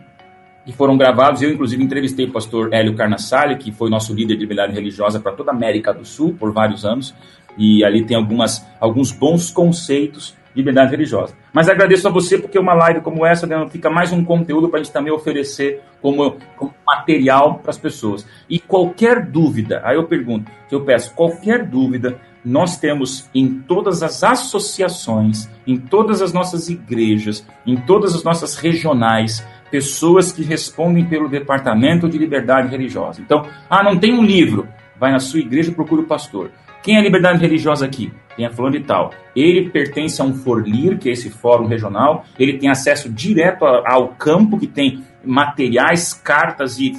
que 0.64 0.72
foram 0.72 0.96
gravados. 0.96 1.42
Eu, 1.42 1.50
inclusive, 1.50 1.82
entrevistei 1.82 2.26
o 2.26 2.32
pastor 2.32 2.74
Hélio 2.74 2.96
Carnassale, 2.96 3.56
que 3.56 3.70
foi 3.70 3.88
nosso 3.88 4.12
líder 4.12 4.34
de 4.34 4.40
liberdade 4.40 4.72
religiosa 4.72 5.20
para 5.20 5.32
toda 5.32 5.52
a 5.52 5.54
América 5.54 5.94
do 5.94 6.04
Sul 6.04 6.34
por 6.38 6.52
vários 6.52 6.84
anos. 6.84 7.14
E 7.56 7.84
ali 7.84 8.04
tem 8.04 8.16
algumas, 8.16 8.66
alguns 8.80 9.12
bons 9.12 9.50
conceitos 9.50 10.36
liberdade 10.56 10.90
religiosa. 10.90 11.34
Mas 11.52 11.68
agradeço 11.68 12.08
a 12.08 12.10
você 12.10 12.38
porque 12.38 12.58
uma 12.58 12.72
live 12.72 13.02
como 13.02 13.26
essa 13.26 13.46
né, 13.46 13.68
fica 13.70 13.90
mais 13.90 14.10
um 14.10 14.24
conteúdo 14.24 14.68
para 14.68 14.80
a 14.80 14.82
gente 14.82 14.92
também 14.92 15.12
oferecer 15.12 15.82
como, 16.00 16.38
como 16.56 16.74
material 16.86 17.58
para 17.58 17.70
as 17.70 17.78
pessoas. 17.78 18.26
E 18.48 18.58
qualquer 18.58 19.26
dúvida, 19.26 19.82
aí 19.84 19.96
eu 19.96 20.04
pergunto, 20.04 20.50
eu 20.70 20.80
peço, 20.80 21.14
qualquer 21.14 21.64
dúvida, 21.64 22.18
nós 22.42 22.78
temos 22.78 23.28
em 23.34 23.60
todas 23.60 24.02
as 24.02 24.24
associações, 24.24 25.48
em 25.66 25.76
todas 25.76 26.22
as 26.22 26.32
nossas 26.32 26.68
igrejas, 26.70 27.46
em 27.66 27.76
todas 27.76 28.14
as 28.14 28.24
nossas 28.24 28.56
regionais, 28.56 29.46
pessoas 29.70 30.32
que 30.32 30.42
respondem 30.42 31.04
pelo 31.04 31.28
Departamento 31.28 32.08
de 32.08 32.16
Liberdade 32.16 32.68
Religiosa. 32.68 33.20
Então, 33.20 33.46
ah, 33.68 33.82
não 33.82 33.98
tem 33.98 34.14
um 34.14 34.24
livro, 34.24 34.66
vai 34.98 35.12
na 35.12 35.18
sua 35.18 35.40
igreja 35.40 35.70
e 35.70 35.74
procura 35.74 36.02
o 36.02 36.06
pastor. 36.06 36.50
Quem 36.82 36.96
é 36.96 37.02
liberdade 37.02 37.40
religiosa 37.40 37.84
aqui? 37.84 38.12
Tem 38.36 38.44
a 38.46 38.50
fulano 38.50 38.78
de 38.78 38.84
tal. 38.84 39.12
Ele 39.34 39.70
pertence 39.70 40.20
a 40.20 40.24
um 40.24 40.34
Forlir, 40.34 40.98
que 40.98 41.08
é 41.08 41.12
esse 41.12 41.30
fórum 41.30 41.66
regional. 41.66 42.24
Ele 42.38 42.58
tem 42.58 42.68
acesso 42.68 43.08
direto 43.08 43.64
ao 43.64 44.08
campo, 44.08 44.58
que 44.58 44.66
tem 44.66 45.02
materiais, 45.24 46.12
cartas 46.12 46.78
e, 46.78 46.92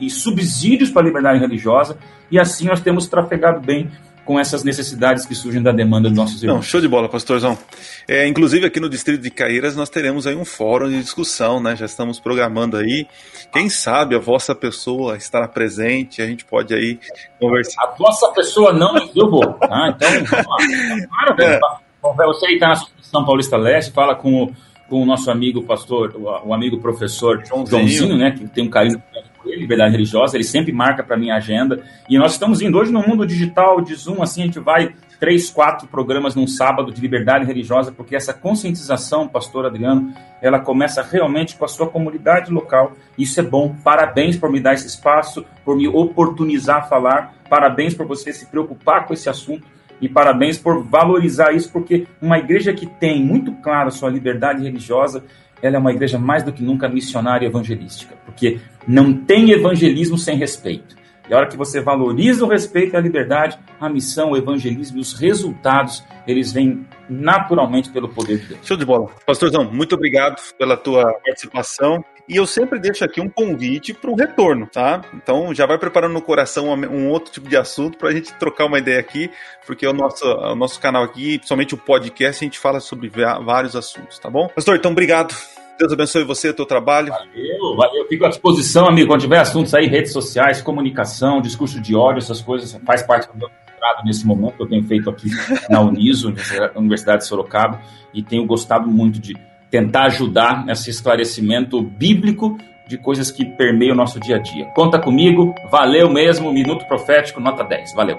e 0.00 0.10
subsídios 0.10 0.90
para 0.90 1.02
a 1.02 1.04
liberdade 1.04 1.38
religiosa. 1.38 1.98
E 2.30 2.38
assim 2.38 2.66
nós 2.66 2.80
temos 2.80 3.06
trafegado 3.06 3.60
bem 3.60 3.90
com 4.24 4.38
essas 4.38 4.62
necessidades 4.62 5.26
que 5.26 5.34
surgem 5.34 5.62
da 5.62 5.72
demanda 5.72 6.08
dos 6.08 6.16
nossos 6.16 6.42
irmãos. 6.42 6.56
Não, 6.56 6.62
show 6.62 6.80
de 6.80 6.88
bola, 6.88 7.08
pastorzão. 7.08 7.58
É, 8.06 8.26
inclusive 8.26 8.66
aqui 8.66 8.78
no 8.78 8.88
Distrito 8.88 9.20
de 9.20 9.30
Caeiras 9.30 9.74
nós 9.74 9.90
teremos 9.90 10.26
aí 10.26 10.34
um 10.34 10.44
fórum 10.44 10.88
de 10.88 11.00
discussão, 11.00 11.60
né? 11.60 11.74
Já 11.74 11.86
estamos 11.86 12.20
programando 12.20 12.76
aí. 12.76 13.06
Quem 13.52 13.68
sabe 13.68 14.14
a 14.14 14.18
vossa 14.18 14.54
pessoa 14.54 15.16
estará 15.16 15.48
presente, 15.48 16.22
a 16.22 16.26
gente 16.26 16.44
pode 16.44 16.72
aí 16.74 16.98
conversar. 17.40 17.82
A 17.82 17.94
vossa 17.96 18.30
pessoa 18.32 18.72
não, 18.72 18.96
eu 19.14 19.28
vou. 19.28 19.52
Tá? 19.54 19.94
Então, 19.96 20.08
claro, 20.24 21.42
é. 21.42 22.26
você 22.26 22.46
aí 22.46 22.54
está 22.54 22.68
na 22.68 22.76
São 23.02 23.24
Paulista 23.24 23.56
Leste, 23.56 23.92
fala 23.92 24.14
com 24.14 24.44
o, 24.44 24.52
com 24.88 25.02
o 25.02 25.06
nosso 25.06 25.30
amigo 25.30 25.64
pastor, 25.64 26.14
o, 26.14 26.48
o 26.48 26.54
amigo 26.54 26.78
professor 26.80 27.44
Joãozinho. 27.44 27.88
Joãozinho, 27.88 28.16
né? 28.16 28.30
Que 28.30 28.46
tem 28.48 28.64
um 28.64 28.70
carinho 28.70 29.02
liberdade 29.44 29.92
religiosa, 29.92 30.36
ele 30.36 30.44
sempre 30.44 30.72
marca 30.72 31.02
para 31.02 31.16
minha 31.16 31.36
agenda. 31.36 31.82
E 32.08 32.18
nós 32.18 32.32
estamos 32.32 32.60
indo 32.60 32.78
hoje 32.78 32.92
no 32.92 33.06
mundo 33.06 33.26
digital 33.26 33.80
de 33.80 33.94
Zoom, 33.94 34.22
assim, 34.22 34.42
a 34.42 34.46
gente 34.46 34.58
vai 34.58 34.94
três, 35.22 35.48
quatro 35.50 35.86
programas 35.86 36.34
num 36.34 36.48
sábado 36.48 36.92
de 36.92 37.00
liberdade 37.00 37.44
religiosa, 37.44 37.92
porque 37.92 38.16
essa 38.16 38.34
conscientização, 38.34 39.28
pastor 39.28 39.64
Adriano, 39.64 40.12
ela 40.40 40.58
começa 40.58 41.00
realmente 41.00 41.54
com 41.54 41.64
a 41.64 41.68
sua 41.68 41.88
comunidade 41.88 42.50
local. 42.50 42.92
Isso 43.16 43.38
é 43.38 43.42
bom. 43.44 43.76
Parabéns 43.84 44.36
por 44.36 44.50
me 44.50 44.58
dar 44.58 44.74
esse 44.74 44.88
espaço, 44.88 45.46
por 45.64 45.76
me 45.76 45.86
oportunizar 45.86 46.78
a 46.78 46.82
falar. 46.82 47.34
Parabéns 47.48 47.94
por 47.94 48.04
você 48.04 48.32
se 48.32 48.46
preocupar 48.46 49.06
com 49.06 49.14
esse 49.14 49.28
assunto. 49.28 49.64
E 50.00 50.08
parabéns 50.08 50.58
por 50.58 50.82
valorizar 50.82 51.52
isso, 51.52 51.70
porque 51.70 52.08
uma 52.20 52.36
igreja 52.36 52.72
que 52.72 52.86
tem 52.86 53.22
muito 53.24 53.52
clara 53.62 53.86
a 53.86 53.92
sua 53.92 54.10
liberdade 54.10 54.60
religiosa, 54.64 55.22
ela 55.62 55.76
é 55.76 55.78
uma 55.78 55.92
igreja 55.92 56.18
mais 56.18 56.42
do 56.42 56.52
que 56.52 56.62
nunca 56.62 56.88
missionária 56.88 57.46
e 57.46 57.48
evangelística, 57.48 58.14
porque 58.26 58.58
não 58.86 59.12
tem 59.14 59.52
evangelismo 59.52 60.18
sem 60.18 60.36
respeito. 60.36 61.00
E 61.28 61.32
a 61.32 61.36
hora 61.36 61.46
que 61.46 61.56
você 61.56 61.80
valoriza 61.80 62.44
o 62.44 62.48
respeito 62.48 62.94
e 62.94 62.96
a 62.96 63.00
liberdade, 63.00 63.58
a 63.80 63.88
missão, 63.88 64.32
o 64.32 64.36
evangelismo 64.36 64.98
e 64.98 65.00
os 65.00 65.14
resultados, 65.14 66.04
eles 66.26 66.52
vêm 66.52 66.84
naturalmente 67.08 67.90
pelo 67.90 68.08
poder 68.08 68.38
de 68.38 68.46
Deus. 68.48 68.60
Show 68.64 68.76
de 68.76 68.84
bola. 68.84 69.08
Pastorzão, 69.24 69.64
muito 69.64 69.94
obrigado 69.94 70.42
pela 70.58 70.76
tua 70.76 71.04
participação. 71.24 72.04
E 72.28 72.36
eu 72.36 72.46
sempre 72.46 72.78
deixo 72.78 73.04
aqui 73.04 73.20
um 73.20 73.28
convite 73.28 73.92
para 73.92 74.10
um 74.10 74.14
retorno, 74.14 74.66
tá? 74.66 75.02
Então 75.14 75.54
já 75.54 75.66
vai 75.66 75.78
preparando 75.78 76.12
no 76.12 76.22
coração 76.22 76.68
um 76.70 77.08
outro 77.08 77.32
tipo 77.32 77.48
de 77.48 77.56
assunto 77.56 77.98
para 77.98 78.10
a 78.10 78.12
gente 78.12 78.32
trocar 78.34 78.66
uma 78.66 78.78
ideia 78.78 79.00
aqui, 79.00 79.30
porque 79.66 79.86
o 79.86 79.92
nosso, 79.92 80.24
o 80.24 80.54
nosso 80.54 80.80
canal 80.80 81.02
aqui, 81.02 81.38
principalmente 81.38 81.74
o 81.74 81.78
podcast, 81.78 82.44
a 82.44 82.46
gente 82.46 82.58
fala 82.58 82.78
sobre 82.78 83.08
vários 83.08 83.74
assuntos, 83.74 84.18
tá 84.18 84.30
bom? 84.30 84.48
Pastor, 84.48 84.76
então 84.76 84.92
obrigado. 84.92 85.34
Deus 85.78 85.92
abençoe 85.92 86.24
você, 86.24 86.50
o 86.50 86.54
teu 86.54 86.66
trabalho. 86.66 87.08
Valeu, 87.08 87.76
valeu. 87.76 88.06
Fico 88.08 88.24
à 88.24 88.28
disposição, 88.28 88.86
amigo. 88.86 89.08
Quando 89.08 89.22
tiver 89.22 89.38
assuntos 89.38 89.74
aí, 89.74 89.86
redes 89.86 90.12
sociais, 90.12 90.62
comunicação, 90.62 91.40
discurso 91.40 91.80
de 91.80 91.94
ódio, 91.94 92.18
essas 92.18 92.40
coisas, 92.40 92.78
faz 92.84 93.02
parte 93.02 93.28
do 93.32 93.38
meu 93.38 93.48
mestrado 93.48 94.04
nesse 94.04 94.26
momento 94.26 94.56
que 94.56 94.62
eu 94.62 94.68
tenho 94.68 94.82
feito 94.84 95.10
aqui 95.10 95.28
na 95.68 95.80
Uniso, 95.80 96.32
Universidade 96.76 97.22
de 97.22 97.26
Sorocaba, 97.26 97.80
e 98.14 98.22
tenho 98.22 98.46
gostado 98.46 98.88
muito 98.88 99.18
de 99.18 99.34
tentar 99.70 100.04
ajudar 100.04 100.64
nesse 100.64 100.90
esclarecimento 100.90 101.80
bíblico 101.82 102.56
de 102.86 102.98
coisas 102.98 103.30
que 103.30 103.44
permeiam 103.44 103.94
o 103.94 103.96
nosso 103.96 104.20
dia 104.20 104.36
a 104.36 104.38
dia. 104.38 104.66
Conta 104.74 104.98
comigo, 104.98 105.54
valeu 105.70 106.10
mesmo, 106.10 106.52
Minuto 106.52 106.86
Profético, 106.86 107.40
nota 107.40 107.64
10. 107.64 107.94
Valeu. 107.94 108.18